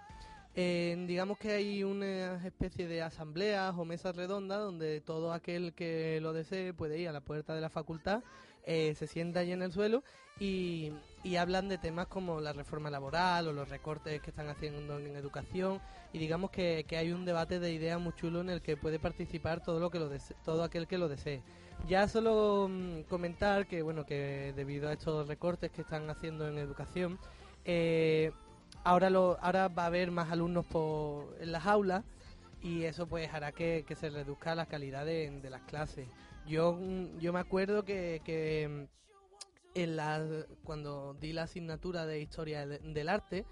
Eh, 0.56 1.04
digamos 1.08 1.36
que 1.36 1.50
hay 1.50 1.82
una 1.82 2.36
especie 2.46 2.86
de 2.86 3.02
asambleas 3.02 3.74
o 3.76 3.84
mesas 3.84 4.14
redondas 4.14 4.60
donde 4.60 5.00
todo 5.00 5.32
aquel 5.32 5.74
que 5.74 6.20
lo 6.22 6.32
desee 6.32 6.72
puede 6.72 6.96
ir 6.98 7.08
a 7.08 7.12
la 7.12 7.20
puerta 7.20 7.54
de 7.54 7.60
la 7.60 7.70
facultad, 7.70 8.22
eh, 8.66 8.94
se 8.96 9.06
sienta 9.06 9.40
allí 9.40 9.52
en 9.52 9.62
el 9.62 9.72
suelo 9.72 10.02
y, 10.40 10.92
hablan 11.38 11.68
de 11.68 11.78
temas 11.78 12.06
como 12.06 12.40
la 12.40 12.52
reforma 12.52 12.90
laboral 12.90 13.48
o 13.48 13.52
los 13.52 13.68
recortes 13.68 14.20
que 14.20 14.30
están 14.30 14.48
haciendo 14.48 14.98
en 14.98 15.16
educación 15.16 15.80
y 16.12 16.18
digamos 16.18 16.50
que, 16.50 16.84
que 16.86 16.96
hay 16.96 17.12
un 17.12 17.24
debate 17.24 17.58
de 17.58 17.72
ideas 17.72 17.98
muy 18.00 18.12
chulo 18.12 18.40
en 18.40 18.50
el 18.50 18.60
que 18.60 18.76
puede 18.76 18.98
participar 18.98 19.62
todo 19.62 19.80
lo 19.80 19.90
que 19.90 19.98
lo 19.98 20.10
dese- 20.10 20.36
todo 20.44 20.62
aquel 20.62 20.86
que 20.86 20.98
lo 20.98 21.08
desee. 21.08 21.42
Ya 21.88 22.08
solo 22.08 22.68
mm, 22.70 23.02
comentar 23.08 23.66
que 23.66 23.82
bueno 23.82 24.04
que 24.06 24.52
debido 24.54 24.88
a 24.88 24.92
estos 24.92 25.26
recortes 25.26 25.70
que 25.72 25.80
están 25.80 26.08
haciendo 26.10 26.46
en 26.46 26.58
educación 26.58 27.18
eh, 27.64 28.30
ahora 28.84 29.10
lo 29.10 29.38
ahora 29.40 29.68
va 29.68 29.84
a 29.84 29.86
haber 29.86 30.10
más 30.10 30.30
alumnos 30.30 30.66
por, 30.66 31.36
en 31.40 31.52
las 31.52 31.66
aulas 31.66 32.04
y 32.62 32.84
eso 32.84 33.06
pues 33.06 33.32
hará 33.32 33.52
que, 33.52 33.84
que 33.86 33.94
se 33.94 34.10
reduzca 34.10 34.54
la 34.54 34.66
calidad 34.66 35.04
de 35.04 35.48
las 35.50 35.62
clases. 35.62 36.06
Yo 36.46 36.74
mm, 36.74 37.18
yo 37.18 37.32
me 37.32 37.40
acuerdo 37.40 37.84
que, 37.84 38.20
que 38.24 38.68
mm, 38.68 39.78
en 39.78 39.96
la, 39.96 40.22
cuando 40.62 41.14
di 41.20 41.32
la 41.32 41.44
asignatura 41.44 42.06
de 42.06 42.20
historia 42.20 42.66
de- 42.66 42.78
del 42.78 43.08
arte 43.08 43.44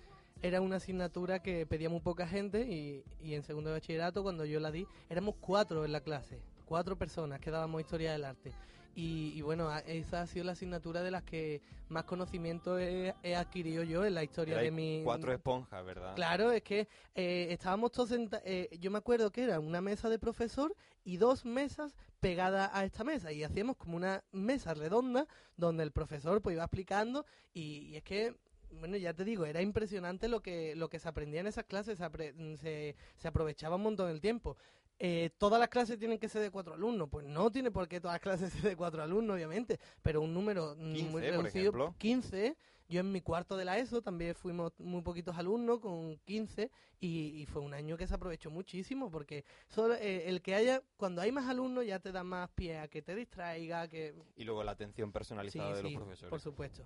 era 0.42 0.60
una 0.60 0.76
asignatura 0.76 1.40
que 1.40 1.66
pedía 1.66 1.88
muy 1.88 2.00
poca 2.00 2.26
gente 2.26 2.62
y, 2.62 3.04
y 3.20 3.34
en 3.34 3.42
segundo 3.44 3.70
de 3.70 3.76
bachillerato 3.76 4.22
cuando 4.22 4.44
yo 4.44 4.60
la 4.60 4.70
di 4.70 4.86
éramos 5.08 5.36
cuatro 5.40 5.84
en 5.84 5.92
la 5.92 6.00
clase, 6.00 6.40
cuatro 6.66 6.96
personas 6.96 7.40
que 7.40 7.50
dábamos 7.50 7.80
historia 7.80 8.12
del 8.12 8.24
arte. 8.24 8.52
Y, 8.94 9.32
y 9.34 9.40
bueno, 9.40 9.74
esa 9.86 10.20
ha 10.22 10.26
sido 10.26 10.44
la 10.44 10.52
asignatura 10.52 11.02
de 11.02 11.10
las 11.10 11.22
que 11.22 11.62
más 11.88 12.04
conocimiento 12.04 12.78
he, 12.78 13.14
he 13.22 13.34
adquirido 13.34 13.82
yo 13.84 14.04
en 14.04 14.14
la 14.14 14.22
historia 14.22 14.58
de 14.58 14.70
mi... 14.70 15.00
Cuatro 15.02 15.32
esponjas, 15.32 15.84
¿verdad? 15.84 16.14
Claro, 16.14 16.52
es 16.52 16.62
que 16.62 16.88
eh, 17.14 17.46
estábamos 17.50 17.90
todos 17.92 18.10
sentados. 18.10 18.44
yo 18.78 18.90
me 18.90 18.98
acuerdo 18.98 19.30
que 19.32 19.44
era 19.44 19.60
una 19.60 19.80
mesa 19.80 20.10
de 20.10 20.18
profesor 20.18 20.74
y 21.04 21.16
dos 21.16 21.44
mesas 21.46 21.96
pegadas 22.20 22.70
a 22.74 22.84
esta 22.84 23.02
mesa. 23.02 23.32
Y 23.32 23.42
hacíamos 23.44 23.76
como 23.76 23.96
una 23.96 24.22
mesa 24.32 24.74
redonda 24.74 25.26
donde 25.56 25.82
el 25.84 25.92
profesor 25.92 26.42
pues 26.42 26.54
iba 26.54 26.64
explicando. 26.64 27.24
Y, 27.54 27.78
y 27.88 27.96
es 27.96 28.02
que, 28.02 28.34
bueno, 28.72 28.96
ya 28.98 29.14
te 29.14 29.24
digo, 29.24 29.46
era 29.46 29.62
impresionante 29.62 30.28
lo 30.28 30.40
que, 30.40 30.76
lo 30.76 30.88
que 30.90 30.98
se 30.98 31.08
aprendía 31.08 31.40
en 31.40 31.46
esas 31.46 31.64
clases. 31.64 31.96
Se, 31.98 32.04
apre- 32.04 32.56
se, 32.58 32.94
se 33.16 33.28
aprovechaba 33.28 33.76
un 33.76 33.82
montón 33.84 34.10
el 34.10 34.20
tiempo. 34.20 34.56
Eh, 35.04 35.30
todas 35.36 35.58
las 35.58 35.68
clases 35.68 35.98
tienen 35.98 36.16
que 36.18 36.28
ser 36.28 36.42
de 36.42 36.50
cuatro 36.52 36.74
alumnos. 36.74 37.08
Pues 37.10 37.26
no 37.26 37.50
tiene 37.50 37.72
por 37.72 37.88
qué 37.88 38.00
todas 38.00 38.14
las 38.14 38.22
clases 38.22 38.52
ser 38.52 38.62
de 38.62 38.76
cuatro 38.76 39.02
alumnos, 39.02 39.34
obviamente. 39.34 39.80
Pero 40.00 40.20
un 40.22 40.32
número 40.32 40.76
mm, 40.78 40.92
15, 40.92 41.02
muy 41.10 41.22
por 41.22 41.30
reducido. 41.30 41.62
ejemplo. 41.70 41.94
15. 41.98 42.56
Yo 42.88 43.00
en 43.00 43.10
mi 43.10 43.20
cuarto 43.22 43.56
de 43.56 43.64
la 43.64 43.78
ESO 43.78 44.02
también 44.02 44.34
fuimos 44.34 44.72
muy 44.78 45.00
poquitos 45.02 45.36
alumnos, 45.38 45.80
con 45.80 46.18
15, 46.18 46.70
y, 47.00 47.40
y 47.40 47.46
fue 47.46 47.62
un 47.62 47.72
año 47.72 47.96
que 47.96 48.06
se 48.06 48.14
aprovechó 48.14 48.50
muchísimo, 48.50 49.10
porque 49.10 49.44
solo 49.68 49.94
eh, 49.94 50.28
el 50.28 50.42
que 50.42 50.54
haya, 50.54 50.82
cuando 50.98 51.22
hay 51.22 51.32
más 51.32 51.48
alumnos 51.48 51.86
ya 51.86 52.00
te 52.00 52.12
da 52.12 52.22
más 52.22 52.50
pie 52.50 52.78
a 52.78 52.88
que 52.88 53.00
te 53.00 53.14
distraiga, 53.14 53.88
que... 53.88 54.14
Y 54.36 54.44
luego 54.44 54.62
la 54.62 54.72
atención 54.72 55.10
personalizada 55.10 55.68
Sí, 55.70 55.82
de 55.82 55.88
sí, 55.88 55.94
los 55.94 56.02
profesores. 56.02 56.30
por 56.30 56.40
supuesto. 56.40 56.84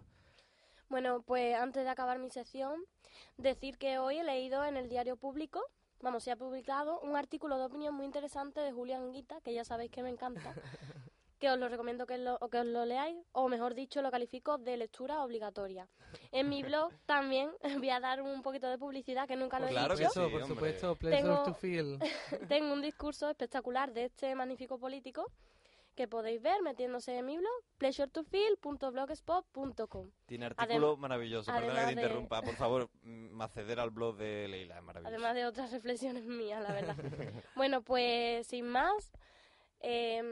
Bueno, 0.89 1.23
pues 1.23 1.57
antes 1.57 1.83
de 1.83 1.91
acabar 1.91 2.21
mi 2.21 2.31
sección, 2.31 2.81
decir 3.37 3.77
que 3.77 3.99
hoy 3.99 4.19
he 4.19 4.25
leído 4.25 4.65
en 4.65 4.77
el 4.77 4.89
diario 4.89 5.17
público, 5.17 5.61
vamos, 6.01 6.23
se 6.25 6.31
ha 6.31 6.37
publicado 6.37 7.01
un 7.01 7.17
artículo 7.17 7.59
de 7.59 7.65
opinión 7.65 7.95
muy 7.95 8.05
interesante 8.07 8.61
de 8.61 8.73
Julián 8.73 9.13
Guita, 9.13 9.41
que 9.41 9.55
ya 9.55 9.65
sabéis 9.65 9.91
que 9.91 10.03
me 10.03 10.11
encanta, 10.11 10.55
que 11.39 11.51
os 11.51 11.59
lo 11.59 11.69
recomiendo 11.69 12.07
que 12.07 12.17
lo, 12.19 12.37
o 12.41 12.49
que 12.49 12.59
os 12.59 12.67
lo 12.67 12.85
leáis, 12.85 13.17
o 13.33 13.49
mejor 13.49 13.75
dicho, 13.75 14.01
lo 14.03 14.11
califico 14.11 14.59
de 14.59 14.77
lectura 14.77 15.23
obligatoria. 15.23 15.89
En 16.33 16.49
mi 16.49 16.63
blog 16.63 16.93
también 17.07 17.51
voy 17.79 17.91
a 17.91 18.01
dar 18.01 18.23
un 18.23 18.43
poquito 18.43 18.69
de 18.69 18.79
publicidad, 18.79 19.27
que 19.29 19.37
nunca 19.37 19.59
lo 19.61 19.67
he 19.67 19.71
Claro 19.71 19.95
que 19.97 20.03
dicho. 20.05 20.13
sí, 20.13 20.21
Eso, 20.21 20.31
por 20.31 20.47
supuesto, 20.47 20.97
pleasure 20.97 21.23
Tengo- 21.23 21.43
to 21.45 21.55
feel. 21.55 21.99
Tengo 22.49 22.73
un 22.73 22.83
discurso 22.83 23.29
espectacular 23.29 23.93
de 23.93 24.05
este 24.05 24.35
magnífico 24.35 24.79
político 24.79 25.31
que 25.97 26.07
podéis 26.07 26.41
ver 26.43 26.63
metiéndose 26.63 27.19
en 27.19 27.27
mi 27.27 27.37
blog, 27.39 27.51
pleasuretofeel.blogspot.com. 27.79 30.11
Tiene 30.27 30.47
artículo 30.47 30.97
Adem- 30.97 31.01
maravilloso. 31.01 31.51
Perdona 31.53 31.67
que 31.67 31.73
te 31.73 31.79
además 31.81 31.97
de- 31.97 32.03
interrumpa. 32.03 32.43
Por 32.43 32.55
favor, 32.55 32.89
mm, 33.03 33.41
acceder 33.43 33.81
al 33.81 33.91
blog 33.91 34.17
de 34.17 34.47
Leila. 34.49 34.77
Es 34.79 34.83
maravilloso. 34.85 35.15
Además 35.15 35.35
de 35.35 35.47
otras 35.47 35.73
reflexiones 35.73 36.25
mías, 36.27 36.63
la 36.63 36.73
verdad. 36.73 36.97
bueno, 37.57 37.83
pues 37.83 38.47
sin 38.47 38.67
más, 38.69 39.13
em, 39.81 40.27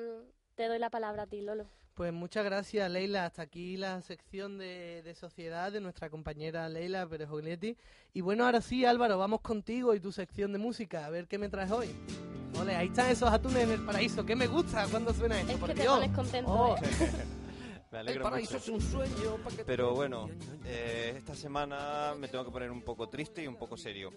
te 0.55 0.69
doy 0.69 0.79
la 0.79 0.91
palabra 0.91 1.25
a 1.25 1.27
ti, 1.27 1.41
Lolo. 1.41 1.67
Pues 1.95 2.13
muchas 2.13 2.45
gracias, 2.45 2.91
Leila. 2.91 3.25
Hasta 3.25 3.43
aquí 3.43 3.77
la 3.77 4.01
sección 4.03 4.59
de, 4.59 5.03
de 5.05 5.15
sociedad 5.15 5.71
de 5.71 5.81
nuestra 5.81 6.11
compañera 6.11 6.69
Leila 6.69 7.07
Pérez 7.07 7.31
Ognetti. 7.31 7.77
Y 8.13 8.21
bueno, 8.21 8.45
ahora 8.45 8.61
sí, 8.61 8.85
Álvaro, 8.85 9.17
vamos 9.17 9.43
contigo 9.43 9.95
y 9.95 10.01
tu 10.01 10.11
sección 10.11 10.53
de 10.53 10.59
música. 10.59 11.07
A 11.07 11.11
ver 11.11 11.29
qué 11.29 11.39
me 11.39 11.49
traes 11.49 11.71
hoy. 11.71 11.95
Ole, 12.65 12.77
ahí 12.77 12.87
están 12.89 13.11
esos 13.11 13.31
atunes 13.31 13.63
en 13.65 13.71
el 13.73 13.81
paraíso. 13.85 14.25
¿Qué 14.25 14.35
me 14.35 14.47
gusta 14.47 14.87
cuando 14.91 15.13
suena 15.13 15.39
esto? 15.39 15.53
Es 15.53 15.59
por 15.59 15.69
que 15.69 15.75
te 15.75 15.83
Dios. 15.83 15.95
pones 15.95 16.11
contento, 16.17 16.51
Oh. 16.51 16.77
Me 17.93 18.01
El 18.01 18.09
alegro 18.09 18.25
paraíso 18.25 18.55
mucho. 18.55 18.65
es 18.65 18.69
un 18.71 18.81
sueño 18.81 19.37
pa' 19.45 19.51
que 19.51 19.65
Pero 19.65 19.95
bueno, 19.95 20.29
eh, 20.65 21.15
esta 21.17 21.35
semana 21.37 22.15
me 22.19 22.27
tengo 22.27 22.45
que 22.45 22.51
poner 22.51 22.71
un 22.73 22.83
poco 22.83 23.09
triste 23.09 23.45
y 23.45 23.47
un 23.47 23.55
poco 23.57 23.77
serio. 23.77 24.11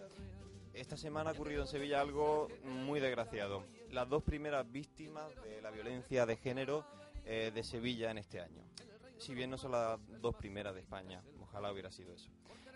Esta 0.74 0.96
semana 0.98 1.30
ha 1.30 1.34
ocurrido 1.34 1.62
en 1.62 1.68
Sevilla 1.68 2.02
algo 2.02 2.48
muy 2.64 3.00
desgraciado. 3.00 3.64
Las 3.92 4.08
dos 4.10 4.24
primeras 4.24 4.70
víctimas 4.72 5.26
de 5.44 5.62
la 5.62 5.70
violencia 5.70 6.26
de 6.26 6.38
género 6.38 6.86
eh, 7.26 7.52
de 7.54 7.64
Sevilla 7.64 8.10
en 8.12 8.18
este 8.18 8.40
año. 8.42 8.64
Si 9.20 9.36
bien 9.36 9.50
no 9.52 9.58
son 9.60 9.74
las 9.74 10.00
dos 10.22 10.34
primeras 10.36 10.74
de 10.74 10.80
España, 10.82 11.22
ojalá 11.42 11.72
hubiera 11.72 11.92
sido 11.92 12.14
eso. 12.14 12.30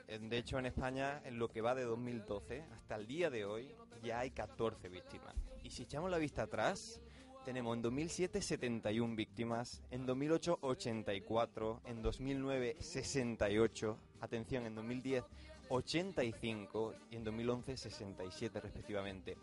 Eh, 0.07 0.19
De 0.19 0.37
hecho, 0.37 0.59
en 0.59 0.65
España, 0.67 1.21
en 1.25 1.39
lo 1.39 1.47
que 1.47 1.61
va 1.61 1.73
de 1.73 1.83
2012 1.85 2.63
hasta 2.75 2.95
el 2.95 3.07
día 3.07 3.29
de 3.31 3.45
hoy, 3.45 3.73
ya 4.03 4.19
hay 4.19 4.29
14 4.31 4.87
víctimas. 4.89 5.33
Y 5.71 5.73
si 5.73 5.83
echamos 5.83 6.11
la 6.11 6.17
vista 6.17 6.43
atrás, 6.43 6.99
tenemos 7.45 7.77
en 7.77 7.81
2007 7.81 8.41
71 8.41 9.15
víctimas, 9.15 9.81
en 9.89 10.05
2008 10.05 10.59
84, 10.59 11.81
en 11.85 12.01
2009 12.01 12.75
68, 12.77 13.97
atención, 14.19 14.65
en 14.65 14.75
2010 14.75 15.23
85 15.69 16.93
y 17.09 17.15
en 17.15 17.23
2011 17.23 17.77
67 17.77 18.59
respectivamente. 18.59 19.37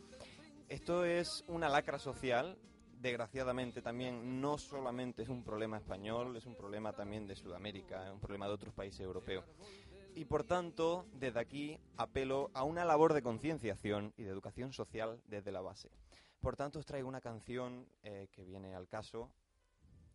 Esto 0.68 1.06
es 1.06 1.46
una 1.48 1.70
lacra 1.70 1.98
social, 1.98 2.58
desgraciadamente 3.00 3.80
también 3.80 4.38
no 4.42 4.58
solamente 4.58 5.22
es 5.22 5.30
un 5.30 5.42
problema 5.42 5.78
español, 5.78 6.36
es 6.36 6.44
un 6.44 6.56
problema 6.56 6.92
también 6.92 7.26
de 7.26 7.36
Sudamérica, 7.36 8.06
es 8.06 8.12
un 8.12 8.20
problema 8.20 8.46
de 8.48 8.52
otros 8.52 8.74
países 8.74 9.00
europeos. 9.00 9.46
Y 10.14 10.26
por 10.26 10.44
tanto, 10.44 11.06
desde 11.14 11.40
aquí 11.40 11.78
apelo 11.96 12.50
a 12.52 12.64
una 12.64 12.84
labor 12.84 13.14
de 13.14 13.22
concienciación 13.22 14.12
y 14.18 14.24
de 14.24 14.30
educación 14.30 14.74
social 14.74 15.22
desde 15.26 15.52
la 15.52 15.62
base. 15.62 15.88
Por 16.40 16.56
tanto, 16.56 16.78
os 16.78 16.86
traigo 16.86 17.08
una 17.08 17.20
canción 17.20 17.88
eh, 18.02 18.28
que 18.30 18.44
viene 18.44 18.74
al 18.74 18.88
caso, 18.88 19.30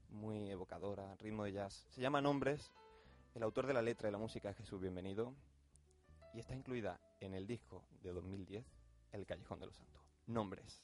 muy 0.10 0.50
evocadora, 0.50 1.16
ritmo 1.18 1.44
de 1.44 1.52
jazz. 1.52 1.86
Se 1.90 2.02
llama 2.02 2.22
Nombres. 2.22 2.72
El 3.36 3.44
autor 3.44 3.68
de 3.68 3.74
la 3.74 3.82
letra 3.82 4.08
y 4.08 4.12
la 4.12 4.18
música 4.18 4.50
es 4.50 4.58
Jesús 4.58 4.80
Bienvenido. 4.80 5.34
Y 6.34 6.40
está 6.40 6.56
incluida 6.56 7.00
en 7.20 7.34
el 7.34 7.46
disco 7.46 7.84
de 8.02 8.12
2010, 8.12 8.66
El 9.12 9.26
Callejón 9.26 9.60
de 9.60 9.66
los 9.66 9.76
Santos. 9.76 10.02
Nombres. 10.28 10.82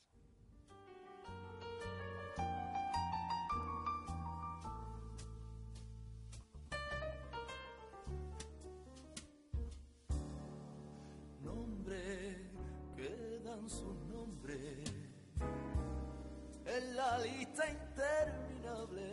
Nombres 11.42 12.38
quedan 12.96 13.70
sus 13.70 13.84
nombres 13.86 13.99
la 17.00 17.18
lista 17.20 17.64
interminable 17.66 19.08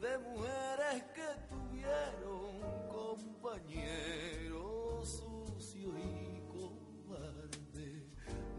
de 0.00 0.18
mujeres 0.18 1.02
que 1.16 1.28
tuvieron 1.50 2.62
compañero 2.88 4.62
sucio 5.02 5.88
y 5.98 6.42
cobarde. 6.46 8.06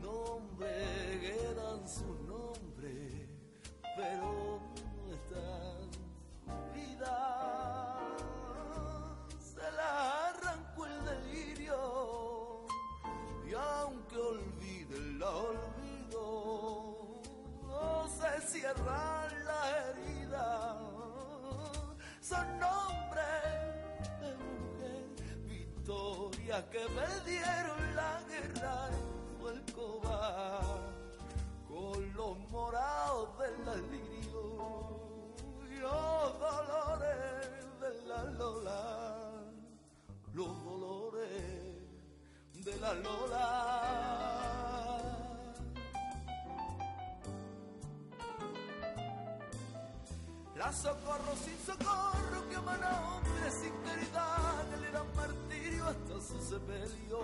Nombres 0.01 0.94
cierran 18.55 19.45
las 19.45 19.67
heridas. 19.85 20.77
Son 22.21 22.59
nombres 22.59 23.43
de 24.21 24.31
mujer, 24.45 25.05
victorias 25.45 26.63
que 26.71 26.83
perdieron 27.01 27.95
la 27.95 28.21
guerra 28.29 28.89
en 28.89 29.39
fue 29.39 29.53
el 29.53 29.73
cobar 29.73 30.79
con 31.67 32.13
los 32.13 32.39
morados 32.49 33.29
del 33.39 33.65
delirio 33.65 35.35
y 35.69 35.75
los 35.75 36.39
dolores 36.39 37.79
de 37.81 38.07
la 38.07 38.23
lola, 38.23 39.43
los 40.33 40.63
dolores 40.63 41.75
Era 50.65 50.73
socorro 50.73 51.35
sin 51.43 51.59
socorro 51.63 52.49
que 52.49 52.55
amana 52.55 52.89
hombre 53.07 53.51
sin 53.51 53.71
caridad, 53.83 54.73
él 54.73 54.83
era 54.85 55.03
un 55.03 55.15
martirio 55.15 55.85
hasta 55.85 56.13
su 56.19 56.41
sepelio. 56.41 57.21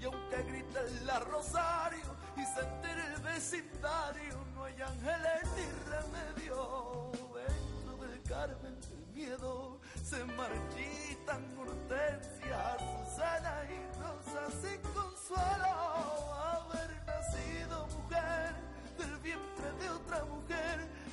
Y 0.00 0.04
aunque 0.06 0.42
griten 0.42 1.06
la 1.06 1.20
rosario 1.20 2.02
y 2.36 2.44
se 2.44 2.62
el 2.62 3.22
vecindario, 3.22 4.44
no 4.56 4.64
hay 4.64 4.74
ángeles 4.82 5.42
ni 5.54 5.66
remedio. 5.88 7.12
Dentro 7.32 8.08
del 8.08 8.22
Carmen 8.24 8.80
del 8.80 9.06
miedo 9.14 9.78
se 10.02 10.24
marchitan 10.24 11.58
hortensias, 11.60 12.82
Susana 13.06 13.68
y 13.70 14.00
Rosa 14.00 14.50
sin 14.60 14.80
consuelo. 14.92 15.91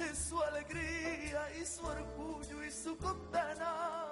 Es 0.02 0.18
su 0.18 0.42
alegría 0.42 1.42
y 1.60 1.66
su 1.66 1.86
orgullo 1.86 2.64
y 2.64 2.72
su 2.72 2.98
condena. 2.98 4.08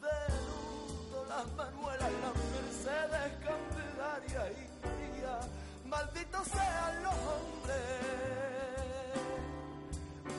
De 0.00 0.18
luto 0.46 1.24
las 1.28 1.46
Manuelas, 1.52 2.12
las 2.22 2.34
Mercedes, 2.54 3.32
Candelaria 3.44 4.52
y 4.52 4.68
María, 4.84 5.40
malditos 5.86 6.48
sean 6.48 7.02
los 7.02 7.14
hombres, 7.14 7.76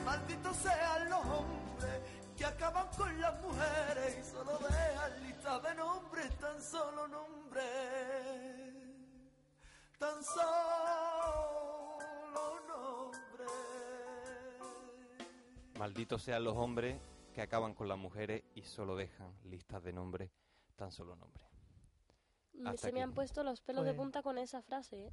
malditos 0.04 0.56
sean 0.56 1.10
los 1.10 1.24
hombres 1.24 2.00
que 2.36 2.44
acaban 2.44 2.86
con 2.96 3.20
las 3.20 3.40
mujeres 3.40 4.16
y 4.20 4.30
solo 4.30 4.58
dejan 4.58 5.22
listas 5.22 5.62
de 5.62 5.74
nombres, 5.74 6.38
tan 6.38 6.62
solo 6.62 7.08
nombres, 7.08 7.64
tan 9.98 10.24
solo 10.24 11.98
nombres. 12.32 12.67
Malditos 15.78 16.24
sean 16.24 16.42
los 16.42 16.56
hombres 16.56 17.00
que 17.32 17.40
acaban 17.40 17.72
con 17.72 17.86
las 17.86 17.96
mujeres 17.96 18.42
y 18.56 18.62
solo 18.62 18.96
dejan 18.96 19.32
listas 19.44 19.80
de 19.84 19.92
nombres, 19.92 20.32
tan 20.74 20.90
solo 20.90 21.14
nombres. 21.14 21.46
Hasta 22.64 22.88
Se 22.88 22.92
me 22.92 23.00
han 23.00 23.14
puesto 23.14 23.44
los 23.44 23.60
pelos 23.60 23.84
de 23.84 23.94
punta 23.94 24.20
con 24.20 24.38
esa 24.38 24.60
frase, 24.60 25.06
¿eh? 25.06 25.12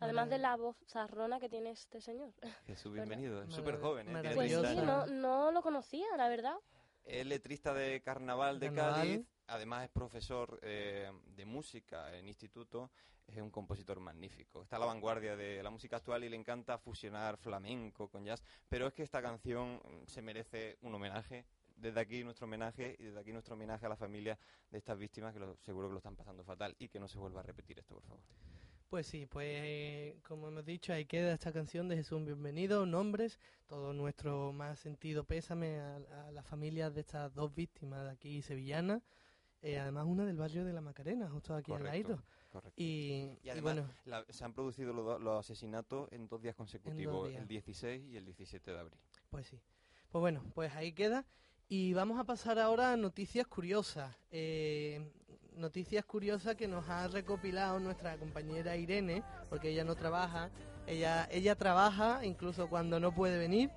Además 0.00 0.28
de 0.28 0.38
la 0.38 0.56
voz 0.56 0.76
zarrona 0.88 1.38
que 1.38 1.48
tiene 1.48 1.70
este 1.70 2.00
señor. 2.00 2.34
Jesús, 2.66 2.92
bienvenido. 2.94 3.44
Es 3.44 3.54
súper 3.54 3.78
joven, 3.78 4.08
¿eh? 4.08 4.22
Pues 4.34 4.50
30 4.50 4.60
sí, 4.60 4.76
años. 4.76 4.84
no, 4.84 5.06
no 5.06 5.52
lo 5.52 5.62
conocía, 5.62 6.06
la 6.16 6.28
verdad. 6.28 6.56
Es 7.04 7.24
letrista 7.24 7.72
de 7.72 8.02
Carnaval 8.02 8.58
de 8.58 8.66
Carnaval. 8.66 8.94
Cádiz, 8.94 9.26
además 9.48 9.84
es 9.84 9.90
profesor 9.90 10.58
eh, 10.62 11.10
de 11.36 11.44
música 11.44 12.14
en 12.16 12.28
instituto, 12.28 12.90
es 13.26 13.38
un 13.38 13.50
compositor 13.50 13.98
magnífico. 14.00 14.62
Está 14.62 14.76
a 14.76 14.78
la 14.78 14.86
vanguardia 14.86 15.36
de 15.36 15.62
la 15.62 15.70
música 15.70 15.96
actual 15.96 16.22
y 16.24 16.28
le 16.28 16.36
encanta 16.36 16.78
fusionar 16.78 17.36
flamenco 17.36 18.08
con 18.08 18.24
jazz, 18.24 18.42
pero 18.68 18.86
es 18.86 18.92
que 18.94 19.02
esta 19.02 19.20
canción 19.20 19.76
mm, 19.84 20.06
se 20.06 20.22
merece 20.22 20.78
un 20.82 20.94
homenaje. 20.94 21.44
Desde 21.76 22.00
aquí 22.00 22.24
nuestro 22.24 22.46
homenaje 22.46 22.96
y 22.98 23.02
desde 23.04 23.20
aquí 23.20 23.32
nuestro 23.32 23.52
homenaje 23.54 23.84
a 23.84 23.90
la 23.90 23.96
familia 23.96 24.38
de 24.70 24.78
estas 24.78 24.96
víctimas 24.96 25.34
que 25.34 25.40
lo- 25.40 25.56
seguro 25.58 25.88
que 25.88 25.92
lo 25.92 25.98
están 25.98 26.16
pasando 26.16 26.42
fatal 26.42 26.74
y 26.78 26.88
que 26.88 26.98
no 26.98 27.06
se 27.06 27.18
vuelva 27.18 27.40
a 27.40 27.42
repetir 27.42 27.78
esto, 27.78 27.94
por 27.96 28.02
favor. 28.04 28.22
Pues 28.88 29.06
sí, 29.08 29.26
pues 29.26 29.46
eh, 29.50 30.16
como 30.22 30.48
hemos 30.48 30.64
dicho, 30.64 30.92
ahí 30.94 31.04
queda 31.04 31.34
esta 31.34 31.52
canción 31.52 31.88
de 31.88 31.96
Jesús 31.96 32.24
Bienvenido, 32.24 32.86
nombres, 32.86 33.38
todo 33.66 33.92
nuestro 33.92 34.52
más 34.52 34.78
sentido 34.78 35.24
pésame 35.24 35.78
a, 35.80 35.96
a 36.28 36.30
las 36.30 36.46
familias 36.46 36.94
de 36.94 37.00
estas 37.00 37.34
dos 37.34 37.52
víctimas 37.54 38.04
de 38.04 38.10
aquí 38.12 38.40
sevillanas, 38.42 39.02
eh, 39.72 39.78
además 39.80 40.04
una 40.06 40.24
del 40.24 40.36
barrio 40.36 40.64
de 40.64 40.72
la 40.72 40.80
Macarena, 40.80 41.28
justo 41.28 41.54
aquí 41.54 41.72
al 41.72 41.78
Correcto, 41.78 42.08
ladito. 42.10 42.24
correcto. 42.52 42.74
Y, 42.76 42.84
Y 42.84 43.38
y 43.44 43.48
además 43.50 43.74
bueno, 43.74 43.88
la- 44.04 44.24
se 44.30 44.44
han 44.44 44.52
producido 44.52 44.92
los, 44.92 45.20
los 45.20 45.38
asesinatos 45.40 46.10
en 46.12 46.28
dos 46.28 46.40
días 46.42 46.54
consecutivos, 46.54 47.28
días. 47.28 47.42
el 47.42 47.48
16 47.48 48.04
y 48.04 48.16
el 48.16 48.24
17 48.24 48.70
de 48.72 48.78
abril. 48.78 48.98
Pues 49.30 49.46
sí. 49.48 49.58
Pues 50.10 50.20
bueno, 50.20 50.42
pues 50.54 50.72
ahí 50.74 50.92
queda. 50.92 51.24
Y 51.68 51.92
vamos 51.94 52.18
a 52.20 52.24
pasar 52.24 52.58
ahora 52.60 52.92
a 52.92 52.96
noticias 52.96 53.46
curiosas. 53.46 54.14
Eh, 54.30 55.10
noticias 55.56 56.04
curiosas 56.04 56.54
que 56.54 56.68
nos 56.68 56.88
ha 56.88 57.08
recopilado 57.08 57.80
nuestra 57.80 58.16
compañera 58.18 58.76
Irene, 58.76 59.22
porque 59.50 59.70
ella 59.70 59.82
no 59.84 59.96
trabaja. 59.96 60.50
Ella, 60.86 61.26
ella 61.32 61.56
trabaja 61.56 62.24
incluso 62.24 62.68
cuando 62.68 63.00
no 63.00 63.12
puede 63.12 63.36
venir. 63.38 63.70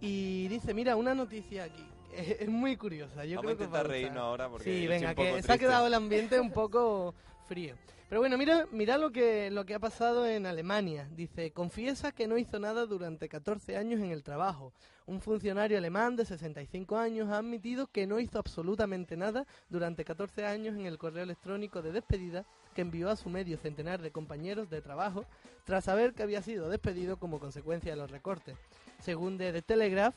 Y 0.00 0.48
dice, 0.48 0.72
mira, 0.74 0.96
una 0.96 1.14
noticia 1.14 1.64
aquí. 1.64 1.84
Es, 2.16 2.40
es 2.42 2.48
muy 2.48 2.76
curiosa. 2.76 3.24
Yo 3.24 3.36
Vamos 3.36 3.52
creo 3.52 3.52
intentar 3.52 3.88
reírnos 3.88 4.22
ahora 4.22 4.48
porque 4.48 4.64
Sí, 4.64 4.86
venga, 4.86 5.10
un 5.10 5.14
poco 5.14 5.34
que 5.34 5.42
se 5.42 5.52
ha 5.52 5.58
quedado 5.58 5.86
el 5.86 5.94
ambiente 5.94 6.40
un 6.40 6.50
poco 6.50 7.14
frío. 7.46 7.74
Pero 8.08 8.20
bueno, 8.20 8.36
mira, 8.36 8.66
mira 8.70 8.98
lo 8.98 9.10
que 9.10 9.50
lo 9.50 9.64
que 9.64 9.74
ha 9.74 9.78
pasado 9.78 10.26
en 10.26 10.46
Alemania. 10.46 11.08
Dice, 11.16 11.50
confiesa 11.52 12.12
que 12.12 12.28
no 12.28 12.38
hizo 12.38 12.58
nada 12.58 12.86
durante 12.86 13.28
14 13.28 13.76
años 13.76 14.00
en 14.00 14.12
el 14.12 14.22
trabajo. 14.22 14.72
Un 15.06 15.20
funcionario 15.20 15.76
alemán 15.76 16.14
de 16.14 16.24
65 16.24 16.96
años 16.96 17.28
ha 17.30 17.38
admitido 17.38 17.86
que 17.88 18.06
no 18.06 18.20
hizo 18.20 18.38
absolutamente 18.38 19.16
nada 19.16 19.46
durante 19.68 20.04
14 20.04 20.46
años 20.46 20.76
en 20.76 20.86
el 20.86 20.96
correo 20.98 21.24
electrónico 21.24 21.82
de 21.82 21.92
despedida 21.92 22.44
que 22.74 22.82
envió 22.82 23.10
a 23.10 23.16
su 23.16 23.30
medio 23.30 23.58
centenar 23.58 24.00
de 24.00 24.10
compañeros 24.10 24.70
de 24.70 24.80
trabajo 24.80 25.24
tras 25.64 25.84
saber 25.84 26.12
que 26.14 26.22
había 26.22 26.42
sido 26.42 26.68
despedido 26.68 27.16
como 27.16 27.40
consecuencia 27.40 27.92
de 27.92 27.96
los 27.96 28.10
recortes. 28.10 28.56
Según 29.00 29.38
de 29.38 29.52
The 29.52 29.62
Telegraph, 29.62 30.14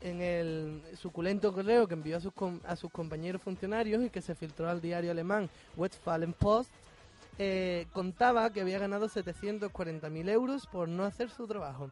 en 0.00 0.20
el 0.22 0.82
suculento 0.96 1.52
correo 1.52 1.86
que 1.86 1.94
envió 1.94 2.16
a 2.16 2.20
sus, 2.20 2.32
com- 2.32 2.60
a 2.66 2.74
sus 2.76 2.90
compañeros 2.90 3.42
funcionarios 3.42 4.02
y 4.04 4.10
que 4.10 4.22
se 4.22 4.34
filtró 4.34 4.68
al 4.68 4.80
diario 4.80 5.10
alemán 5.10 5.48
Westfalen 5.76 6.32
Post, 6.32 6.70
eh, 7.38 7.86
contaba 7.92 8.50
que 8.52 8.60
había 8.60 8.78
ganado 8.78 9.08
740.000 9.08 10.28
euros 10.30 10.66
por 10.66 10.88
no 10.88 11.04
hacer 11.04 11.30
su 11.30 11.46
trabajo. 11.46 11.90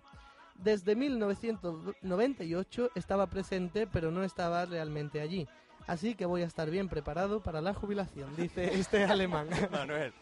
Desde 0.56 0.96
1998 0.96 2.90
estaba 2.94 3.26
presente, 3.26 3.86
pero 3.86 4.10
no 4.10 4.24
estaba 4.24 4.64
realmente 4.66 5.20
allí. 5.20 5.46
Así 5.86 6.14
que 6.14 6.26
voy 6.26 6.42
a 6.42 6.46
estar 6.46 6.68
bien 6.70 6.88
preparado 6.88 7.40
para 7.40 7.60
la 7.60 7.72
jubilación, 7.74 8.34
dice 8.36 8.64
este 8.74 9.04
alemán. 9.04 9.48
Manuel, 9.70 10.12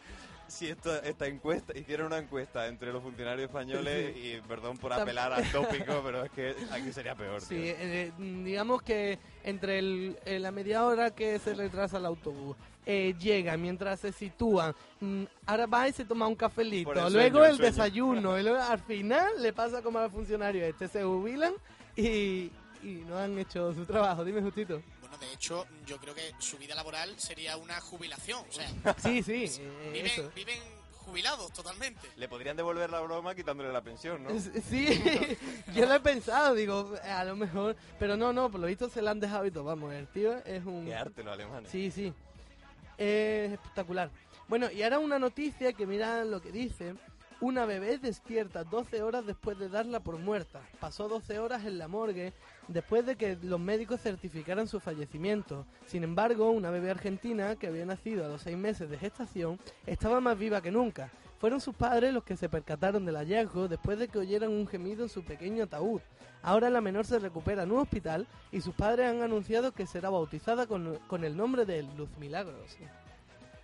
si 0.48 0.68
esto, 0.68 0.94
esta 1.02 1.26
encuesta, 1.26 1.76
hicieron 1.76 2.06
una 2.06 2.18
encuesta 2.18 2.66
entre 2.66 2.92
los 2.92 3.02
funcionarios 3.02 3.48
españoles 3.48 4.16
y 4.16 4.40
perdón 4.48 4.78
por 4.78 4.92
apelar 4.92 5.32
al 5.32 5.50
tópico, 5.50 6.00
pero 6.04 6.24
es 6.24 6.30
que 6.30 6.54
aquí 6.70 6.92
sería 6.92 7.14
peor. 7.14 7.40
Sí, 7.40 7.56
eh, 7.58 8.12
digamos 8.18 8.82
que 8.82 9.18
entre 9.44 9.78
el- 9.78 10.16
eh, 10.24 10.38
la 10.38 10.50
media 10.52 10.84
hora 10.84 11.10
que 11.10 11.38
se 11.38 11.54
retrasa 11.54 11.98
el 11.98 12.06
autobús, 12.06 12.56
eh, 12.88 13.14
llega 13.18 13.56
mientras 13.56 13.98
se 13.98 14.12
sitúan, 14.12 14.72
mm, 15.00 15.24
ahora 15.46 15.66
va 15.66 15.88
y 15.88 15.92
se 15.92 16.04
toma 16.04 16.28
un 16.28 16.36
cafelito, 16.36 16.92
el 16.92 17.12
luego 17.12 17.38
sueño, 17.40 17.44
el 17.44 17.58
desayuno, 17.58 18.38
y 18.38 18.42
luego 18.44 18.62
al 18.62 18.78
final 18.78 19.28
le 19.42 19.52
pasa 19.52 19.82
como 19.82 19.98
al 19.98 20.10
funcionario 20.10 20.64
este, 20.64 20.86
se 20.86 21.02
jubilan 21.02 21.52
y, 21.96 22.50
y 22.84 23.02
no 23.08 23.18
han 23.18 23.36
hecho 23.38 23.72
su 23.74 23.84
trabajo, 23.84 24.24
dime 24.24 24.40
justito. 24.40 24.80
Bueno, 25.16 25.28
de 25.30 25.34
hecho, 25.34 25.66
yo 25.86 25.98
creo 25.98 26.14
que 26.14 26.32
su 26.38 26.58
vida 26.58 26.74
laboral 26.74 27.18
sería 27.18 27.56
una 27.56 27.80
jubilación. 27.80 28.44
O 28.48 28.52
sea, 28.52 28.68
Sí, 28.98 29.22
sí, 29.22 29.44
eh, 29.60 29.90
viven, 29.92 30.06
eso. 30.06 30.30
viven 30.34 30.58
jubilados 30.92 31.52
totalmente. 31.52 32.08
Le 32.16 32.28
podrían 32.28 32.56
devolver 32.56 32.90
la 32.90 33.00
broma 33.00 33.34
quitándole 33.34 33.72
la 33.72 33.80
pensión, 33.82 34.24
¿no? 34.24 34.30
Sí, 34.68 35.02
yo 35.74 35.86
lo 35.86 35.94
he 35.94 36.00
pensado, 36.00 36.54
digo, 36.54 36.94
a 37.02 37.24
lo 37.24 37.36
mejor, 37.36 37.76
pero 37.98 38.16
no, 38.16 38.32
no, 38.32 38.50
por 38.50 38.60
lo 38.60 38.66
visto 38.66 38.88
se 38.88 39.00
la 39.02 39.12
han 39.12 39.20
dejado 39.20 39.46
y 39.46 39.50
todo, 39.50 39.64
vamos, 39.64 39.92
el 39.94 40.06
tío 40.08 40.36
es 40.44 40.64
un... 40.64 40.84
Qué 40.84 40.94
arte 40.94 41.22
los 41.22 41.32
alemanes. 41.32 41.70
Sí, 41.70 41.90
sí. 41.90 42.12
Es 42.98 43.52
espectacular. 43.52 44.10
Bueno, 44.48 44.70
y 44.70 44.82
ahora 44.82 44.98
una 44.98 45.18
noticia 45.18 45.72
que 45.72 45.86
mira 45.86 46.24
lo 46.24 46.40
que 46.40 46.50
dice. 46.52 46.94
Una 47.38 47.66
bebé 47.66 47.98
despierta 47.98 48.64
12 48.64 49.02
horas 49.02 49.26
después 49.26 49.58
de 49.58 49.68
darla 49.68 50.00
por 50.00 50.16
muerta. 50.16 50.62
Pasó 50.80 51.06
12 51.06 51.38
horas 51.38 51.66
en 51.66 51.76
la 51.76 51.86
morgue 51.86 52.32
después 52.66 53.04
de 53.04 53.16
que 53.16 53.36
los 53.42 53.60
médicos 53.60 54.00
certificaran 54.00 54.66
su 54.66 54.80
fallecimiento. 54.80 55.66
Sin 55.84 56.02
embargo, 56.02 56.50
una 56.50 56.70
bebé 56.70 56.90
argentina 56.90 57.54
que 57.56 57.66
había 57.66 57.84
nacido 57.84 58.24
a 58.24 58.28
los 58.28 58.40
6 58.40 58.56
meses 58.56 58.88
de 58.88 58.96
gestación 58.96 59.58
estaba 59.84 60.18
más 60.18 60.38
viva 60.38 60.62
que 60.62 60.70
nunca. 60.70 61.10
Fueron 61.38 61.60
sus 61.60 61.74
padres 61.74 62.14
los 62.14 62.24
que 62.24 62.38
se 62.38 62.48
percataron 62.48 63.04
del 63.04 63.16
hallazgo 63.16 63.68
después 63.68 63.98
de 63.98 64.08
que 64.08 64.18
oyeran 64.18 64.50
un 64.50 64.66
gemido 64.66 65.02
en 65.02 65.10
su 65.10 65.22
pequeño 65.22 65.64
ataúd. 65.64 66.00
Ahora 66.42 66.70
la 66.70 66.80
menor 66.80 67.04
se 67.04 67.18
recupera 67.18 67.64
en 67.64 67.72
un 67.72 67.80
hospital 67.80 68.26
y 68.50 68.62
sus 68.62 68.74
padres 68.74 69.10
han 69.10 69.20
anunciado 69.20 69.72
que 69.72 69.86
será 69.86 70.08
bautizada 70.08 70.66
con, 70.66 70.98
con 71.06 71.22
el 71.22 71.36
nombre 71.36 71.66
de 71.66 71.82
Luz 71.82 72.08
Milagros. 72.18 72.78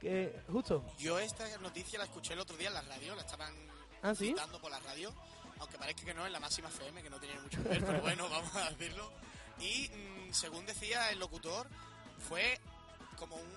Que, 0.03 0.42
justo. 0.50 0.84
Yo 0.98 1.20
esta 1.20 1.46
noticia 1.59 1.96
la 1.96 2.05
escuché 2.05 2.34
el 2.34 2.40
otro 2.40 2.57
día 2.57 2.68
en 2.68 2.74
la 2.74 2.82
radio, 2.82 3.14
la 3.14 3.22
estaban 3.22 3.55
¿Ah, 4.03 4.14
sí? 4.14 4.28
citando 4.28 4.61
por 4.61 4.70
la 4.70 4.80
radio, 4.80 5.14
aunque 5.61 5.78
parezca 5.78 6.05
que 6.05 6.12
no, 6.12 6.26
en 6.26 6.32
la 6.32 6.40
máxima 6.40 6.68
FM, 6.68 7.05
que 7.05 7.09
no 7.09 7.20
tiene 7.20 7.38
mucho 7.40 7.62
que 7.62 7.68
ver, 7.68 7.84
pero 7.84 8.00
bueno, 8.03 8.28
vamos 8.28 8.55
a 8.57 8.68
decirlo. 8.70 9.12
Y 9.61 9.88
mm, 9.88 10.32
según 10.32 10.66
decía 10.66 11.11
el 11.11 11.20
locutor, 11.20 11.68
fue 12.28 12.61
como 13.16 13.36
un, 13.36 13.48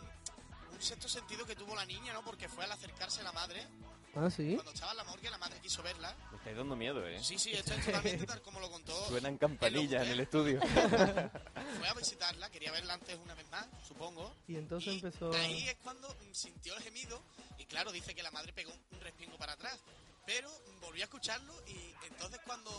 un 0.71 0.81
sexto 0.81 1.09
sentido 1.09 1.47
que 1.47 1.55
tuvo 1.55 1.75
la 1.75 1.85
niña, 1.85 2.13
¿no? 2.13 2.23
Porque 2.23 2.47
fue 2.47 2.63
al 2.63 2.71
acercarse 2.71 3.21
a 3.21 3.23
la 3.23 3.31
madre, 3.31 3.67
Ah, 4.15 4.29
sí. 4.29 4.53
cuando 4.55 4.71
estaba 4.71 4.91
en 4.91 4.97
la 4.97 5.03
morgue, 5.03 5.29
la 5.29 5.37
madre 5.37 5.59
quiso 5.61 5.83
verla. 5.83 6.15
Me 6.31 6.37
estáis 6.37 6.55
dando 6.55 6.75
miedo, 6.75 7.05
¿eh? 7.05 7.21
Sí, 7.21 7.37
sí, 7.37 7.51
esto 7.51 7.73
es 7.73 7.85
totalmente 7.85 8.25
tal 8.27 8.41
como 8.41 8.59
lo 8.59 8.71
contó. 8.71 8.93
Suenan 9.07 9.37
campanillas 9.37 10.05
en 10.05 10.13
el 10.13 10.19
estudio. 10.21 10.59
Fue 11.79 11.87
a 11.87 11.93
visitarla, 11.93 12.49
quería 12.49 12.71
verla 12.71 12.93
antes 12.93 13.17
una 13.21 13.35
vez 13.35 13.49
más, 13.49 13.67
supongo. 13.85 14.33
Y 14.47 14.55
entonces 14.55 14.93
empezó... 14.95 15.33
Ahí 15.33 15.67
es 15.67 15.75
cuando 15.83 16.15
sintió 16.31 16.75
el 16.77 16.83
gemido 16.83 17.21
y 17.57 17.65
claro, 17.65 17.91
dice 17.91 18.15
que 18.15 18.23
la 18.23 18.31
madre 18.31 18.53
pegó 18.53 18.71
un 18.91 19.01
respingo 19.01 19.37
para 19.37 19.53
atrás. 19.53 19.79
Pero 20.25 20.49
volvió 20.81 21.03
a 21.03 21.05
escucharlo 21.05 21.53
y 21.67 21.93
entonces 22.07 22.39
cuando 22.45 22.71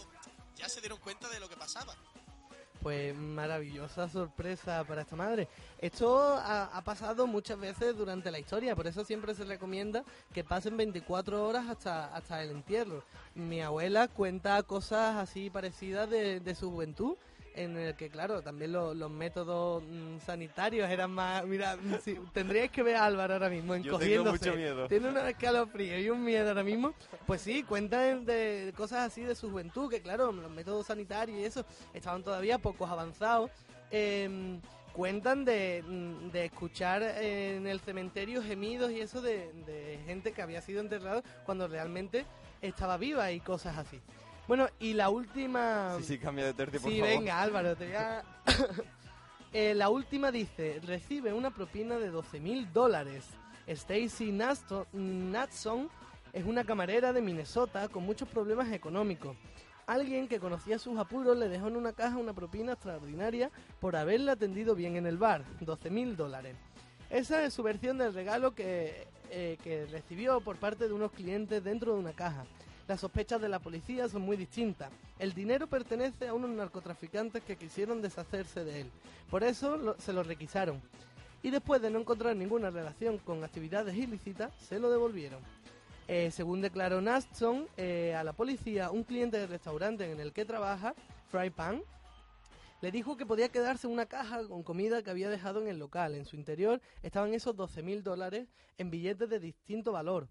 ya 0.57 0.69
se 0.69 0.81
dieron 0.81 0.99
cuenta 0.99 1.29
de 1.29 1.39
lo 1.39 1.49
que 1.49 1.57
pasaba. 1.57 1.95
Pues 2.87 3.17
maravillosa 3.17 4.09
sorpresa 4.09 4.85
para 4.85 5.03
esta 5.03 5.17
madre. 5.17 5.49
Esto 5.81 6.37
ha, 6.37 6.81
pasado 6.85 7.27
muchas 7.27 7.59
veces 7.59 7.97
durante 7.97 8.31
la 8.31 8.39
historia, 8.39 8.77
por 8.77 8.87
eso 8.87 9.05
siempre 9.05 9.35
se 9.35 9.43
recomienda 9.43 10.05
que 10.33 10.45
pasen 10.45 10.77
24 10.77 11.49
horas 11.49 11.67
hasta, 11.69 12.15
hasta 12.15 12.41
el 12.45 12.51
entierro. 12.51 13.03
Mi 13.35 13.61
abuela 13.61 14.07
cuenta 14.07 14.63
cosas 14.63 15.17
así 15.17 15.51
parecidas 15.51 16.09
de, 16.09 16.39
de 16.39 16.55
su 16.55 16.71
juventud, 16.71 17.17
en 17.57 17.77
el 17.77 17.95
que, 17.95 18.11
claro, 18.11 18.43
también 18.43 18.71
lo- 18.73 18.93
los 18.95 19.11
métodos 19.11 19.83
mm, 19.83 20.19
sanitarios 20.25 20.89
eran 20.91 21.11
más... 21.11 21.45
Mira, 21.47 21.77
si- 22.03 22.15
tendríais 22.33 22.71
que 22.71 22.83
ver 22.83 22.97
a 22.97 23.07
Álvaro 23.07 23.33
ahora 23.35 23.49
mismo 23.49 23.75
Yo 23.77 23.83
tengo 23.83 23.95
encogiéndose. 23.97 24.47
mucho 24.51 24.57
miedo. 24.59 24.89
Tiene 24.89 25.09
unos 25.09 25.25
escalofríos 25.25 26.01
y 26.01 26.11
un 26.11 26.23
miedo 26.23 26.49
ahora 26.49 26.63
mismo. 26.63 26.93
Pues 27.27 27.41
sí, 27.41 27.63
cuentan 27.63 28.25
de 28.27 28.73
cosas 28.77 29.07
así 29.07 29.23
de 29.23 29.35
su 29.35 29.51
juventud, 29.51 29.91
que 29.91 30.01
claro, 30.03 30.31
los 30.33 30.51
métodos 30.51 30.87
sanitarios 30.87 31.39
y 31.39 31.45
eso 31.45 31.65
estaban 31.95 32.23
todavía 32.23 32.59
pocos 32.59 32.89
avanzados. 32.91 33.51
Em, 33.91 34.61
cuentan 34.93 35.45
de, 35.45 35.83
mm, 35.87 36.31
de 36.33 36.45
escuchar 36.47 37.03
en 37.03 37.67
el 37.67 37.81
cementerio 37.81 38.43
gemidos 38.43 38.91
y 38.93 39.01
eso 39.01 39.21
de, 39.23 39.53
de 39.67 39.99
gente 40.07 40.33
que 40.33 40.43
había 40.43 40.61
sido 40.61 40.81
enterrado 40.81 41.23
cuando 41.45 41.69
realmente 41.69 42.25
estaba 42.63 42.97
viva 42.97 43.31
y 43.33 43.41
cosas 43.41 43.77
así. 43.79 44.01
Bueno, 44.49 44.69
y 44.79 44.93
la 44.95 45.09
última... 45.11 45.97
Sí, 45.99 46.05
sí, 46.05 46.19
cambia 46.19 46.45
de 46.47 46.55
tercio, 46.55 46.81
por 46.81 46.91
Sí, 46.91 47.01
favor. 47.01 47.15
venga, 47.19 47.41
Álvaro, 47.43 47.77
te 47.77 47.87
voy 47.87 47.97
a... 47.97 48.25
Eh, 49.53 49.75
la 49.75 49.89
última 49.89 50.31
dice, 50.31 50.81
recibe 50.85 51.33
una 51.33 51.51
propina 51.51 51.97
de 51.99 52.11
12 52.11 52.41
mil 52.41 52.71
dólares. 52.75 53.25
Stacy 53.67 54.31
Natson 54.31 55.89
es 56.35 56.45
una 56.45 56.65
camarera 56.65 57.15
de 57.15 57.23
Minnesota 57.23 57.89
con 57.89 58.03
muchos 58.05 58.29
problemas 58.29 58.71
económicos. 58.73 59.35
Alguien 59.87 60.29
que 60.29 60.41
conocía 60.41 60.79
sus 60.79 60.99
apuros 60.99 61.39
le 61.39 61.49
dejó 61.49 61.69
en 61.69 61.77
una 61.77 61.93
caja 61.95 62.19
una 62.19 62.35
propina 62.35 62.73
extraordinaria 62.73 63.51
por 63.81 63.97
haberla 63.97 64.33
atendido 64.33 64.75
bien 64.75 64.97
en 64.97 65.07
el 65.07 65.17
bar, 65.17 65.43
12 65.61 65.89
mil 65.89 66.17
dólares. 66.17 66.57
Esa 67.09 67.43
es 67.45 67.55
su 67.55 67.63
versión 67.63 67.97
del 67.97 68.13
regalo 68.13 68.55
que, 68.55 69.07
eh, 69.31 69.57
que 69.63 69.87
recibió 69.87 70.41
por 70.43 70.57
parte 70.57 70.87
de 70.87 70.93
unos 70.93 71.13
clientes 71.13 71.65
dentro 71.65 71.95
de 71.95 72.01
una 72.01 72.13
caja. 72.13 72.45
Las 72.89 73.01
sospechas 73.01 73.41
de 73.41 73.49
la 73.49 73.59
policía 73.59 74.09
son 74.09 74.23
muy 74.23 74.37
distintas. 74.37 74.91
El 75.19 75.35
dinero 75.35 75.67
pertenece 75.67 76.29
a 76.29 76.35
unos 76.35 76.51
narcotraficantes 76.51 77.43
que 77.43 77.57
quisieron 77.57 78.01
deshacerse 78.01 78.65
de 78.65 78.83
él. 78.83 78.91
Por 79.29 79.43
eso 79.43 79.97
se 79.99 80.13
lo 80.13 80.23
requisaron. 80.23 80.81
Y 81.43 81.51
después 81.51 81.83
de 81.83 81.91
no 81.91 81.99
encontrar 81.99 82.37
ninguna 82.37 82.71
relación 82.71 83.19
con 83.19 83.43
actividades 83.43 83.97
ilícitas, 83.97 84.53
se 84.61 84.79
lo 84.79 84.91
devolvieron. 84.91 85.41
Eh, 86.07 86.31
según 86.31 86.61
declaró 86.61 87.01
Naston 87.01 87.67
eh, 87.77 88.15
a 88.15 88.23
la 88.23 88.33
policía, 88.33 88.93
un 88.93 89.03
cliente 89.03 89.39
del 89.39 89.49
restaurante 89.49 90.11
en 90.11 90.21
el 90.21 90.33
que 90.33 90.45
trabaja, 90.45 90.95
Fry 91.29 91.51
Pan, 91.51 91.83
le 92.81 92.93
dijo 92.93 93.17
que 93.17 93.27
podía 93.27 93.49
quedarse 93.49 93.89
una 93.89 94.07
caja 94.07 94.47
con 94.47 94.63
comida 94.63 95.03
que 95.03 95.11
había 95.11 95.29
dejado 95.29 95.61
en 95.61 95.67
el 95.67 95.79
local. 95.79 96.15
En 96.15 96.25
su 96.25 96.37
interior 96.37 96.81
estaban 97.03 97.35
esos 97.35 97.57
12 97.57 97.83
mil 97.83 98.05
dólares 98.05 98.47
en 98.79 98.91
billetes 98.91 99.29
de 99.29 99.41
distinto 99.41 99.91
valor. 99.91 100.29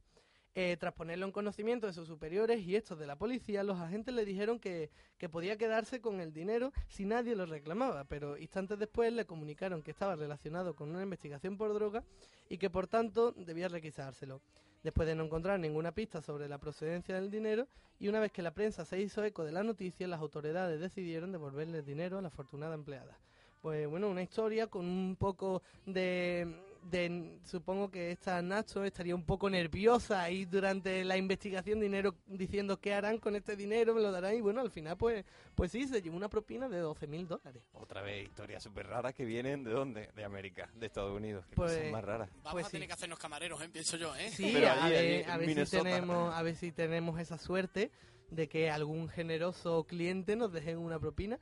Eh, 0.57 0.77
tras 0.79 0.93
ponerlo 0.93 1.25
en 1.25 1.33
conocimiento 1.33 1.85
de 1.85 1.91
sus 1.91 2.07
superiores 2.07 2.61
y 2.61 2.77
estos 2.77 2.97
de 2.97 3.05
la 3.05 3.17
policía, 3.17 3.61
los 3.61 3.77
agentes 3.77 4.15
le 4.15 4.23
dijeron 4.23 4.57
que, 4.57 4.89
que 5.17 5.27
podía 5.27 5.57
quedarse 5.57 5.99
con 5.99 6.21
el 6.21 6.31
dinero 6.31 6.71
si 6.87 7.03
nadie 7.03 7.35
lo 7.35 7.45
reclamaba, 7.45 8.05
pero 8.05 8.37
instantes 8.37 8.79
después 8.79 9.11
le 9.11 9.25
comunicaron 9.25 9.81
que 9.81 9.91
estaba 9.91 10.15
relacionado 10.15 10.73
con 10.73 10.89
una 10.91 11.03
investigación 11.03 11.57
por 11.57 11.73
droga 11.73 12.05
y 12.47 12.57
que 12.57 12.69
por 12.69 12.87
tanto 12.87 13.33
debía 13.33 13.67
requisárselo. 13.67 14.39
Después 14.81 15.07
de 15.09 15.15
no 15.15 15.25
encontrar 15.25 15.59
ninguna 15.59 15.91
pista 15.91 16.21
sobre 16.21 16.47
la 16.47 16.57
procedencia 16.57 17.15
del 17.15 17.29
dinero 17.29 17.67
y 17.99 18.07
una 18.07 18.21
vez 18.21 18.31
que 18.31 18.41
la 18.41 18.53
prensa 18.53 18.85
se 18.85 19.01
hizo 19.01 19.25
eco 19.25 19.43
de 19.43 19.51
la 19.51 19.63
noticia, 19.63 20.07
las 20.07 20.21
autoridades 20.21 20.79
decidieron 20.79 21.33
devolverle 21.33 21.79
el 21.79 21.85
dinero 21.85 22.17
a 22.17 22.21
la 22.21 22.29
afortunada 22.29 22.75
empleada. 22.75 23.17
Pues 23.61 23.89
bueno, 23.89 24.07
una 24.07 24.21
historia 24.21 24.67
con 24.67 24.85
un 24.85 25.17
poco 25.17 25.63
de, 25.85 26.47
de- 26.89 27.39
supongo 27.43 27.89
que 27.89 28.11
esta 28.11 28.41
Nacho 28.41 28.83
estaría 28.83 29.15
un 29.15 29.25
poco 29.25 29.49
nerviosa 29.49 30.21
ahí 30.21 30.45
durante 30.45 31.03
la 31.03 31.17
investigación 31.17 31.79
dinero 31.79 32.15
diciendo 32.27 32.79
qué 32.79 32.93
harán 32.93 33.17
con 33.17 33.35
este 33.35 33.55
dinero, 33.55 33.95
me 33.95 34.01
lo 34.01 34.11
darán 34.11 34.35
y 34.35 34.41
bueno, 34.41 34.61
al 34.61 34.69
final 34.69 34.95
pues 34.95 35.25
pues 35.55 35.71
sí, 35.71 35.87
se 35.87 36.01
llevó 36.01 36.15
una 36.15 36.29
propina 36.29 36.69
de 36.69 36.77
12 36.79 37.07
mil 37.07 37.27
dólares. 37.27 37.63
Otra 37.73 38.01
vez 38.01 38.23
historias 38.25 38.61
súper 38.61 38.85
raras 38.87 39.13
que 39.15 39.25
vienen 39.25 39.63
de 39.63 39.71
dónde? 39.71 40.09
De 40.15 40.23
América, 40.23 40.69
de 40.75 40.85
Estados 40.85 41.15
Unidos. 41.15 41.43
Qué 41.49 41.55
Pues- 41.55 41.91
más 41.91 42.03
raras. 42.03 42.29
Vamos 42.43 42.51
Pues 42.51 42.65
a 42.67 42.69
tener 42.69 42.83
sí. 42.83 42.87
que 42.87 42.93
hacernos 42.93 43.19
camareros, 43.19 43.61
¿eh? 43.63 43.69
pienso 43.69 43.97
yo, 43.97 44.15
¿eh? 44.15 44.29
Sí, 44.29 44.51
Pero 44.53 44.67
a, 44.69 44.83
allí, 44.83 44.93
ver, 44.93 44.99
allí, 44.99 45.23
a 45.29 45.33
en 45.33 45.39
ver 45.55 45.65
si 45.67 45.77
tenemos, 45.77 46.35
a 46.35 46.41
ver 46.43 46.55
si 46.55 46.71
tenemos 46.71 47.19
esa 47.19 47.37
suerte 47.39 47.89
de 48.29 48.47
que 48.47 48.69
algún 48.69 49.07
generoso 49.09 49.85
cliente 49.85 50.35
nos 50.35 50.51
deje 50.51 50.75
una 50.75 50.99
propina 50.99 51.39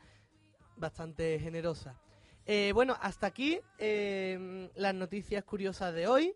bastante 0.77 1.39
generosa. 1.39 1.99
Eh, 2.45 2.71
bueno, 2.73 2.97
hasta 3.01 3.27
aquí 3.27 3.59
eh, 3.77 4.69
las 4.75 4.93
noticias 4.95 5.43
curiosas 5.43 5.93
de 5.93 6.07
hoy. 6.07 6.35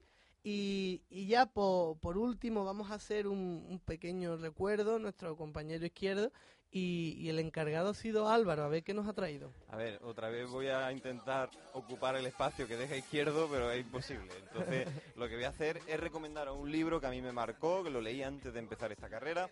Y, 0.49 1.01
ya 1.28 1.45
po- 1.45 1.97
por 2.01 2.18
último 2.18 2.64
vamos 2.64 2.89
a 2.89 2.93
hacer 2.93 3.28
un, 3.28 3.66
un 3.70 3.80
pequeño 3.80 4.38
recuerdo, 4.38 4.97
nuestro 4.97 5.36
compañero 5.36 5.86
izquierdo, 5.86 6.32
y, 6.72 7.16
y 7.20 7.28
el 7.28 7.39
encargado 7.39 7.89
ha 7.89 7.93
sido 7.93 8.30
Álvaro, 8.30 8.64
a 8.64 8.70
ver 8.70 8.82
qué 8.84 8.93
nos 8.93 9.10
ha 9.10 9.14
traído. 9.14 9.51
A 9.68 9.76
ver, 9.76 9.99
otra 10.03 10.30
vez 10.30 10.49
voy 10.49 10.68
a 10.68 10.89
intentar 10.93 11.49
ocupar 11.74 12.16
el 12.16 12.26
espacio 12.26 12.66
que 12.66 12.78
deja 12.78 12.95
izquierdo, 12.95 13.49
pero 13.51 13.70
es 13.72 13.82
imposible. 13.82 14.32
Entonces, 14.47 14.88
lo 15.18 15.28
que 15.28 15.36
voy 15.36 15.43
a 15.43 15.49
hacer 15.49 15.82
es 15.86 15.99
recomendar 15.99 16.49
un 16.49 16.72
libro 16.72 17.01
que 17.01 17.08
a 17.08 17.12
mí 17.12 17.22
me 17.22 17.34
marcó, 17.34 17.84
que 17.84 17.89
lo 17.89 17.99
leí 17.99 18.24
antes 18.24 18.53
de 18.53 18.60
empezar 18.60 18.93
esta 18.93 19.10
carrera. 19.10 19.49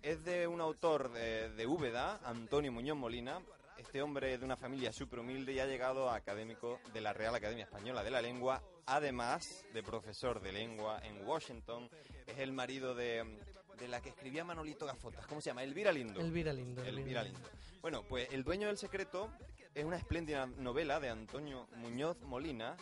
Es 0.00 0.24
de 0.24 0.46
un 0.46 0.60
autor 0.60 1.12
de, 1.12 1.50
de 1.50 1.66
Úbeda, 1.66 2.20
Antonio 2.24 2.70
Muñoz 2.70 2.96
Molina. 2.96 3.40
Este 3.76 4.00
hombre 4.02 4.38
de 4.38 4.44
una 4.44 4.56
familia 4.56 4.92
súper 4.92 5.18
humilde 5.18 5.52
y 5.52 5.60
ha 5.60 5.66
llegado 5.66 6.08
a 6.08 6.16
académico 6.16 6.80
de 6.92 7.00
la 7.00 7.12
Real 7.12 7.34
Academia 7.34 7.64
Española 7.64 8.02
de 8.02 8.10
la 8.10 8.22
Lengua, 8.22 8.62
además 8.86 9.64
de 9.72 9.82
profesor 9.82 10.40
de 10.40 10.52
lengua 10.52 11.00
en 11.04 11.26
Washington. 11.26 11.88
Es 12.26 12.38
el 12.38 12.52
marido 12.52 12.94
de, 12.94 13.38
de 13.78 13.88
la 13.88 14.00
que 14.00 14.08
escribía 14.08 14.44
Manolito 14.44 14.86
Gafotas. 14.86 15.26
¿Cómo 15.26 15.40
se 15.40 15.50
llama? 15.50 15.62
Elvira 15.62 15.92
Lindo. 15.92 16.20
Elvira 16.20 16.52
Lindo. 16.52 16.82
Elvira 16.82 17.22
Lindo. 17.22 17.40
Bueno, 17.82 18.02
pues 18.02 18.28
El 18.32 18.44
dueño 18.44 18.66
del 18.68 18.78
secreto 18.78 19.30
es 19.74 19.84
una 19.84 19.96
espléndida 19.96 20.46
novela 20.46 20.98
de 20.98 21.10
Antonio 21.10 21.68
Muñoz 21.76 22.20
Molina 22.22 22.76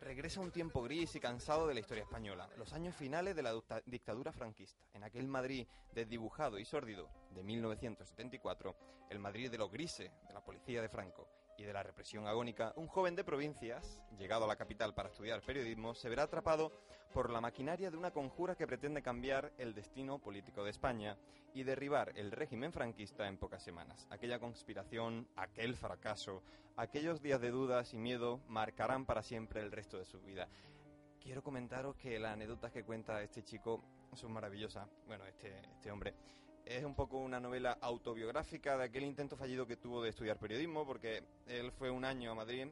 regresa 0.00 0.40
un 0.40 0.50
tiempo 0.50 0.82
gris 0.82 1.14
y 1.14 1.20
cansado 1.20 1.66
de 1.66 1.74
la 1.74 1.80
historia 1.80 2.04
española, 2.04 2.48
los 2.56 2.72
años 2.72 2.94
finales 2.94 3.36
de 3.36 3.42
la 3.42 3.54
dictadura 3.86 4.32
franquista. 4.32 4.82
En 4.94 5.04
aquel 5.04 5.26
Madrid 5.28 5.66
desdibujado 5.92 6.58
y 6.58 6.64
sórdido 6.64 7.08
de 7.30 7.42
1974, 7.42 8.76
el 9.10 9.18
Madrid 9.18 9.50
de 9.50 9.58
los 9.58 9.70
grises, 9.70 10.10
de 10.26 10.34
la 10.34 10.44
policía 10.44 10.82
de 10.82 10.88
Franco 10.88 11.28
y 11.60 11.64
de 11.64 11.74
la 11.74 11.82
represión 11.82 12.26
agónica, 12.26 12.72
un 12.76 12.86
joven 12.86 13.14
de 13.14 13.22
provincias, 13.22 14.00
llegado 14.18 14.46
a 14.46 14.48
la 14.48 14.56
capital 14.56 14.94
para 14.94 15.10
estudiar 15.10 15.42
periodismo, 15.42 15.94
se 15.94 16.08
verá 16.08 16.22
atrapado 16.22 16.72
por 17.12 17.28
la 17.28 17.42
maquinaria 17.42 17.90
de 17.90 17.98
una 17.98 18.12
conjura 18.12 18.54
que 18.54 18.66
pretende 18.66 19.02
cambiar 19.02 19.52
el 19.58 19.74
destino 19.74 20.18
político 20.18 20.64
de 20.64 20.70
España 20.70 21.18
y 21.52 21.62
derribar 21.62 22.12
el 22.16 22.32
régimen 22.32 22.72
franquista 22.72 23.28
en 23.28 23.36
pocas 23.36 23.62
semanas. 23.62 24.06
Aquella 24.08 24.38
conspiración, 24.38 25.28
aquel 25.36 25.76
fracaso, 25.76 26.42
aquellos 26.76 27.20
días 27.20 27.42
de 27.42 27.50
dudas 27.50 27.92
y 27.92 27.98
miedo 27.98 28.40
marcarán 28.48 29.04
para 29.04 29.22
siempre 29.22 29.60
el 29.60 29.70
resto 29.70 29.98
de 29.98 30.06
su 30.06 30.18
vida. 30.22 30.48
Quiero 31.20 31.42
comentaros 31.42 31.94
que 31.96 32.18
las 32.18 32.32
anécdotas 32.32 32.72
que 32.72 32.84
cuenta 32.84 33.22
este 33.22 33.44
chico 33.44 33.84
son 34.14 34.32
maravillosas. 34.32 34.88
Bueno, 35.06 35.26
este, 35.26 35.58
este 35.74 35.90
hombre. 35.90 36.14
Es 36.64 36.84
un 36.84 36.94
poco 36.94 37.18
una 37.18 37.40
novela 37.40 37.78
autobiográfica 37.80 38.76
de 38.76 38.84
aquel 38.84 39.04
intento 39.04 39.36
fallido 39.36 39.66
que 39.66 39.76
tuvo 39.76 40.02
de 40.02 40.10
estudiar 40.10 40.38
periodismo, 40.38 40.86
porque 40.86 41.22
él 41.46 41.72
fue 41.72 41.90
un 41.90 42.04
año 42.04 42.32
a 42.32 42.34
Madrid 42.34 42.68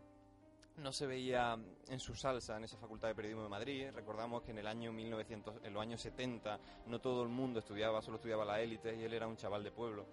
no 0.79 0.93
se 0.93 1.07
veía 1.07 1.59
en 1.89 2.01
su 2.01 2.15
salsa 2.15 2.57
en 2.57 2.65
esa 2.65 2.77
facultad 2.79 3.09
de 3.09 3.15
periodismo 3.15 3.43
de 3.43 3.49
Madrid. 3.49 3.89
Recordamos 3.93 4.43
que 4.43 4.53
en 4.53 4.59
el 4.59 4.67
año 4.67 4.93
1900, 4.93 5.65
en 5.65 5.73
los 5.73 5.83
años 5.83 6.01
70, 6.01 6.59
no 6.87 7.01
todo 7.01 7.23
el 7.23 7.29
mundo 7.29 7.59
estudiaba, 7.61 8.01
solo 8.01 8.17
estudiaba 8.17 8.45
la 8.45 8.61
élite 8.61 8.95
y 8.95 9.03
él 9.03 9.13
era 9.13 9.27
un 9.27 9.37
chaval 9.37 9.65
de 9.65 9.73
pueblo. 9.73 10.07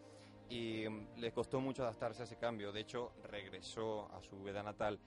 Y 0.49 0.87
mm, 0.87 1.17
le 1.17 1.31
costó 1.31 1.59
mucho 1.59 1.83
adaptarse 1.83 2.23
a 2.23 2.25
ese 2.25 2.37
cambio. 2.37 2.71
De 2.71 2.81
hecho, 2.81 3.13
regresó 3.23 4.11
a 4.13 4.21
su 4.21 4.41
veda 4.43 4.63
natal 4.63 4.99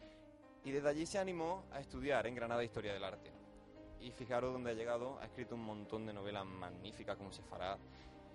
y 0.65 0.71
desde 0.71 0.89
allí 0.89 1.07
se 1.07 1.19
animó 1.19 1.65
a 1.73 1.81
estudiar 1.81 2.27
en 2.27 2.35
Granada 2.35 2.65
Historia 2.65 2.93
del 2.93 3.05
Arte. 3.05 3.33
Y 4.01 4.13
fijaros 4.13 4.53
dónde 4.53 4.71
ha 4.71 4.75
llegado, 4.75 5.19
ha 5.21 5.25
escrito 5.25 5.57
un 5.57 5.65
montón 5.65 6.07
de 6.07 6.13
novelas 6.13 6.47
magníficas 6.47 7.17
como 7.17 7.33
se 7.33 7.43
fará, 7.43 7.77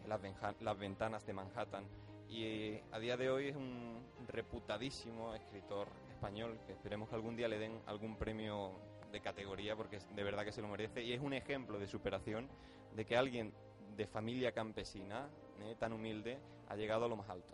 las, 0.07 0.21
las 0.61 0.77
ventanas 0.77 1.25
de 1.25 1.33
Manhattan. 1.33 1.85
Y 2.29 2.43
eh, 2.43 2.83
a 2.91 2.99
día 2.99 3.17
de 3.17 3.29
hoy 3.29 3.49
es 3.49 3.55
un 3.55 4.01
reputadísimo 4.27 5.33
escritor 5.35 5.87
español 6.09 6.59
que 6.65 6.73
esperemos 6.73 7.09
que 7.09 7.15
algún 7.15 7.35
día 7.35 7.47
le 7.47 7.59
den 7.59 7.79
algún 7.85 8.15
premio 8.15 8.71
de 9.11 9.21
categoría 9.21 9.75
porque 9.75 9.99
de 10.15 10.23
verdad 10.23 10.43
que 10.43 10.51
se 10.51 10.61
lo 10.61 10.67
merece 10.67 11.03
y 11.03 11.13
es 11.13 11.21
un 11.21 11.33
ejemplo 11.33 11.77
de 11.77 11.85
superación 11.85 12.49
de 12.95 13.05
que 13.05 13.15
alguien 13.15 13.53
de 13.95 14.07
familia 14.07 14.51
campesina 14.51 15.29
eh, 15.61 15.75
tan 15.77 15.93
humilde 15.93 16.39
ha 16.69 16.75
llegado 16.75 17.05
a 17.05 17.07
lo 17.07 17.15
más 17.15 17.29
alto. 17.29 17.53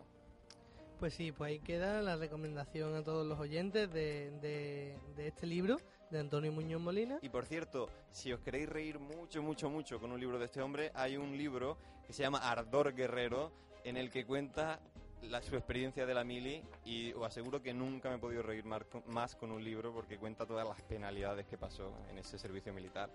Pues 1.00 1.14
sí, 1.14 1.32
pues 1.32 1.50
ahí 1.50 1.60
queda 1.60 2.02
la 2.02 2.16
recomendación 2.16 2.96
a 2.96 3.04
todos 3.04 3.26
los 3.26 3.40
oyentes 3.40 3.92
de, 3.92 4.32
de, 4.40 4.98
de 5.16 5.28
este 5.28 5.48
libro 5.48 5.78
de 6.10 6.20
Antonio 6.20 6.52
Muñoz 6.52 6.82
Molina. 6.82 7.20
Y 7.22 7.30
por 7.30 7.46
cierto, 7.46 7.90
si 8.12 8.34
os 8.34 8.40
queréis 8.40 8.68
reír 8.70 9.00
mucho, 9.00 9.42
mucho, 9.44 9.70
mucho 9.70 10.00
con 10.00 10.12
un 10.12 10.20
libro 10.20 10.40
de 10.40 10.46
este 10.46 10.62
hombre, 10.62 10.92
hay 10.96 11.18
un 11.18 11.38
libro 11.38 11.78
que 12.06 12.14
se 12.14 12.24
llama 12.24 12.40
Ardor 12.40 12.94
Guerrero, 12.94 13.52
en 13.84 13.98
el 13.98 14.10
que 14.10 14.26
cuenta 14.26 14.80
la, 15.24 15.42
su 15.42 15.56
experiencia 15.56 16.06
de 16.06 16.14
la 16.14 16.24
mili 16.24 16.64
y 16.86 17.14
os 17.14 17.26
aseguro 17.26 17.62
que 17.62 17.74
nunca 17.74 18.10
me 18.10 18.16
he 18.16 18.20
podido 18.20 18.42
reír 18.42 18.66
mar- 18.66 18.86
más 19.08 19.36
con 19.36 19.52
un 19.52 19.64
libro 19.64 19.94
porque 19.94 20.18
cuenta 20.18 20.46
todas 20.46 20.68
las 20.68 20.82
penalidades 20.84 21.46
que 21.46 21.58
pasó 21.58 21.94
en 22.10 22.18
ese 22.18 22.38
servicio 22.40 22.74
militar. 22.74 23.10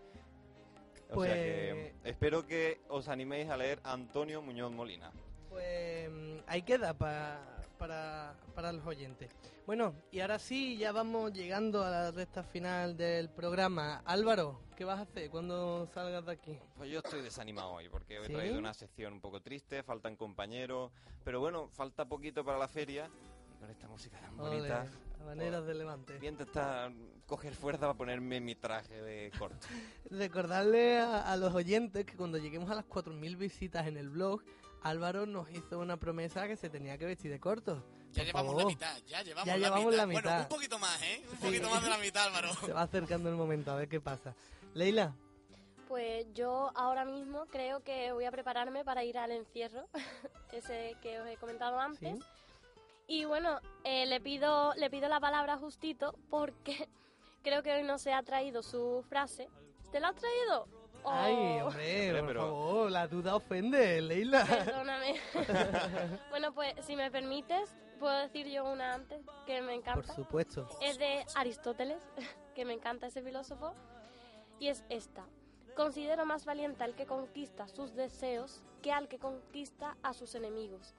O 1.10 1.22
sea 1.24 1.34
que 1.34 1.92
Pues- 2.02 2.12
espero 2.12 2.46
que 2.46 2.80
os 2.88 3.08
animéis 3.08 3.48
a 3.50 3.56
leer 3.56 3.80
Antonio 3.84 4.40
Muñoz 4.42 4.70
Molina. 4.72 5.12
Pues 5.50 6.08
ahí 6.46 6.62
queda 6.62 6.94
pa- 6.94 7.53
para, 7.84 8.34
para 8.54 8.72
los 8.72 8.86
oyentes. 8.86 9.30
Bueno, 9.66 9.94
y 10.10 10.20
ahora 10.20 10.38
sí, 10.38 10.78
ya 10.78 10.90
vamos 10.90 11.34
llegando 11.34 11.84
a 11.84 11.90
la 11.90 12.10
recta 12.10 12.42
final 12.42 12.96
del 12.96 13.28
programa. 13.28 14.00
Álvaro, 14.06 14.62
¿qué 14.74 14.86
vas 14.86 15.00
a 15.00 15.02
hacer 15.02 15.28
cuando 15.28 15.86
salgas 15.92 16.24
de 16.24 16.32
aquí? 16.32 16.58
Pues 16.78 16.90
yo 16.90 17.00
estoy 17.00 17.20
desanimado 17.20 17.72
hoy 17.72 17.90
porque 17.90 18.16
he 18.16 18.26
¿Sí? 18.26 18.32
traído 18.32 18.58
una 18.58 18.72
sección 18.72 19.12
un 19.12 19.20
poco 19.20 19.42
triste, 19.42 19.82
faltan 19.82 20.16
compañeros, 20.16 20.92
pero 21.24 21.40
bueno, 21.40 21.68
falta 21.68 22.06
poquito 22.06 22.42
para 22.42 22.56
la 22.56 22.68
feria 22.68 23.10
con 23.60 23.68
esta 23.70 23.86
música 23.86 24.18
tan 24.18 24.40
Ole, 24.40 24.56
bonita. 24.56 24.86
habaneros 25.20 25.66
de 25.66 25.74
Levante. 25.74 26.16
Voy 26.16 26.26
a 26.26 26.30
intentar 26.30 26.90
coger 27.26 27.54
fuerza 27.54 27.80
para 27.82 27.94
ponerme 27.94 28.40
mi 28.40 28.54
traje 28.54 29.02
de 29.02 29.30
corto. 29.38 29.66
Recordarle 30.10 31.00
a, 31.00 31.20
a 31.30 31.36
los 31.36 31.52
oyentes 31.52 32.06
que 32.06 32.16
cuando 32.16 32.38
lleguemos 32.38 32.70
a 32.70 32.76
las 32.76 32.86
4.000 32.86 33.36
visitas 33.36 33.86
en 33.86 33.98
el 33.98 34.08
blog, 34.08 34.40
Álvaro 34.84 35.24
nos 35.26 35.50
hizo 35.50 35.78
una 35.78 35.96
promesa 35.96 36.46
que 36.46 36.56
se 36.56 36.68
tenía 36.70 36.98
que 36.98 37.06
vestir 37.06 37.30
de 37.30 37.40
corto. 37.40 37.82
Ya 38.12 38.20
Por 38.22 38.26
llevamos 38.26 38.52
la 38.54 38.58
favor. 38.60 38.66
mitad, 38.72 38.96
ya 39.06 39.22
llevamos, 39.22 39.46
Ya 39.46 39.56
la, 39.56 39.66
llevamos 39.66 39.84
mitad. 39.86 39.96
la 39.96 40.04
Bueno, 40.04 40.20
mitad. 40.20 40.40
un 40.42 40.48
poquito 40.48 40.78
más, 40.78 41.02
¿eh? 41.02 41.22
Un 41.24 41.30
Sí. 41.38 41.46
poquito 41.46 41.70
más 41.70 41.82
de 41.82 41.90
la 41.90 41.98
mitad, 41.98 42.26
Álvaro. 42.26 42.48
Se 42.70 42.72
va 42.72 42.82
acercando 42.82 43.28
el 43.30 43.34
momento, 43.36 43.72
a 43.72 43.76
ver 43.76 43.88
qué 43.88 44.00
pasa. 44.00 44.34
Leila, 44.74 45.14
Pues 45.88 46.26
yo 46.34 46.70
ahora 46.74 47.04
mismo 47.04 47.46
creo 47.46 47.80
que 47.84 48.12
voy 48.12 48.24
a 48.24 48.30
prepararme 48.30 48.84
para 48.84 49.04
ir 49.04 49.16
al 49.18 49.30
encierro, 49.32 49.86
ese 50.52 50.96
que 51.02 51.20
os 51.20 51.26
he 51.28 51.36
comentado 51.36 51.78
antes. 51.80 52.18
¿sí? 52.18 52.24
Y 53.06 53.24
bueno, 53.26 53.58
eh, 53.84 54.06
le 54.06 54.20
pido 54.20 54.74
le 54.74 54.90
pido 54.90 55.08
la 55.08 55.20
palabra 55.20 55.56
justito 55.58 56.14
porque 56.30 56.88
creo 57.42 57.62
que 57.62 57.72
hoy 57.72 57.82
no 57.84 57.98
se 57.98 58.12
ha 58.12 58.22
traído 58.22 58.62
su 58.62 59.04
frase. 59.08 59.48
¿Te 59.92 60.00
la 60.00 60.08
has 60.08 60.16
traído? 60.16 60.66
Oh, 61.06 61.10
Ay, 61.12 61.34
hombre, 61.60 61.62
Hombre, 61.64 62.18
por 62.20 62.26
pero- 62.28 62.40
favor, 62.40 62.90
la 62.90 63.06
duda 63.06 63.36
ofende, 63.36 64.00
Leila. 64.00 64.44
Perdóname. 64.46 65.14
bueno, 66.30 66.52
pues 66.54 66.74
si 66.86 66.96
me 66.96 67.10
permites, 67.10 67.74
puedo 67.98 68.16
decir 68.20 68.46
yo 68.48 68.64
una 68.64 68.94
antes 68.94 69.22
que 69.46 69.60
me 69.60 69.66
Por 69.68 69.74
encanta. 69.74 70.14
supuesto. 70.14 70.68
Es 70.80 70.98
de 70.98 71.24
Aristóteles, 71.36 72.02
que 72.54 72.64
me 72.64 72.72
encanta 72.72 73.06
ese 73.06 73.22
filósofo. 73.22 73.74
Y 74.58 74.68
es 74.68 74.82
esta. 74.88 75.24
Considero 75.76 76.24
más 76.24 76.44
valiente 76.46 76.84
al 76.84 76.94
que 76.94 77.04
conquista 77.06 77.68
sus 77.68 77.94
deseos 77.94 78.62
que 78.80 78.92
al 78.92 79.08
que 79.08 79.18
conquista 79.18 79.96
a 80.02 80.12
sus 80.14 80.34
enemigos, 80.34 80.94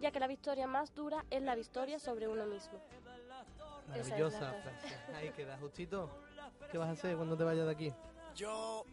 ya 0.00 0.10
que 0.12 0.20
la 0.20 0.26
victoria 0.26 0.66
más 0.66 0.94
dura 0.94 1.24
es 1.30 1.42
la 1.42 1.54
victoria 1.54 1.98
sobre 1.98 2.28
uno 2.28 2.44
mismo. 2.46 2.78
Es 3.94 4.04
Maravillosa 4.10 4.52
frase. 4.52 4.96
Ahí 5.16 5.30
queda, 5.30 5.56
justito. 5.58 6.10
¿Qué 6.70 6.76
vas 6.78 6.88
a 6.88 6.92
hacer 6.92 7.16
cuando 7.16 7.36
te 7.36 7.44
vayas 7.44 7.64
de 7.66 7.72
aquí? 7.72 7.92
Yo, 8.34 8.84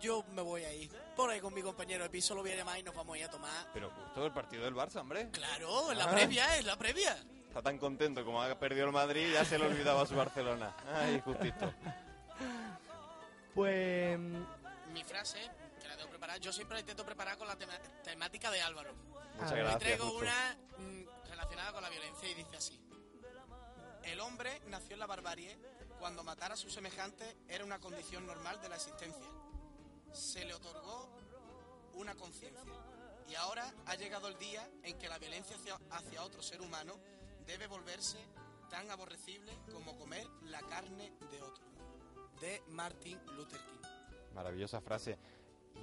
yo 0.00 0.24
me 0.32 0.42
voy 0.42 0.64
a 0.64 0.72
ir. 0.72 0.90
Por 1.14 1.30
ahí 1.30 1.40
con 1.40 1.52
mi 1.54 1.62
compañero 1.62 2.02
de 2.04 2.10
piso 2.10 2.34
lo 2.34 2.42
voy 2.42 2.52
a 2.52 2.56
llamar 2.56 2.78
y 2.78 2.82
nos 2.82 2.94
vamos 2.94 3.14
a 3.14 3.18
ir 3.18 3.24
a 3.24 3.30
tomar. 3.30 3.66
Pero 3.72 3.90
justo 3.90 4.24
el 4.26 4.32
partido 4.32 4.64
del 4.64 4.74
Barça, 4.74 5.00
hombre. 5.00 5.30
Claro, 5.30 5.92
en 5.92 5.98
la 5.98 6.04
Ah. 6.04 6.10
previa, 6.10 6.56
es 6.58 6.64
la 6.64 6.76
previa. 6.76 7.16
Está 7.48 7.62
tan 7.62 7.78
contento 7.78 8.24
como 8.24 8.42
ha 8.42 8.58
perdido 8.58 8.86
el 8.86 8.92
Madrid, 8.92 9.32
ya 9.32 9.44
se 9.44 9.58
le 9.58 9.66
olvidaba 9.66 10.06
su 10.06 10.14
Barcelona. 10.14 10.74
Ay, 10.94 11.20
justito. 11.24 11.72
Pues 13.54 14.18
Mi 14.92 15.04
frase, 15.04 15.38
que 15.80 15.88
la 15.88 15.96
tengo 15.96 16.10
preparada, 16.10 16.38
yo 16.38 16.52
siempre 16.52 16.74
la 16.76 16.80
intento 16.80 17.04
preparar 17.04 17.36
con 17.36 17.46
la 17.48 17.56
tema- 17.56 17.78
temática 18.02 18.50
de 18.50 18.60
Álvaro. 18.60 18.92
Muchas 19.34 19.52
A 19.52 19.54
ver. 19.54 19.64
Hoy 19.64 19.70
gracias. 19.70 19.78
traigo 19.80 20.04
Justo. 20.06 20.18
una 20.20 20.56
mm, 20.78 21.28
relacionada 21.30 21.72
con 21.72 21.82
la 21.82 21.88
violencia 21.90 22.28
y 22.28 22.34
dice 22.34 22.56
así. 22.56 22.80
El 24.04 24.20
hombre 24.20 24.60
nació 24.66 24.94
en 24.94 25.00
la 25.00 25.06
barbarie 25.06 25.58
cuando 25.98 26.24
matar 26.24 26.52
a 26.52 26.56
sus 26.56 26.72
semejantes 26.72 27.36
era 27.48 27.64
una 27.64 27.78
condición 27.78 28.26
normal 28.26 28.60
de 28.62 28.68
la 28.68 28.76
existencia. 28.76 29.26
Se 30.12 30.44
le 30.44 30.54
otorgó 30.54 31.08
una 31.94 32.14
conciencia. 32.14 32.62
Y 33.28 33.34
ahora 33.36 33.72
ha 33.86 33.94
llegado 33.94 34.28
el 34.28 34.38
día 34.38 34.68
en 34.82 34.98
que 34.98 35.08
la 35.08 35.18
violencia 35.18 35.56
hacia, 35.56 35.78
hacia 35.90 36.22
otro 36.22 36.42
ser 36.42 36.60
humano 36.60 36.94
debe 37.46 37.66
volverse 37.66 38.18
tan 38.68 38.90
aborrecible 38.90 39.52
como 39.72 39.96
comer 39.96 40.26
la 40.42 40.60
carne 40.60 41.12
de 41.30 41.42
otro. 41.42 41.64
De 42.40 42.62
Martin 42.68 43.18
Luther 43.36 43.60
King. 43.60 43.88
Maravillosa 44.34 44.80
frase. 44.80 45.18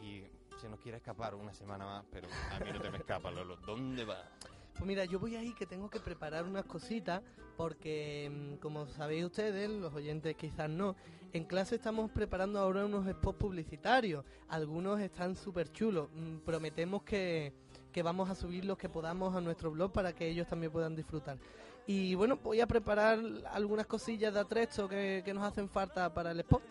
Y 0.01 0.23
se 0.59 0.69
nos 0.69 0.79
quiere 0.79 0.97
escapar 0.97 1.35
una 1.35 1.53
semana 1.53 1.85
más, 1.85 2.05
pero 2.11 2.27
a 2.51 2.59
mí 2.59 2.71
no 2.71 2.81
te 2.81 2.89
me 2.89 2.97
escapa, 2.97 3.29
Lolo. 3.31 3.57
¿Dónde 3.57 4.05
va? 4.05 4.23
Pues 4.73 4.85
mira, 4.85 5.05
yo 5.05 5.19
voy 5.19 5.35
ahí 5.35 5.53
que 5.53 5.65
tengo 5.65 5.89
que 5.89 5.99
preparar 5.99 6.45
unas 6.45 6.65
cositas 6.65 7.21
porque, 7.55 8.29
mm, 8.31 8.55
como 8.57 8.87
sabéis 8.87 9.25
ustedes, 9.25 9.69
los 9.69 9.93
oyentes 9.93 10.35
quizás 10.35 10.69
no, 10.69 10.95
en 11.33 11.43
clase 11.45 11.75
estamos 11.75 12.09
preparando 12.11 12.59
ahora 12.59 12.85
unos 12.85 13.07
spots 13.07 13.37
publicitarios. 13.37 14.23
Algunos 14.47 14.99
están 14.99 15.35
súper 15.35 15.71
chulos. 15.71 16.09
Mm, 16.13 16.37
Prometemos 16.39 17.03
que, 17.03 17.53
que 17.91 18.01
vamos 18.03 18.29
a 18.29 18.35
subir 18.35 18.65
los 18.65 18.77
que 18.77 18.89
podamos 18.89 19.35
a 19.35 19.41
nuestro 19.41 19.71
blog 19.71 19.91
para 19.91 20.13
que 20.13 20.27
ellos 20.27 20.47
también 20.47 20.71
puedan 20.71 20.95
disfrutar. 20.95 21.37
Y 21.85 22.15
bueno, 22.15 22.37
voy 22.43 22.59
a 22.61 22.67
preparar 22.67 23.19
algunas 23.51 23.85
cosillas 23.85 24.33
de 24.33 24.39
atrecho 24.41 24.87
que, 24.89 25.21
que 25.23 25.33
nos 25.33 25.43
hacen 25.43 25.69
falta 25.69 26.13
para 26.13 26.31
el 26.31 26.39
spot. 26.41 26.61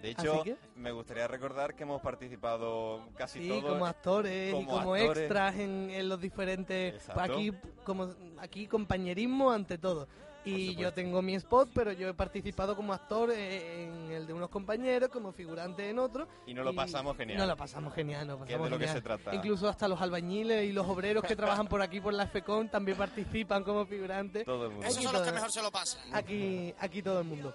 De 0.00 0.10
hecho, 0.12 0.42
que- 0.42 0.56
me 0.76 0.92
gustaría 0.92 1.28
recordar 1.28 1.74
que 1.74 1.82
hemos 1.82 2.00
participado 2.00 3.06
casi 3.16 3.40
Sí, 3.40 3.48
todos. 3.48 3.64
como 3.72 3.84
actores 3.86 4.48
y 4.48 4.52
como 4.52 4.70
como 4.70 4.94
actores. 4.94 5.18
extras 5.18 5.56
en, 5.56 5.90
en 5.90 6.08
los 6.08 6.20
diferentes... 6.20 6.94
Exacto. 6.94 7.14
pues 7.14 7.30
aquí, 7.30 7.52
como, 7.84 8.14
aquí 8.38 8.66
compañerismo 8.66 9.50
ante 9.50 9.76
todo. 9.76 10.08
Y 10.44 10.74
yo 10.76 10.92
tengo 10.92 11.20
mi 11.20 11.34
spot, 11.34 11.68
pero 11.74 11.92
yo 11.92 12.08
he 12.08 12.14
participado 12.14 12.74
como 12.74 12.92
actor 12.94 13.30
eh, 13.30 13.84
en 13.84 14.10
el 14.10 14.26
de 14.26 14.32
unos 14.32 14.48
compañeros, 14.48 15.10
como 15.10 15.32
figurante 15.32 15.88
en 15.90 15.98
otro. 15.98 16.26
Y 16.46 16.54
nos 16.54 16.64
lo 16.64 16.74
pasamos 16.74 17.16
genial. 17.16 17.38
No 17.38 17.46
lo 17.46 17.56
pasamos 17.56 17.92
genial, 17.94 18.26
nos 18.26 18.38
Que 18.38 18.42
es 18.44 18.48
de 18.48 18.52
pasamos 18.54 18.70
lo 18.70 18.78
que 18.78 18.86
genial. 18.86 18.96
se 18.96 19.02
trata. 19.02 19.34
Incluso 19.34 19.68
hasta 19.68 19.86
los 19.86 20.00
albañiles 20.00 20.64
y 20.64 20.72
los 20.72 20.86
obreros 20.86 21.24
que 21.24 21.36
trabajan 21.36 21.66
por 21.66 21.82
aquí 21.82 22.00
por 22.00 22.14
la 22.14 22.26
FECON 22.26 22.68
también 22.70 22.96
participan 22.96 23.62
como 23.64 23.84
figurantes. 23.84 24.44
Todo 24.44 24.66
el 24.66 24.70
mundo. 24.72 24.86
Esos 24.86 24.96
Aquí 24.98 25.04
son 25.04 25.12
los 25.14 25.22
que 25.22 25.32
mejor 25.32 25.52
se 25.52 25.62
lo 25.62 25.70
pasan. 25.70 26.00
Aquí, 26.14 26.74
aquí 26.78 27.02
todo 27.02 27.20
el 27.20 27.26
mundo. 27.26 27.54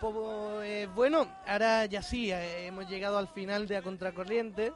Pues, 0.00 0.14
eh, 0.68 0.88
bueno, 0.94 1.26
ahora 1.46 1.86
ya 1.86 2.02
sí, 2.02 2.32
eh, 2.32 2.66
hemos 2.66 2.88
llegado 2.88 3.18
al 3.18 3.28
final 3.28 3.68
de 3.68 3.76
A 3.76 3.82
Contracorriente. 3.82 4.72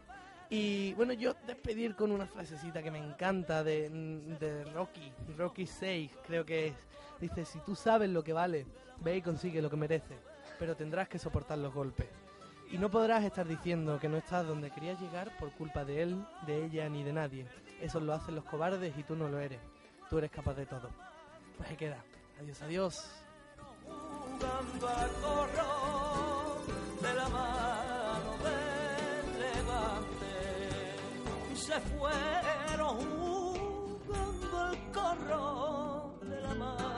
Y 0.48 0.94
bueno, 0.94 1.12
yo 1.12 1.34
despedir 1.46 1.96
con 1.96 2.12
una 2.12 2.26
frasecita 2.26 2.82
que 2.82 2.90
me 2.90 2.98
encanta 2.98 3.64
de, 3.64 3.88
de 4.38 4.64
Rocky, 4.72 5.12
Rocky 5.36 5.66
6, 5.66 6.10
creo 6.26 6.44
que 6.44 6.68
es. 6.68 6.74
Dice, 7.20 7.44
si 7.44 7.58
tú 7.60 7.74
sabes 7.74 8.10
lo 8.10 8.22
que 8.22 8.32
vale, 8.32 8.66
ve 9.00 9.16
y 9.16 9.22
consigue 9.22 9.62
lo 9.62 9.70
que 9.70 9.76
mereces, 9.76 10.18
pero 10.58 10.76
tendrás 10.76 11.08
que 11.08 11.18
soportar 11.18 11.58
los 11.58 11.72
golpes. 11.72 12.06
Y 12.70 12.78
no 12.78 12.90
podrás 12.90 13.24
estar 13.24 13.46
diciendo 13.46 13.98
que 14.00 14.08
no 14.08 14.16
estás 14.16 14.46
donde 14.46 14.70
querías 14.70 15.00
llegar 15.00 15.36
por 15.38 15.52
culpa 15.52 15.84
de 15.84 16.02
él, 16.02 16.24
de 16.46 16.64
ella 16.66 16.88
ni 16.88 17.02
de 17.04 17.12
nadie. 17.12 17.46
Eso 17.80 18.00
lo 18.00 18.12
hacen 18.12 18.34
los 18.34 18.44
cobardes 18.44 18.96
y 18.98 19.02
tú 19.02 19.14
no 19.14 19.28
lo 19.28 19.38
eres. 19.38 19.60
Tú 20.10 20.18
eres 20.18 20.30
capaz 20.30 20.54
de 20.54 20.66
todo. 20.66 20.90
Pues 21.56 21.70
ahí 21.70 21.76
queda. 21.76 22.04
Adiós, 22.40 22.62
adiós 22.62 23.10
se 31.56 31.80
fueron 31.80 32.98
jugando 34.06 34.70
el 34.72 34.92
corro 34.92 36.14
de 36.22 36.40
la 36.42 36.54
mar. 36.54 36.95